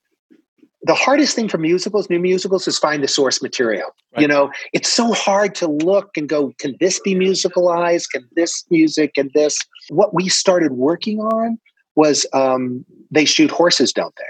the 0.83 0.93
hardest 0.93 1.35
thing 1.35 1.49
for 1.49 1.57
musicals, 1.57 2.09
new 2.09 2.19
musicals, 2.19 2.67
is 2.67 2.77
find 2.77 3.03
the 3.03 3.07
source 3.07 3.41
material. 3.41 3.89
Right. 4.13 4.21
You 4.21 4.27
know, 4.27 4.51
it's 4.73 4.91
so 4.91 5.13
hard 5.13 5.55
to 5.55 5.67
look 5.67 6.11
and 6.15 6.29
go, 6.29 6.53
can 6.59 6.75
this 6.79 6.99
be 6.99 7.15
musicalized? 7.15 8.11
Can 8.11 8.27
this 8.35 8.63
music 8.69 9.13
and 9.17 9.31
this? 9.33 9.57
What 9.89 10.13
we 10.13 10.29
started 10.29 10.73
working 10.73 11.19
on 11.19 11.57
was 11.95 12.27
um, 12.33 12.85
they 13.09 13.25
shoot 13.25 13.49
horses, 13.49 13.91
don't 13.91 14.13
they? 14.17 14.25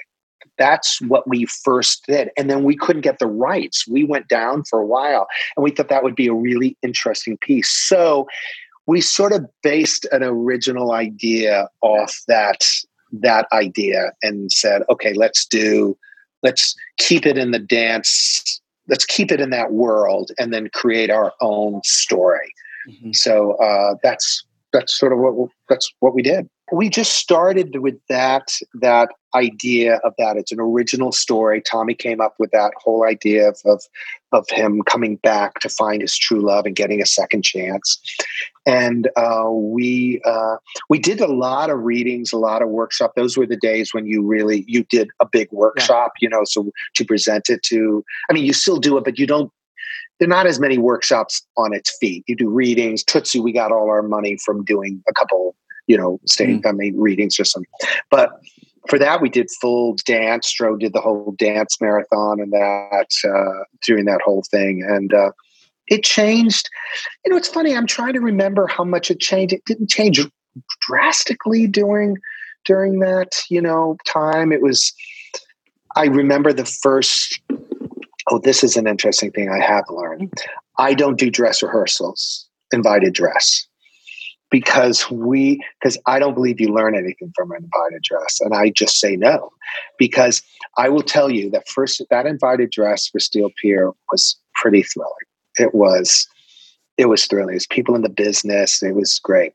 that's 0.58 1.02
what 1.02 1.28
we 1.28 1.46
first 1.46 2.06
did. 2.08 2.30
And 2.38 2.50
then 2.50 2.64
we 2.64 2.76
couldn't 2.76 3.02
get 3.02 3.20
the 3.20 3.28
rights. 3.28 3.88
We 3.88 4.04
went 4.04 4.28
down 4.28 4.64
for 4.64 4.80
a 4.80 4.86
while 4.86 5.28
and 5.56 5.64
we 5.64 5.72
thought 5.72 5.90
that 5.90 6.04
would 6.04 6.16
be 6.16 6.28
a 6.28 6.34
really 6.34 6.78
interesting 6.82 7.38
piece. 7.38 7.70
So 7.70 8.28
we 8.88 9.02
sort 9.02 9.34
of 9.34 9.46
based 9.64 10.06
an 10.12 10.24
original 10.24 10.92
idea 10.92 11.70
off 11.82 12.22
that 12.28 12.64
that 13.12 13.48
idea 13.52 14.12
and 14.22 14.52
said, 14.52 14.84
okay, 14.90 15.14
let's 15.14 15.46
do, 15.46 15.98
let's 16.44 16.76
keep 16.98 17.26
it 17.26 17.38
in 17.38 17.52
the 17.52 17.60
dance, 17.60 18.60
let's 18.88 19.06
keep 19.06 19.32
it 19.32 19.40
in 19.40 19.52
that 19.52 19.72
world 19.72 20.32
and 20.38 20.54
then 20.54 20.70
create 20.74 21.10
our 21.10 21.34
own 21.40 21.82
story. 21.84 22.54
Mm-hmm. 22.90 23.14
So 23.14 23.54
uh, 23.54 23.96
that's 24.04 24.44
that's 24.74 24.98
sort 24.98 25.14
of 25.14 25.20
what 25.20 25.50
that's 25.70 25.92
what 26.00 26.14
we 26.14 26.22
did 26.22 26.50
we 26.72 26.90
just 26.90 27.14
started 27.14 27.78
with 27.78 27.96
that 28.10 28.50
that 28.74 29.10
idea 29.36 29.98
of 30.04 30.14
that 30.18 30.38
it's 30.38 30.52
an 30.52 30.60
original 30.60 31.12
story 31.12 31.62
tommy 31.62 31.94
came 31.94 32.20
up 32.20 32.36
with 32.40 32.52
that 32.52 32.72
whole 32.78 33.06
idea 33.06 33.48
of, 33.48 33.58
of 33.66 33.84
of 34.32 34.46
him 34.50 34.82
coming 34.84 35.18
back 35.18 35.60
to 35.60 35.70
find 35.70 36.02
his 36.02 36.18
true 36.18 36.42
love 36.42 36.66
and 36.66 36.76
getting 36.76 37.02
a 37.02 37.06
second 37.06 37.44
chance 37.44 38.00
and 38.66 39.10
uh, 39.16 39.50
we 39.50 40.22
uh, 40.26 40.58
we 40.90 41.00
did 41.00 41.22
a 41.22 41.28
lot 41.28 41.70
of 41.70 41.80
readings 41.80 42.32
a 42.32 42.38
lot 42.38 42.62
of 42.62 42.70
workshop 42.70 43.14
those 43.16 43.38
were 43.38 43.46
the 43.46 43.58
days 43.58 43.94
when 43.94 44.06
you 44.06 44.22
really 44.22 44.64
you 44.68 44.84
did 44.86 45.10
a 45.20 45.26
big 45.26 45.48
workshop 45.52 46.14
yeah. 46.20 46.26
you 46.26 46.30
know 46.30 46.44
so 46.46 46.72
to 46.96 47.06
present 47.06 47.50
it 47.50 47.62
to 47.64 48.04
i 48.30 48.34
mean 48.34 48.46
you 48.46 48.54
still 48.54 48.78
do 48.78 48.98
it 48.98 49.04
but 49.04 49.20
you 49.20 49.28
don't 49.28 49.52
there 50.20 50.28
are 50.28 50.30
not 50.30 50.48
as 50.48 50.62
many 50.62 50.78
workshops 50.78 51.46
on 51.58 51.74
its 51.74 51.98
feet. 51.98 52.24
You 52.26 52.38
do 52.38 52.48
readings. 52.48 53.04
Tootsie, 53.04 53.42
we 53.42 53.52
got 53.52 53.74
all 53.74 53.90
our 53.90 54.02
money 54.02 54.38
from 54.46 54.64
doing 54.64 55.04
a 55.10 55.14
couple 55.14 55.58
you 55.88 55.98
know, 55.98 56.20
state 56.26 56.62
mm. 56.62 56.68
I 56.68 56.72
mean, 56.72 56.98
readings 56.98 57.40
or 57.40 57.46
something. 57.46 57.70
But 58.10 58.32
for 58.90 59.00
that, 59.00 59.22
we 59.22 59.30
did 59.30 59.50
full 59.62 59.96
dance. 60.06 60.54
Stro 60.54 60.80
did 60.80 60.94
the 60.94 61.02
whole 61.02 61.34
dance 61.38 61.80
marathon 61.82 62.40
and 62.40 62.52
that, 62.54 63.08
uh, 63.28 63.64
doing 63.86 64.06
that 64.06 64.22
whole 64.24 64.44
thing. 64.50 64.86
And 64.88 65.14
uh, 65.14 65.32
it 65.88 66.04
changed. 66.04 66.70
You 67.24 67.32
know, 67.32 67.38
it's 67.38 67.48
funny. 67.48 67.76
I'm 67.76 67.88
trying 67.88 68.14
to 68.14 68.22
remember 68.22 68.68
how 68.68 68.84
much 68.84 69.12
it 69.12 69.20
changed. 69.20 69.54
It 69.54 69.66
didn't 69.66 69.90
change 69.90 70.20
drastically 70.82 71.68
during 71.68 72.18
during 72.66 73.00
that 73.00 73.42
you 73.50 73.62
know 73.62 73.98
time. 74.06 74.52
It 74.52 74.62
was. 74.62 74.94
I 75.96 76.06
remember 76.06 76.54
the 76.54 76.66
first. 76.66 77.40
Oh, 78.32 78.40
this 78.40 78.64
is 78.64 78.76
an 78.76 78.88
interesting 78.88 79.32
thing 79.32 79.50
I 79.50 79.64
have 79.64 79.86
learned. 79.90 80.34
I 80.80 80.96
don't 80.96 81.20
do 81.20 81.30
dress 81.30 81.62
rehearsals, 81.62 82.48
invited 82.72 83.14
dress 83.14 83.68
because 84.50 85.10
we 85.12 85.64
because 85.80 85.98
I 86.06 86.20
don't 86.20 86.34
believe 86.34 86.60
you 86.60 86.70
learn 86.70 86.96
anything 86.96 87.32
from 87.36 87.52
an 87.52 87.64
invited 87.64 88.02
dress, 88.04 88.40
and 88.42 88.54
I 88.54 88.70
just 88.70 89.00
say 89.00 89.16
no 89.16 89.52
because 90.00 90.42
I 90.78 90.90
will 90.90 91.04
tell 91.04 91.30
you 91.30 91.50
that 91.52 91.68
first 91.68 92.02
that 92.10 92.26
invited 92.26 92.72
dress 92.72 93.08
for 93.08 93.20
Steel 93.20 93.50
Pier 93.62 93.92
was 94.12 94.38
pretty 94.56 94.84
thrilling. 94.84 95.14
It 95.58 95.74
was 95.74 96.28
it 96.98 97.06
was 97.06 97.26
thrilling. 97.26 97.54
It 97.54 97.56
was 97.56 97.68
people 97.68 97.96
in 97.96 98.02
the 98.02 98.10
business. 98.10 98.82
It 98.82 98.96
was 98.96 99.20
great. 99.20 99.54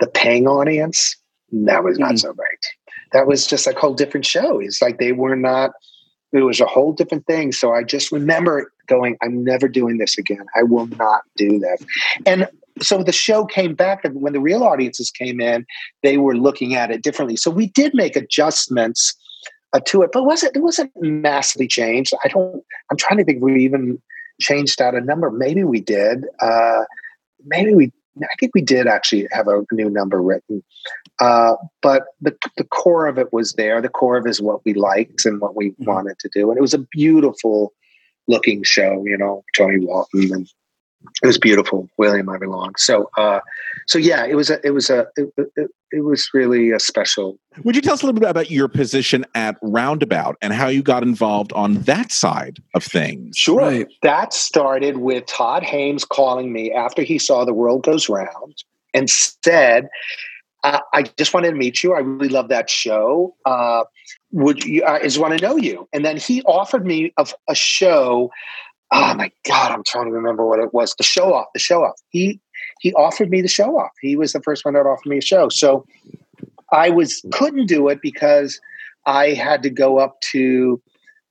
The 0.00 0.08
paying 0.08 0.48
audience, 0.48 1.16
that 1.52 1.84
was 1.84 1.98
not 1.98 2.14
mm. 2.14 2.18
so 2.18 2.32
great. 2.32 2.66
That 3.12 3.26
was 3.26 3.46
just 3.46 3.66
like 3.66 3.76
a 3.76 3.80
whole 3.80 3.94
different 3.94 4.26
show. 4.26 4.58
It's 4.58 4.82
like 4.82 4.98
they 4.98 5.12
were 5.12 5.36
not, 5.36 5.70
it 6.32 6.40
was 6.40 6.60
a 6.60 6.66
whole 6.66 6.92
different 6.92 7.24
thing. 7.26 7.52
So 7.52 7.72
I 7.72 7.84
just 7.84 8.10
remember 8.10 8.72
going, 8.88 9.16
I'm 9.22 9.44
never 9.44 9.68
doing 9.68 9.98
this 9.98 10.18
again. 10.18 10.44
I 10.56 10.64
will 10.64 10.86
not 10.86 11.22
do 11.36 11.58
this. 11.60 11.84
And 12.26 12.48
so 12.82 13.02
the 13.02 13.12
show 13.12 13.44
came 13.46 13.74
back 13.74 14.04
and 14.04 14.20
when 14.20 14.32
the 14.32 14.40
real 14.40 14.64
audiences 14.64 15.10
came 15.10 15.40
in, 15.40 15.64
they 16.02 16.18
were 16.18 16.36
looking 16.36 16.74
at 16.74 16.90
it 16.90 17.02
differently. 17.02 17.36
So 17.36 17.50
we 17.50 17.68
did 17.68 17.94
make 17.94 18.16
adjustments 18.16 19.14
uh, 19.72 19.80
to 19.86 20.02
it, 20.02 20.10
but 20.12 20.24
was 20.24 20.42
it, 20.42 20.54
it 20.54 20.62
wasn't 20.62 20.92
massively 21.00 21.68
changed. 21.68 22.12
I 22.24 22.28
don't, 22.28 22.62
I'm 22.90 22.96
trying 22.96 23.18
to 23.18 23.24
think 23.24 23.40
we 23.40 23.64
even 23.64 24.02
changed 24.40 24.80
out 24.80 24.94
a 24.94 25.00
number. 25.00 25.30
Maybe 25.30 25.64
we 25.64 25.80
did. 25.80 26.24
Uh, 26.40 26.84
maybe 27.44 27.74
we. 27.74 27.92
I 28.22 28.34
think 28.40 28.52
we 28.54 28.62
did 28.62 28.86
actually 28.86 29.28
have 29.30 29.46
a 29.46 29.62
new 29.72 29.90
number 29.90 30.22
written, 30.22 30.62
uh, 31.20 31.56
but 31.82 32.04
the 32.20 32.34
the 32.56 32.64
core 32.64 33.06
of 33.06 33.18
it 33.18 33.30
was 33.32 33.52
there. 33.54 33.82
The 33.82 33.90
core 33.90 34.16
of 34.16 34.26
it 34.26 34.30
is 34.30 34.40
what 34.40 34.64
we 34.64 34.72
liked 34.72 35.26
and 35.26 35.38
what 35.38 35.54
we 35.54 35.70
mm-hmm. 35.72 35.84
wanted 35.84 36.18
to 36.20 36.30
do, 36.32 36.50
and 36.50 36.56
it 36.56 36.62
was 36.62 36.72
a 36.72 36.86
beautiful 36.90 37.74
looking 38.26 38.62
show. 38.62 39.04
You 39.04 39.18
know, 39.18 39.44
Tony 39.54 39.84
Walton 39.84 40.32
and 40.32 40.48
it 41.22 41.26
was 41.26 41.38
beautiful. 41.38 41.88
William 41.96 42.28
Ivey 42.28 42.46
Long. 42.46 42.74
So, 42.76 43.10
uh, 43.16 43.40
so 43.86 43.98
yeah, 43.98 44.24
it 44.24 44.34
was 44.34 44.50
a, 44.50 44.64
it 44.64 44.70
was 44.70 44.90
a, 44.90 45.06
it, 45.16 45.32
it, 45.56 45.70
it, 45.90 46.00
was 46.00 46.28
really 46.34 46.70
a 46.70 46.80
special. 46.80 47.38
Would 47.64 47.76
you 47.76 47.82
tell 47.82 47.94
us 47.94 48.02
a 48.02 48.06
little 48.06 48.20
bit 48.20 48.28
about 48.28 48.50
your 48.50 48.68
position 48.68 49.24
at 49.34 49.56
Roundabout 49.62 50.36
and 50.40 50.52
how 50.52 50.68
you 50.68 50.82
got 50.82 51.02
involved 51.02 51.52
on 51.52 51.74
that 51.82 52.12
side 52.12 52.58
of 52.74 52.84
things? 52.84 53.36
Sure. 53.36 53.58
Right. 53.58 53.86
That 54.02 54.32
started 54.32 54.98
with 54.98 55.26
Todd 55.26 55.62
Haimes 55.62 56.06
calling 56.06 56.52
me 56.52 56.72
after 56.72 57.02
he 57.02 57.18
saw 57.18 57.44
The 57.44 57.54
World 57.54 57.82
Goes 57.84 58.08
Round 58.08 58.64
and 58.92 59.08
said, 59.10 59.88
uh, 60.64 60.80
"I 60.92 61.02
just 61.16 61.32
wanted 61.34 61.50
to 61.50 61.56
meet 61.56 61.82
you. 61.82 61.94
I 61.94 62.00
really 62.00 62.28
love 62.28 62.48
that 62.48 62.68
show. 62.68 63.34
Uh, 63.44 63.84
would 64.32 64.64
you? 64.64 64.84
I 64.84 65.02
just 65.02 65.18
want 65.18 65.38
to 65.38 65.46
know 65.46 65.56
you." 65.56 65.88
And 65.92 66.04
then 66.04 66.16
he 66.16 66.42
offered 66.42 66.84
me 66.86 67.12
a, 67.16 67.26
a 67.48 67.54
show 67.54 68.30
oh 68.92 69.14
my 69.14 69.30
god 69.46 69.72
i'm 69.72 69.82
trying 69.84 70.06
to 70.06 70.12
remember 70.12 70.46
what 70.46 70.60
it 70.60 70.72
was. 70.72 70.94
The 70.96 71.04
show 71.04 71.34
off 71.34 71.46
the 71.54 71.60
show 71.60 71.84
off. 71.84 72.00
He 72.10 72.40
he 72.80 72.92
offered 72.94 73.30
me 73.30 73.42
the 73.42 73.48
show 73.48 73.78
off. 73.78 73.90
He 74.00 74.16
was 74.16 74.32
the 74.32 74.40
first 74.40 74.64
one 74.64 74.74
that 74.74 74.80
offered 74.80 75.08
me 75.08 75.18
a 75.18 75.22
show. 75.22 75.48
So 75.48 75.84
i 76.72 76.90
was 76.90 77.22
couldn't 77.32 77.66
do 77.66 77.88
it 77.88 78.00
because 78.02 78.60
i 79.06 79.28
had 79.30 79.62
to 79.62 79.70
go 79.70 79.98
up 79.98 80.20
to 80.20 80.80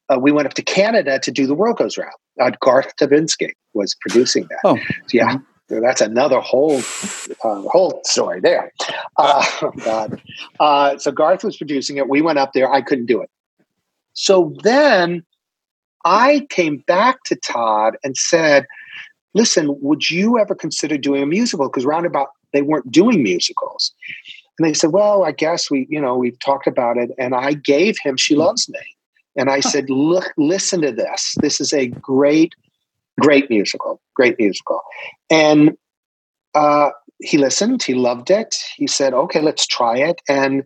uh, 0.10 0.18
we 0.20 0.32
went 0.32 0.48
up 0.48 0.54
to 0.54 0.62
canada 0.62 1.20
to 1.20 1.32
do 1.32 1.48
the 1.48 1.56
world 1.56 1.78
goes 1.78 1.98
round. 1.98 2.14
Uh, 2.40 2.52
garth 2.60 2.96
Drabinsky 2.98 3.52
was 3.74 3.96
producing 4.02 4.48
that. 4.50 4.60
Oh. 4.64 4.78
Yeah 5.12 5.38
mm-hmm. 5.38 5.82
that's 5.82 6.02
another 6.02 6.40
whole 6.40 6.80
uh, 7.44 7.62
whole 7.70 8.02
story 8.04 8.40
there. 8.40 8.72
Uh, 9.18 9.46
oh 9.62 9.72
god. 9.84 10.22
Uh, 10.60 10.98
so 10.98 11.12
garth 11.12 11.44
was 11.44 11.58
producing 11.58 11.98
it. 11.98 12.10
We 12.10 12.22
went 12.22 12.40
up 12.40 12.54
there. 12.54 12.72
I 12.72 12.82
couldn't 12.82 13.08
do 13.08 13.22
it. 13.22 13.30
So 14.14 14.54
then 14.64 15.24
I 16.06 16.48
came 16.50 16.78
back 16.88 17.24
to 17.26 17.36
Todd 17.36 17.98
and 18.04 18.16
said, 18.16 18.68
listen, 19.34 19.76
would 19.82 20.10
you 20.10 20.40
ever 20.40 20.56
consider 20.56 20.98
doing 20.98 21.24
a 21.24 21.26
musical? 21.26 21.68
Because 21.68 21.86
roundabout, 21.86 22.30
they 22.54 22.62
weren't 22.62 22.92
doing 22.92 23.22
musicals. 23.24 23.94
And 24.58 24.68
they 24.68 24.74
said, 24.74 24.92
well, 24.92 25.26
I 25.26 25.32
guess 25.32 25.70
we, 25.70 25.88
you 25.90 26.00
know, 26.00 26.16
we've 26.16 26.40
talked 26.40 26.68
about 26.68 26.98
it. 26.98 27.10
And 27.18 27.36
I 27.36 27.54
gave 27.54 27.98
him 28.02 28.16
She 28.16 28.36
Loves 28.36 28.70
Me. 28.70 28.80
And 29.36 29.50
I 29.50 29.60
said, 29.60 29.90
look, 29.90 30.32
listen 30.38 30.82
to 30.82 30.94
this. 30.94 31.36
This 31.42 31.60
is 31.60 31.74
a 31.74 31.88
great, 31.88 32.56
great 33.20 33.50
musical, 33.50 34.00
great 34.16 34.40
musical. 34.40 34.82
And 35.30 35.78
uh, 36.54 36.92
he 37.20 37.38
listened, 37.38 37.84
he 37.84 37.96
loved 37.96 38.32
it. 38.32 38.56
He 38.78 38.88
said, 38.88 39.14
okay, 39.14 39.42
let's 39.42 39.68
try 39.68 39.98
it. 39.98 40.22
And 40.30 40.64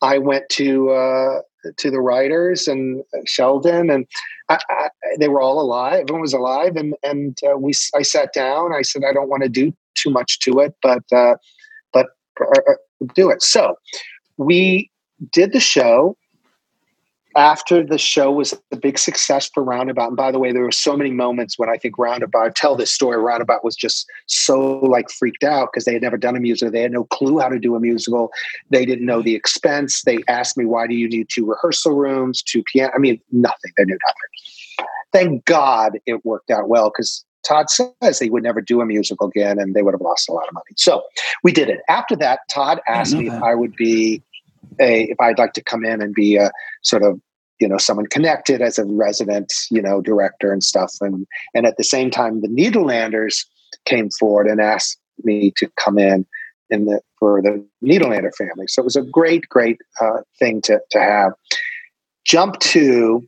I 0.00 0.18
went 0.18 0.48
to 0.50 0.90
uh, 0.90 1.40
to 1.76 1.90
the 1.90 2.00
writers 2.00 2.68
and 2.68 3.02
Sheldon, 3.26 3.90
and 3.90 4.06
I, 4.48 4.58
I, 4.68 4.88
they 5.18 5.28
were 5.28 5.40
all 5.40 5.60
alive. 5.60 6.00
Everyone 6.02 6.20
was 6.20 6.34
alive, 6.34 6.76
and 6.76 6.94
and 7.02 7.38
uh, 7.44 7.56
we. 7.56 7.72
I 7.94 8.02
sat 8.02 8.32
down. 8.32 8.72
I 8.72 8.82
said, 8.82 9.02
I 9.08 9.12
don't 9.12 9.28
want 9.28 9.42
to 9.42 9.48
do 9.48 9.72
too 9.94 10.10
much 10.10 10.38
to 10.40 10.60
it, 10.60 10.74
but 10.82 11.02
uh, 11.12 11.36
but 11.92 12.06
uh, 12.40 12.60
uh 12.68 13.06
do 13.14 13.30
it. 13.30 13.42
So 13.42 13.76
we 14.36 14.90
did 15.32 15.52
the 15.52 15.60
show 15.60 16.16
after 17.36 17.84
the 17.84 17.98
show 17.98 18.30
was 18.30 18.54
a 18.72 18.76
big 18.76 18.98
success 18.98 19.50
for 19.52 19.62
Roundabout, 19.62 20.08
and 20.08 20.16
by 20.16 20.30
the 20.30 20.38
way, 20.38 20.52
there 20.52 20.62
were 20.62 20.72
so 20.72 20.96
many 20.96 21.10
moments 21.10 21.58
when 21.58 21.68
I 21.68 21.76
think 21.76 21.98
Roundabout, 21.98 22.46
I 22.46 22.50
tell 22.50 22.76
this 22.76 22.92
story, 22.92 23.18
Roundabout 23.18 23.64
was 23.64 23.74
just 23.74 24.06
so 24.26 24.78
like 24.78 25.10
freaked 25.10 25.44
out 25.44 25.70
because 25.72 25.84
they 25.84 25.92
had 25.92 26.02
never 26.02 26.16
done 26.16 26.36
a 26.36 26.40
musical. 26.40 26.70
They 26.70 26.82
had 26.82 26.92
no 26.92 27.04
clue 27.04 27.38
how 27.38 27.48
to 27.48 27.58
do 27.58 27.74
a 27.74 27.80
musical. 27.80 28.30
They 28.70 28.84
didn't 28.84 29.06
know 29.06 29.22
the 29.22 29.34
expense. 29.34 30.02
They 30.02 30.18
asked 30.28 30.56
me, 30.56 30.64
why 30.64 30.86
do 30.86 30.94
you 30.94 31.08
need 31.08 31.28
two 31.28 31.46
rehearsal 31.46 31.92
rooms, 31.92 32.42
two 32.42 32.62
piano? 32.72 32.92
I 32.94 32.98
mean, 32.98 33.20
nothing. 33.32 33.72
They 33.76 33.84
knew 33.84 33.98
nothing. 34.06 34.88
Thank 35.12 35.44
God 35.44 35.98
it 36.06 36.24
worked 36.24 36.50
out 36.50 36.68
well 36.68 36.90
because 36.90 37.24
Todd 37.46 37.70
says 37.70 38.18
they 38.18 38.30
would 38.30 38.42
never 38.42 38.60
do 38.60 38.80
a 38.80 38.86
musical 38.86 39.28
again 39.28 39.58
and 39.58 39.74
they 39.74 39.82
would 39.82 39.94
have 39.94 40.00
lost 40.00 40.28
a 40.28 40.32
lot 40.32 40.48
of 40.48 40.54
money. 40.54 40.64
So 40.76 41.02
we 41.42 41.52
did 41.52 41.68
it. 41.68 41.80
After 41.88 42.16
that, 42.16 42.40
Todd 42.50 42.80
asked 42.88 43.14
me 43.14 43.28
that. 43.28 43.36
if 43.36 43.42
I 43.42 43.54
would 43.54 43.76
be 43.76 44.22
a 44.80 45.04
if 45.04 45.20
I'd 45.20 45.38
like 45.38 45.52
to 45.54 45.62
come 45.62 45.84
in 45.84 46.00
and 46.00 46.14
be 46.14 46.36
a 46.36 46.50
sort 46.82 47.02
of 47.02 47.20
you 47.60 47.68
know 47.68 47.78
someone 47.78 48.06
connected 48.06 48.60
as 48.60 48.78
a 48.78 48.84
resident 48.84 49.52
you 49.70 49.80
know 49.80 50.00
director 50.00 50.52
and 50.52 50.62
stuff 50.62 50.92
and 51.00 51.26
and 51.54 51.66
at 51.66 51.76
the 51.76 51.84
same 51.84 52.10
time 52.10 52.40
the 52.40 52.48
Nederlanders 52.48 53.44
came 53.84 54.10
forward 54.10 54.46
and 54.46 54.60
asked 54.60 54.98
me 55.22 55.52
to 55.56 55.68
come 55.76 55.98
in 55.98 56.26
in 56.70 56.86
the 56.86 57.00
for 57.18 57.42
the 57.42 57.64
Nederlander 57.82 58.34
family 58.34 58.66
so 58.66 58.80
it 58.80 58.84
was 58.84 58.96
a 58.96 59.02
great 59.02 59.48
great 59.48 59.80
uh, 60.00 60.20
thing 60.38 60.60
to 60.62 60.80
to 60.90 61.00
have 61.00 61.32
jump 62.24 62.58
to 62.60 63.26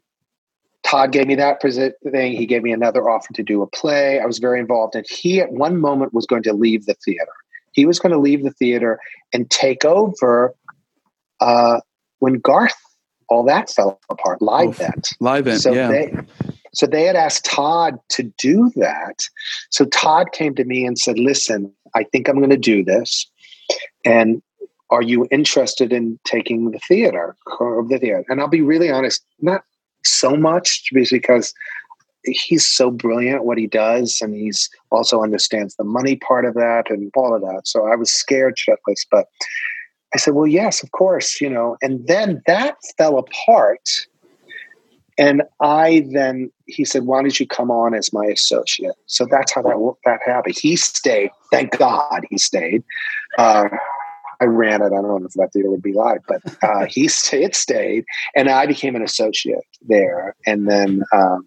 Todd 0.87 1.11
gave 1.11 1.27
me 1.27 1.35
that 1.35 1.61
present 1.61 1.97
thing. 2.13 2.37
He 2.37 2.47
gave 2.47 2.63
me 2.63 2.71
another 2.71 3.11
offer 3.11 3.33
to 3.33 3.43
do 3.43 3.61
a 3.61 3.67
play. 3.67 4.21
I 4.21 4.25
was 4.25 4.39
very 4.39 4.61
involved, 4.61 4.95
and 4.95 5.05
he 5.11 5.41
at 5.41 5.51
one 5.51 5.81
moment 5.81 6.15
was 6.15 6.27
going 6.27 6.45
to 6.45 6.53
leave 6.53 6.87
the 6.87 6.95
theater. 7.05 7.33
He 7.73 7.85
was 7.85 7.99
going 7.99 8.13
to 8.13 8.19
leave 8.19 8.45
the 8.45 8.53
theater 8.53 9.01
and 9.33 9.51
take 9.51 9.85
over 9.85 10.55
uh, 11.41 11.81
when 12.19 12.35
Garth 12.35 12.75
all 13.29 13.45
that 13.45 13.71
fell 13.71 14.01
apart. 14.11 14.41
Livent, 14.41 15.15
live 15.21 15.47
event, 15.47 15.63
so 15.63 15.73
yeah. 15.73 15.89
They, 15.89 16.15
so 16.73 16.87
they 16.87 17.05
had 17.05 17.17
asked 17.17 17.45
Todd 17.45 17.99
to 18.11 18.25
do 18.37 18.71
that. 18.77 19.27
So 19.71 19.87
Todd 19.87 20.33
came 20.33 20.55
to 20.57 20.65
me 20.65 20.85
and 20.85 20.99
said, 20.99 21.19
"Listen, 21.19 21.73
I 21.95 22.05
think 22.05 22.29
I'm 22.29 22.37
going 22.37 22.51
to 22.51 22.57
do 22.57 22.85
this, 22.85 23.27
and 24.05 24.43
are 24.91 25.03
you 25.03 25.27
interested 25.31 25.93
in 25.93 26.19
taking 26.25 26.71
the 26.71 26.79
theater 26.81 27.37
of 27.61 27.89
the 27.89 27.99
theater?" 27.99 28.25
And 28.29 28.41
I'll 28.41 28.49
be 28.49 28.61
really 28.61 28.91
honest, 28.91 29.25
not 29.41 29.63
so 30.05 30.37
much 30.37 30.89
because 30.93 31.53
he's 32.25 32.67
so 32.67 32.91
brilliant 32.91 33.45
what 33.45 33.59
he 33.59 33.67
does 33.67 34.19
and 34.21 34.35
he's 34.35 34.69
also 34.91 35.23
understands 35.23 35.77
the 35.77 35.85
money 35.85 36.17
part 36.17 36.45
of 36.45 36.55
that 36.55 36.91
and 36.91 37.11
all 37.17 37.35
of 37.35 37.41
that 37.41 37.63
so 37.65 37.87
i 37.87 37.95
was 37.95 38.11
scared 38.11 38.57
shitless 38.57 39.07
but 39.11 39.27
I 40.17 40.19
said, 40.19 40.33
well, 40.33 40.47
yes, 40.47 40.83
of 40.83 40.93
course, 40.93 41.43
you 41.43 41.51
know. 41.51 41.77
And 41.83 42.07
then 42.07 42.43
that 42.47 42.77
fell 42.97 43.19
apart. 43.19 43.87
And 45.19 45.43
I 45.61 46.07
then, 46.11 46.51
he 46.65 46.87
said, 46.87 47.03
why 47.05 47.21
don't 47.21 47.39
you 47.39 47.47
come 47.47 47.71
on 47.71 47.93
as 47.93 48.15
my 48.15 48.25
associate? 48.25 48.95
So 49.05 49.27
that's 49.31 49.53
how 49.53 49.61
that, 49.61 49.95
that 50.07 50.21
happened. 50.25 50.57
He 50.59 50.75
stayed. 50.75 51.33
Thank 51.53 51.77
God 51.77 52.25
he 52.31 52.39
stayed. 52.39 52.83
Uh, 53.37 53.69
I 54.41 54.47
ran 54.47 54.81
it. 54.81 54.87
I 54.87 54.89
don't 54.89 55.03
know 55.03 55.27
if 55.27 55.35
that 55.35 55.51
theater 55.53 55.71
would 55.71 55.83
be 55.83 55.93
live, 55.93 56.21
but 56.27 56.41
uh, 56.63 56.87
he 56.89 57.09
stayed, 57.21 57.45
it 57.45 57.55
stayed, 57.55 58.07
and 58.35 58.49
I 58.49 58.65
became 58.65 58.97
an 58.97 59.03
associate 59.03 59.65
there. 59.87 60.35
And 60.47 60.67
then, 60.67 61.03
um, 61.13 61.47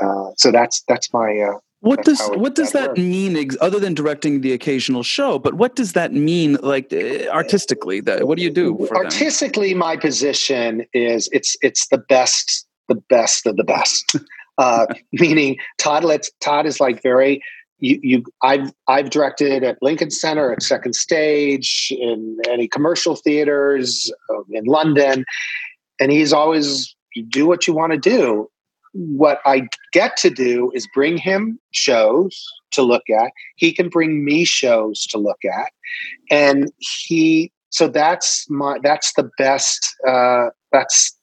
uh, 0.00 0.30
so 0.38 0.50
that's 0.50 0.82
that's 0.88 1.12
my 1.12 1.38
uh, 1.38 1.58
what 1.86 2.04
does 2.04 2.20
what 2.34 2.54
does 2.54 2.72
that, 2.72 2.96
mean 2.96 3.50
other 3.60 3.80
than 3.80 3.94
directing 3.94 4.40
the 4.40 4.52
occasional 4.52 5.02
show 5.02 5.38
but 5.38 5.54
what 5.54 5.76
does 5.76 5.92
that 5.92 6.12
mean 6.12 6.58
like 6.62 6.92
uh, 6.92 7.28
artistically 7.28 8.00
that 8.00 8.26
what 8.26 8.36
do 8.38 8.44
you 8.44 8.50
do 8.50 8.88
artistically 8.92 9.70
them? 9.70 9.78
my 9.78 9.96
position 9.96 10.84
is 10.92 11.28
it's 11.32 11.56
it's 11.62 11.88
the 11.88 11.98
best 11.98 12.66
the 12.88 12.94
best 12.94 13.46
of 13.46 13.56
the 13.56 13.64
best. 13.64 14.16
Uh, 14.58 14.86
meaning 15.12 15.58
todd 15.76 16.02
lets 16.02 16.30
todd 16.40 16.64
is 16.64 16.80
like 16.80 17.02
very 17.02 17.42
you, 17.78 18.00
you 18.02 18.24
I've 18.42 18.72
I've 18.88 19.10
directed 19.10 19.62
at 19.64 19.76
Lincoln 19.82 20.10
Center, 20.10 20.50
at 20.50 20.62
Second 20.62 20.94
Stage, 20.94 21.92
in 22.00 22.38
any 22.48 22.66
commercial 22.66 23.16
theaters 23.16 24.10
um, 24.30 24.44
in 24.50 24.64
London, 24.64 25.26
and 26.00 26.10
he's 26.10 26.32
always 26.32 26.96
you 27.14 27.22
do 27.22 27.46
what 27.46 27.66
you 27.66 27.74
want 27.74 27.92
to 27.92 27.98
do 27.98 28.48
what 28.96 29.40
I 29.44 29.68
get 29.92 30.16
to 30.18 30.30
do 30.30 30.70
is 30.74 30.88
bring 30.94 31.16
him 31.16 31.58
shows 31.72 32.46
to 32.72 32.82
look 32.82 33.08
at. 33.10 33.32
He 33.56 33.72
can 33.72 33.88
bring 33.88 34.24
me 34.24 34.44
shows 34.44 35.06
to 35.06 35.18
look 35.18 35.44
at, 35.44 35.72
and 36.30 36.72
he. 36.78 37.52
So 37.70 37.88
that's 37.88 38.48
my. 38.48 38.78
That's 38.82 39.12
the 39.14 39.28
best. 39.38 39.86
Uh, 40.06 40.46
that's 40.72 41.16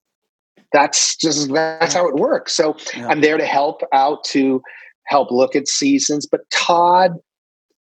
that's 0.72 1.16
just 1.16 1.52
that's 1.52 1.94
how 1.94 2.08
it 2.08 2.16
works. 2.16 2.54
So 2.56 2.76
yeah. 2.96 3.08
I'm 3.08 3.22
there 3.22 3.38
to 3.38 3.46
help 3.46 3.82
out 3.94 4.24
to 4.26 4.62
help 5.06 5.32
look 5.32 5.56
at 5.56 5.68
seasons, 5.68 6.26
but 6.26 6.50
Todd 6.50 7.14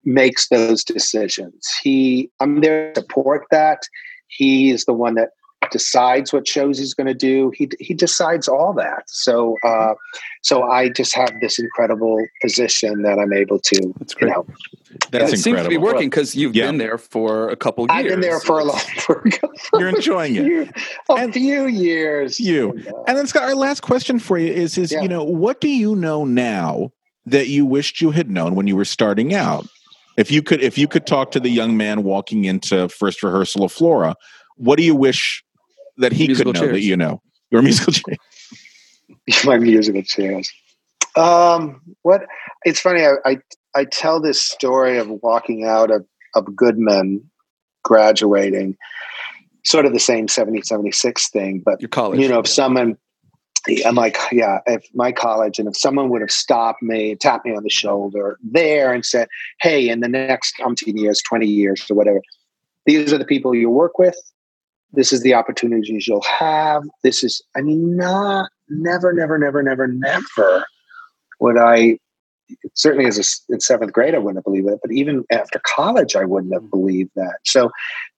makes 0.06 0.48
those 0.50 0.84
decisions. 0.84 1.68
He, 1.82 2.30
I'm 2.40 2.62
there 2.62 2.94
to 2.94 3.02
support 3.02 3.46
that. 3.52 3.80
He 4.28 4.70
is 4.70 4.86
the 4.86 4.94
one 4.94 5.16
that 5.16 5.30
decides 5.72 6.34
what 6.34 6.48
shows 6.48 6.78
he's 6.78 6.94
going 6.94 7.08
to 7.08 7.14
do. 7.14 7.52
He 7.56 7.70
he 7.80 7.94
decides 7.94 8.48
all 8.48 8.74
that. 8.74 9.04
So 9.08 9.58
uh, 9.64 9.94
so 10.42 10.64
I 10.64 10.90
just 10.90 11.16
have 11.16 11.34
this 11.42 11.60
incredible 11.60 12.26
position 12.42 13.02
that 13.04 13.20
I'm 13.20 13.34
able 13.34 13.60
to. 13.60 13.94
That's 14.00 14.14
great. 14.14 14.30
You 14.30 14.36
know, 14.36 14.48
That's 15.12 15.34
it 15.34 15.38
seems 15.38 15.62
to 15.62 15.70
be 15.70 15.78
working 15.78 16.10
because 16.10 16.36
you've 16.36 16.54
been 16.54 16.78
there 16.78 16.98
for 16.98 17.50
a 17.50 17.56
couple 17.56 17.86
years. 17.86 17.92
I've 17.92 18.08
been 18.08 18.22
there 18.22 18.40
for 18.40 18.60
a 18.60 18.64
long. 18.64 18.80
For, 18.96 19.24
for 19.70 19.80
You're 19.80 19.90
enjoying 19.90 20.36
it. 20.36 20.72
a 21.10 21.32
few 21.32 21.68
years. 21.68 22.40
You. 22.40 22.72
And 23.08 23.18
then 23.18 23.28
Scott, 23.28 23.44
our 23.44 23.56
last 23.56 23.82
question 23.82 24.20
for 24.20 24.38
you 24.38 24.52
is 24.52 24.78
is, 24.78 24.92
you 24.92 25.08
know, 25.08 25.24
what 25.24 25.62
do 25.62 25.68
you 25.68 25.96
know 25.96 26.26
now 26.26 26.92
that 27.26 27.48
you 27.48 27.66
wished 27.66 28.02
you 28.02 28.12
had 28.12 28.30
known 28.30 28.56
when 28.56 28.68
you 28.68 28.76
were 28.76 28.86
starting 28.86 29.34
out? 29.34 29.68
If 30.18 30.32
you 30.32 30.42
could 30.42 30.62
if 30.62 30.78
you 30.78 30.88
could 30.88 31.06
talk 31.06 31.32
to 31.32 31.40
the 31.40 31.50
young 31.50 31.78
man 31.78 32.04
walking 32.04 32.46
into 32.46 32.88
first 32.90 33.22
rehearsal 33.22 33.64
of 33.64 33.72
Flora, 33.72 34.16
what 34.56 34.78
do 34.78 34.84
you 34.84 34.96
wish 34.96 35.44
that 35.98 36.12
he 36.12 36.28
Musical 36.28 36.52
could 36.54 36.62
know 36.62 36.68
that 36.68 36.74
chairs. 36.74 36.86
you 36.86 36.98
know? 36.98 37.22
Your 37.52 37.62
musical 37.62 37.94
chair. 37.94 38.16
my 39.46 39.58
musical 39.58 40.04
chairs. 40.04 40.52
Um, 41.16 41.82
what? 42.02 42.26
It's 42.64 42.80
funny. 42.80 43.06
I, 43.06 43.14
I 43.26 43.38
I 43.76 43.86
tell 43.86 44.20
this 44.20 44.42
story 44.42 44.98
of 44.98 45.10
walking 45.22 45.66
out 45.66 45.92
of 45.92 46.06
of 46.36 46.56
Goodman, 46.56 47.30
graduating, 47.84 48.76
sort 49.64 49.86
of 49.86 49.94
the 49.94 50.00
same 50.00 50.28
70, 50.28 50.62
76 50.62 51.30
thing, 51.30 51.62
but 51.66 51.82
your 51.82 51.90
college. 51.90 52.20
You 52.20 52.28
know, 52.28 52.40
if 52.40 52.48
someone, 52.48 52.98
I'm 53.86 53.96
like, 53.96 54.18
yeah, 54.32 54.60
if 54.66 54.86
my 54.94 55.12
college, 55.12 55.60
and 55.60 55.68
if 55.68 55.78
someone 55.78 56.10
would 56.10 56.22
have 56.22 56.32
stopped 56.32 56.84
me, 56.84 57.16
tapped 57.16 57.46
me 57.46 57.56
on 57.56 57.64
the 57.64 57.70
shoulder 57.70 58.38
there, 58.44 58.94
and 58.94 59.06
said, 59.06 59.28
"Hey, 59.62 59.90
in 59.90 60.02
the 60.02 60.10
next 60.10 60.58
umpteen 60.60 61.00
years, 61.00 61.22
twenty 61.22 61.48
years, 61.48 61.86
or 61.90 61.96
whatever, 61.96 62.22
these 62.86 63.14
are 63.14 63.18
the 63.18 63.26
people 63.26 63.56
you 63.56 63.70
work 63.70 63.98
with." 63.98 64.18
This 64.96 65.14
is 65.14 65.22
the 65.22 65.34
opportunities 65.34 66.08
you'll 66.08 66.22
have. 66.24 66.84
This 67.04 67.24
is, 67.24 67.42
I 67.56 67.62
mean, 67.62 67.96
not, 67.96 68.50
never, 68.70 69.14
never, 69.14 69.38
never, 69.38 69.62
never, 69.62 69.88
never 69.88 70.66
would 71.40 71.58
I, 71.58 72.00
certainly 72.74 73.08
as 73.08 73.18
a 73.18 73.54
in 73.54 73.60
seventh 73.60 73.94
grade, 73.94 74.16
I 74.16 74.20
wouldn't 74.20 74.38
have 74.38 74.44
believed 74.46 74.68
it, 74.68 74.80
but 74.82 74.92
even 74.92 75.26
after 75.32 75.60
college, 75.66 76.16
I 76.16 76.26
wouldn't 76.26 76.54
have 76.54 76.70
believed 76.70 77.12
that. 77.16 77.38
So 77.44 77.72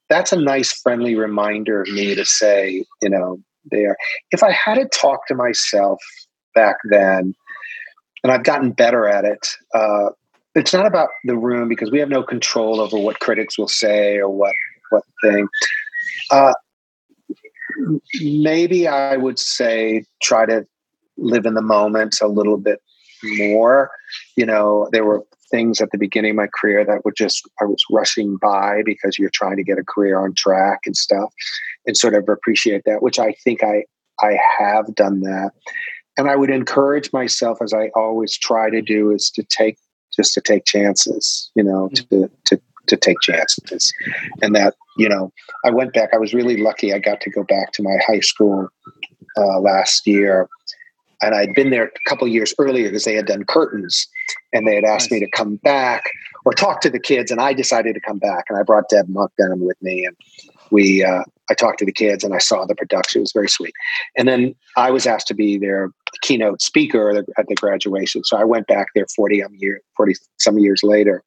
that's 0.09 0.31
a 0.31 0.37
nice, 0.39 0.71
friendly 0.71 1.15
reminder 1.15 1.81
of 1.81 1.89
me 1.89 2.15
to 2.15 2.25
say, 2.25 2.85
you 3.01 3.09
know, 3.09 3.39
there. 3.71 3.97
If 4.31 4.43
I 4.43 4.51
had 4.51 4.75
to 4.75 4.85
talk 4.85 5.27
to 5.27 5.35
myself 5.35 5.99
back 6.55 6.77
then, 6.89 7.35
and 8.23 8.31
I've 8.31 8.43
gotten 8.43 8.71
better 8.71 9.07
at 9.07 9.25
it, 9.25 9.47
uh, 9.73 10.09
it's 10.55 10.73
not 10.73 10.85
about 10.85 11.09
the 11.23 11.37
room 11.37 11.67
because 11.67 11.91
we 11.91 11.99
have 11.99 12.09
no 12.09 12.23
control 12.23 12.81
over 12.81 12.97
what 12.97 13.19
critics 13.19 13.57
will 13.57 13.67
say 13.67 14.17
or 14.17 14.29
what 14.29 14.55
what 14.89 15.03
thing. 15.21 15.47
Uh, 16.31 16.53
maybe 18.21 18.87
I 18.87 19.17
would 19.17 19.39
say 19.39 20.03
try 20.21 20.45
to 20.45 20.65
live 21.17 21.45
in 21.45 21.55
the 21.55 21.61
moment 21.61 22.19
a 22.21 22.27
little 22.27 22.57
bit 22.57 22.81
more. 23.23 23.91
You 24.35 24.45
know, 24.45 24.89
there 24.91 25.05
were 25.05 25.23
things 25.49 25.81
at 25.81 25.91
the 25.91 25.97
beginning 25.97 26.31
of 26.31 26.37
my 26.37 26.47
career 26.47 26.85
that 26.85 27.05
were 27.05 27.13
just 27.13 27.47
I 27.61 27.65
was 27.65 27.83
rushing 27.89 28.37
by 28.37 28.81
because 28.85 29.17
you're 29.17 29.29
trying 29.29 29.57
to 29.57 29.63
get 29.63 29.79
a 29.79 29.83
career 29.83 30.19
on 30.19 30.33
track 30.33 30.79
and 30.85 30.95
stuff, 30.95 31.33
and 31.85 31.95
sort 31.95 32.13
of 32.13 32.27
appreciate 32.29 32.83
that, 32.85 33.01
which 33.01 33.19
I 33.19 33.33
think 33.43 33.63
I 33.63 33.83
I 34.21 34.37
have 34.59 34.93
done 34.95 35.21
that. 35.21 35.51
And 36.17 36.29
I 36.29 36.35
would 36.35 36.49
encourage 36.49 37.13
myself, 37.13 37.59
as 37.61 37.73
I 37.73 37.89
always 37.95 38.35
try 38.37 38.69
to 38.71 38.81
do, 38.81 39.11
is 39.11 39.29
to 39.31 39.43
take 39.43 39.77
just 40.15 40.33
to 40.33 40.41
take 40.41 40.65
chances. 40.65 41.51
You 41.55 41.63
know, 41.63 41.89
mm. 41.89 42.09
to 42.09 42.31
to 42.45 42.61
to 42.87 42.97
take 42.97 43.19
chances, 43.21 43.93
and 44.41 44.55
that 44.55 44.75
you 44.97 45.07
know, 45.07 45.31
I 45.63 45.69
went 45.69 45.93
back. 45.93 46.09
I 46.13 46.17
was 46.17 46.33
really 46.33 46.57
lucky. 46.57 46.93
I 46.93 46.99
got 46.99 47.21
to 47.21 47.29
go 47.29 47.43
back 47.43 47.71
to 47.73 47.83
my 47.83 47.97
high 48.05 48.19
school 48.19 48.67
uh, 49.37 49.59
last 49.59 50.07
year, 50.07 50.49
and 51.21 51.35
I'd 51.35 51.53
been 51.53 51.69
there 51.69 51.85
a 51.85 52.09
couple 52.09 52.27
years 52.27 52.53
earlier 52.59 52.87
because 52.89 53.05
they 53.05 53.15
had 53.15 53.27
done 53.27 53.43
curtains, 53.45 54.07
and 54.53 54.67
they 54.67 54.75
had 54.75 54.83
asked 54.83 55.11
me 55.11 55.19
to 55.19 55.29
come 55.29 55.57
back 55.57 56.05
or 56.45 56.53
talk 56.53 56.81
to 56.81 56.89
the 56.89 56.99
kids, 56.99 57.31
and 57.31 57.41
I 57.41 57.53
decided 57.53 57.93
to 57.93 58.01
come 58.01 58.19
back, 58.19 58.45
and 58.49 58.57
I 58.57 58.63
brought 58.63 58.89
Deb 58.89 59.07
Mockdown 59.07 59.59
with 59.59 59.77
me, 59.81 60.05
and 60.05 60.15
we 60.71 61.03
uh, 61.03 61.23
I 61.49 61.53
talked 61.53 61.79
to 61.79 61.85
the 61.85 61.91
kids, 61.91 62.23
and 62.23 62.33
I 62.33 62.39
saw 62.39 62.65
the 62.65 62.75
production. 62.75 63.19
It 63.19 63.23
was 63.23 63.33
very 63.33 63.49
sweet, 63.49 63.73
and 64.17 64.27
then 64.27 64.55
I 64.75 64.91
was 64.91 65.05
asked 65.05 65.27
to 65.27 65.35
be 65.35 65.57
their 65.57 65.91
keynote 66.21 66.61
speaker 66.61 67.23
at 67.37 67.47
the, 67.47 67.55
graduation, 67.55 68.23
so 68.23 68.37
I 68.37 68.43
went 68.43 68.67
back 68.67 68.87
there 68.95 69.05
forty 69.15 69.43
um 69.43 69.53
year 69.55 69.81
forty 69.95 70.15
some 70.37 70.57
years 70.57 70.81
later, 70.83 71.23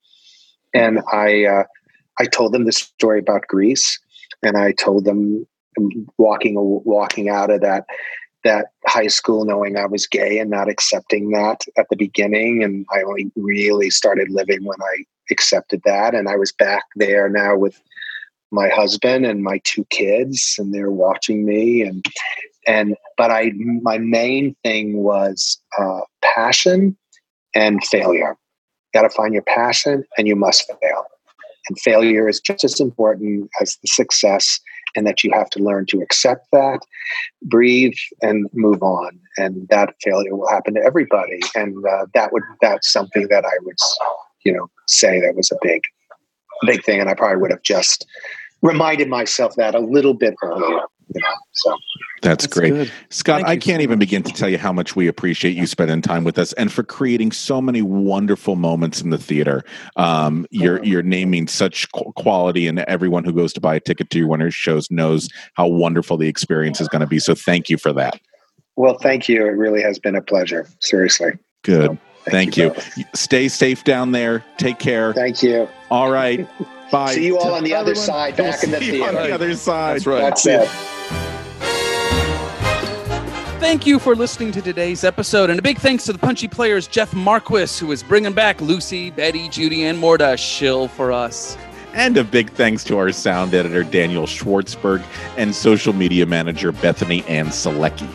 and 0.75 1.01
I 1.12 1.45
uh, 1.45 1.64
I 2.18 2.27
told 2.27 2.53
them 2.53 2.64
the 2.64 2.73
story 2.73 3.18
about 3.18 3.47
Grease, 3.49 3.99
and 4.43 4.57
I 4.57 4.73
told 4.73 5.05
them 5.05 5.47
um, 5.79 6.07
walking 6.18 6.55
walking 6.57 7.29
out 7.29 7.51
of 7.51 7.61
that 7.61 7.87
that 8.45 8.66
high 8.87 9.09
school 9.09 9.45
knowing 9.45 9.77
I 9.77 9.87
was 9.87 10.07
gay 10.07 10.39
and 10.39 10.51
not 10.51 10.68
accepting 10.68 11.31
that 11.31 11.61
at 11.77 11.87
the 11.91 11.97
beginning, 11.97 12.62
and 12.62 12.87
I 12.93 13.03
only 13.03 13.31
really 13.37 13.91
started 13.91 14.31
living 14.31 14.64
when 14.64 14.81
I 14.81 15.05
accepted 15.31 15.83
that, 15.85 16.14
and 16.14 16.29
I 16.29 16.37
was 16.37 16.53
back 16.53 16.85
there 16.97 17.29
now 17.29 17.57
with 17.57 17.81
my 18.51 18.68
husband 18.68 19.27
and 19.27 19.43
my 19.43 19.61
two 19.64 19.85
kids, 19.91 20.57
and 20.59 20.75
they're 20.75 20.91
watching 20.91 21.45
me, 21.45 21.83
and 21.83 22.05
and 22.66 22.97
but 23.16 23.31
I 23.31 23.53
my 23.83 23.99
main 23.99 24.57
thing 24.64 24.99
was 24.99 25.59
uh, 25.79 26.01
passion 26.23 26.97
and 27.55 27.85
failure. 27.85 28.37
Got 28.93 29.03
to 29.03 29.11
find 29.11 29.32
your 29.32 29.43
passion, 29.43 30.05
and 30.18 30.26
you 30.26 30.36
must 30.36 30.66
fail. 30.66 31.05
And 31.68 31.78
failure 31.78 32.28
is 32.28 32.41
just 32.41 32.64
as 32.64 32.80
important 32.80 33.51
as 33.61 33.76
the 33.82 33.88
success, 33.88 34.61
and 34.97 35.07
that 35.07 35.22
you 35.22 35.30
have 35.32 35.49
to 35.51 35.62
learn 35.62 35.86
to 35.86 36.01
accept 36.01 36.49
that, 36.53 36.80
breathe, 37.43 37.95
and 38.22 38.49
move 38.53 38.82
on. 38.82 39.18
And 39.36 39.68
that 39.68 39.95
failure 40.03 40.34
will 40.34 40.49
happen 40.49 40.74
to 40.74 40.80
everybody. 40.80 41.41
And 41.55 41.76
uh, 41.86 42.07
that 42.14 42.32
would 42.32 42.43
that's 42.61 42.93
something 42.93 43.28
that 43.28 43.45
I 43.45 43.53
would, 43.62 43.76
you 44.45 44.53
know, 44.53 44.68
say 44.86 45.20
that 45.20 45.36
was 45.36 45.53
a 45.53 45.57
big, 45.62 45.82
big 46.66 46.84
thing. 46.84 47.01
And 47.01 47.09
I 47.09 47.14
probably 47.14 47.41
would 47.41 47.53
have 47.53 47.62
just 47.62 48.07
reminded 48.62 49.09
myself 49.09 49.55
that 49.57 49.74
a 49.74 49.80
little 49.80 50.14
bit 50.14 50.34
earlier. 50.43 50.80
You 51.12 51.20
know, 51.20 51.28
so 51.52 51.76
That's, 52.22 52.46
great. 52.46 52.70
good. 52.70 52.92
Scott, 53.08 53.42
Thank 53.42 53.48
I 53.48 53.56
can't 53.56 53.82
even 53.82 53.98
begin 53.98 54.22
to 54.22 54.32
tell 54.32 54.48
you 54.48 54.58
how 54.58 54.72
much 54.72 54.94
we 54.94 55.08
appreciate 55.08 55.56
you 55.56 55.66
spending 55.66 56.02
time 56.02 56.22
with 56.22 56.38
us 56.38 56.52
and 56.52 56.70
for 56.70 56.82
creating 56.82 57.32
so 57.32 57.61
many 57.61 57.82
wonderful 57.82 58.54
moments 58.56 59.00
in 59.00 59.11
the 59.11 59.18
theater. 59.18 59.64
Um, 59.96 60.46
you're 60.50 60.82
you're 60.84 61.02
naming 61.02 61.48
such 61.48 61.90
quality, 61.90 62.68
and 62.68 62.78
everyone 62.80 63.24
who 63.24 63.32
goes 63.32 63.52
to 63.54 63.61
buy 63.61 63.74
a 63.74 63.80
ticket 63.80 64.11
to 64.11 64.18
your 64.18 64.28
winners 64.28 64.54
shows 64.54 64.90
knows 64.90 65.28
how 65.54 65.66
wonderful 65.66 66.16
the 66.16 66.28
experience 66.28 66.80
is 66.80 66.88
going 66.88 67.00
to 67.00 67.06
be. 67.06 67.18
So 67.18 67.34
thank 67.34 67.68
you 67.68 67.76
for 67.76 67.92
that. 67.94 68.20
well, 68.76 68.98
thank 68.98 69.28
you. 69.28 69.46
It 69.46 69.50
really 69.50 69.82
has 69.82 69.98
been 69.98 70.14
a 70.14 70.22
pleasure. 70.22 70.68
Seriously. 70.80 71.32
Good. 71.62 71.98
Thank, 72.27 72.57
you 72.57 72.75
you. 72.97 73.05
Stay 73.14 73.49
safe 73.49 73.85
down 73.85 74.12
there. 74.12 74.45
Take 74.57 74.79
care. 74.79 75.12
Thank 75.12 75.43
you. 75.43 75.68
All 75.91 76.11
right. 76.11 76.49
Bye. 76.91 77.14
See 77.14 77.27
you 77.27 77.39
all 77.39 77.55
on 77.55 77.64
the 77.64 77.75
other 77.75 77.93
Everyone, 77.93 78.07
side, 78.07 78.39
we'll 78.39 78.51
back 78.51 78.64
in 78.64 78.71
the 78.73 78.81
see 78.81 78.97
you 78.97 79.05
on 79.05 79.14
the 79.14 79.33
other 79.33 79.55
side. 79.55 79.97
That's 79.97 80.07
right. 80.07 80.21
That's 80.21 80.47
it. 80.47 80.68
Thank 83.61 83.87
you 83.87 83.99
for 83.99 84.16
listening 84.16 84.53
to 84.53 84.62
today's 84.62 85.05
episode, 85.05 85.51
and 85.51 85.59
a 85.59 85.62
big 85.62 85.79
thanks 85.79 86.07
to 86.07 86.12
the 86.12 86.18
punchy 86.18 86.49
players 86.49 86.89
Jeff 86.89 87.12
Marquis, 87.14 87.79
who 87.79 87.93
is 87.93 88.03
bringing 88.03 88.33
back 88.33 88.61
Lucy, 88.61 89.11
Betty, 89.11 89.49
Judy, 89.49 89.85
and 89.85 89.99
more 89.99 90.18
to 90.18 90.37
shill 90.37 90.88
for 90.88 91.13
us. 91.13 91.57
And 91.92 92.17
a 92.17 92.25
big 92.25 92.51
thanks 92.51 92.83
to 92.84 92.97
our 92.99 93.13
sound 93.13 93.53
editor, 93.55 93.83
Daniel 93.83 94.25
Schwartzberg, 94.25 95.05
and 95.37 95.55
social 95.55 95.92
media 95.92 96.25
manager, 96.25 96.72
Bethany 96.72 97.22
Ann 97.26 97.49
Selecki. 97.49 98.09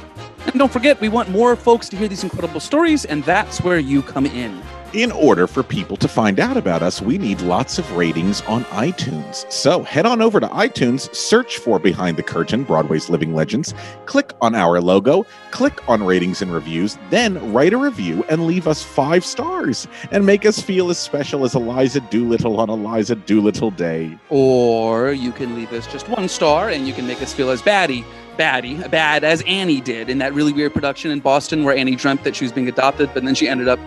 And 0.47 0.59
don't 0.59 0.71
forget, 0.71 1.01
we 1.01 1.09
want 1.09 1.29
more 1.29 1.55
folks 1.55 1.89
to 1.89 1.97
hear 1.97 2.07
these 2.07 2.23
incredible 2.23 2.59
stories, 2.59 3.05
and 3.05 3.23
that's 3.23 3.61
where 3.61 3.79
you 3.79 4.01
come 4.01 4.25
in. 4.25 4.61
In 4.93 5.11
order 5.11 5.45
for 5.45 5.61
people 5.61 5.97
to 5.97 6.07
find 6.07 6.39
out 6.39 6.55
about 6.55 6.81
us, 6.81 7.01
we 7.01 7.17
need 7.17 7.41
lots 7.41 7.77
of 7.77 7.97
ratings 7.97 8.39
on 8.43 8.63
iTunes. 8.65 9.51
So 9.51 9.83
head 9.83 10.05
on 10.05 10.21
over 10.21 10.39
to 10.39 10.47
iTunes, 10.47 11.13
search 11.13 11.57
for 11.57 11.79
Behind 11.79 12.15
the 12.15 12.23
Curtain 12.23 12.63
Broadway's 12.63 13.09
Living 13.09 13.33
Legends, 13.33 13.73
click 14.05 14.31
on 14.39 14.55
our 14.55 14.79
logo, 14.79 15.25
click 15.51 15.89
on 15.89 16.01
ratings 16.01 16.41
and 16.41 16.53
reviews, 16.53 16.97
then 17.09 17.51
write 17.51 17.73
a 17.73 17.77
review 17.77 18.23
and 18.29 18.47
leave 18.47 18.69
us 18.69 18.83
five 18.83 19.25
stars 19.25 19.85
and 20.11 20.25
make 20.25 20.45
us 20.45 20.61
feel 20.61 20.89
as 20.89 20.97
special 20.97 21.43
as 21.43 21.55
Eliza 21.55 21.99
Doolittle 21.99 22.57
on 22.61 22.69
Eliza 22.69 23.15
Doolittle 23.15 23.71
Day. 23.71 24.17
Or 24.29 25.11
you 25.11 25.33
can 25.33 25.55
leave 25.55 25.73
us 25.73 25.87
just 25.87 26.07
one 26.07 26.29
star, 26.29 26.69
and 26.69 26.87
you 26.87 26.93
can 26.93 27.05
make 27.05 27.21
us 27.21 27.33
feel 27.33 27.49
as 27.49 27.61
baddie, 27.61 28.05
baddie, 28.37 28.89
bad 28.89 29.23
as 29.23 29.41
Annie 29.43 29.81
did 29.81 30.09
in 30.09 30.17
that 30.19 30.33
really 30.33 30.53
weird 30.53 30.73
production 30.73 31.11
in 31.11 31.19
Boston 31.19 31.63
where 31.63 31.75
Annie 31.75 31.95
dreamt 31.95 32.23
that 32.23 32.35
she 32.35 32.45
was 32.45 32.51
being 32.51 32.67
adopted, 32.67 33.09
but 33.13 33.23
then 33.23 33.35
she 33.35 33.47
ended 33.47 33.67
up 33.67 33.79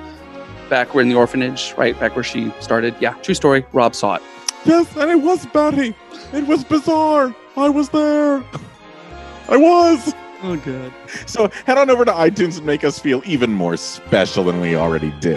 back 0.68 0.94
where 0.94 1.02
in 1.02 1.08
the 1.08 1.14
orphanage, 1.14 1.74
right 1.76 1.98
back 1.98 2.14
where 2.14 2.24
she 2.24 2.52
started. 2.60 2.94
Yeah, 3.00 3.14
true 3.14 3.34
story. 3.34 3.64
Rob 3.72 3.94
saw 3.94 4.16
it. 4.16 4.22
Yes, 4.64 4.94
and 4.96 5.10
it 5.10 5.22
was 5.22 5.46
Betty. 5.46 5.94
It 6.32 6.46
was 6.46 6.64
bizarre. 6.64 7.34
I 7.56 7.68
was 7.68 7.88
there. 7.88 8.44
I 9.48 9.56
was. 9.56 10.14
Oh, 10.42 10.56
good. 10.56 10.92
So 11.26 11.48
head 11.66 11.78
on 11.78 11.90
over 11.90 12.04
to 12.04 12.12
iTunes 12.12 12.58
and 12.58 12.66
make 12.66 12.84
us 12.84 12.98
feel 12.98 13.22
even 13.24 13.52
more 13.52 13.76
special 13.76 14.44
than 14.44 14.60
we 14.60 14.76
already 14.76 15.10
do. 15.20 15.36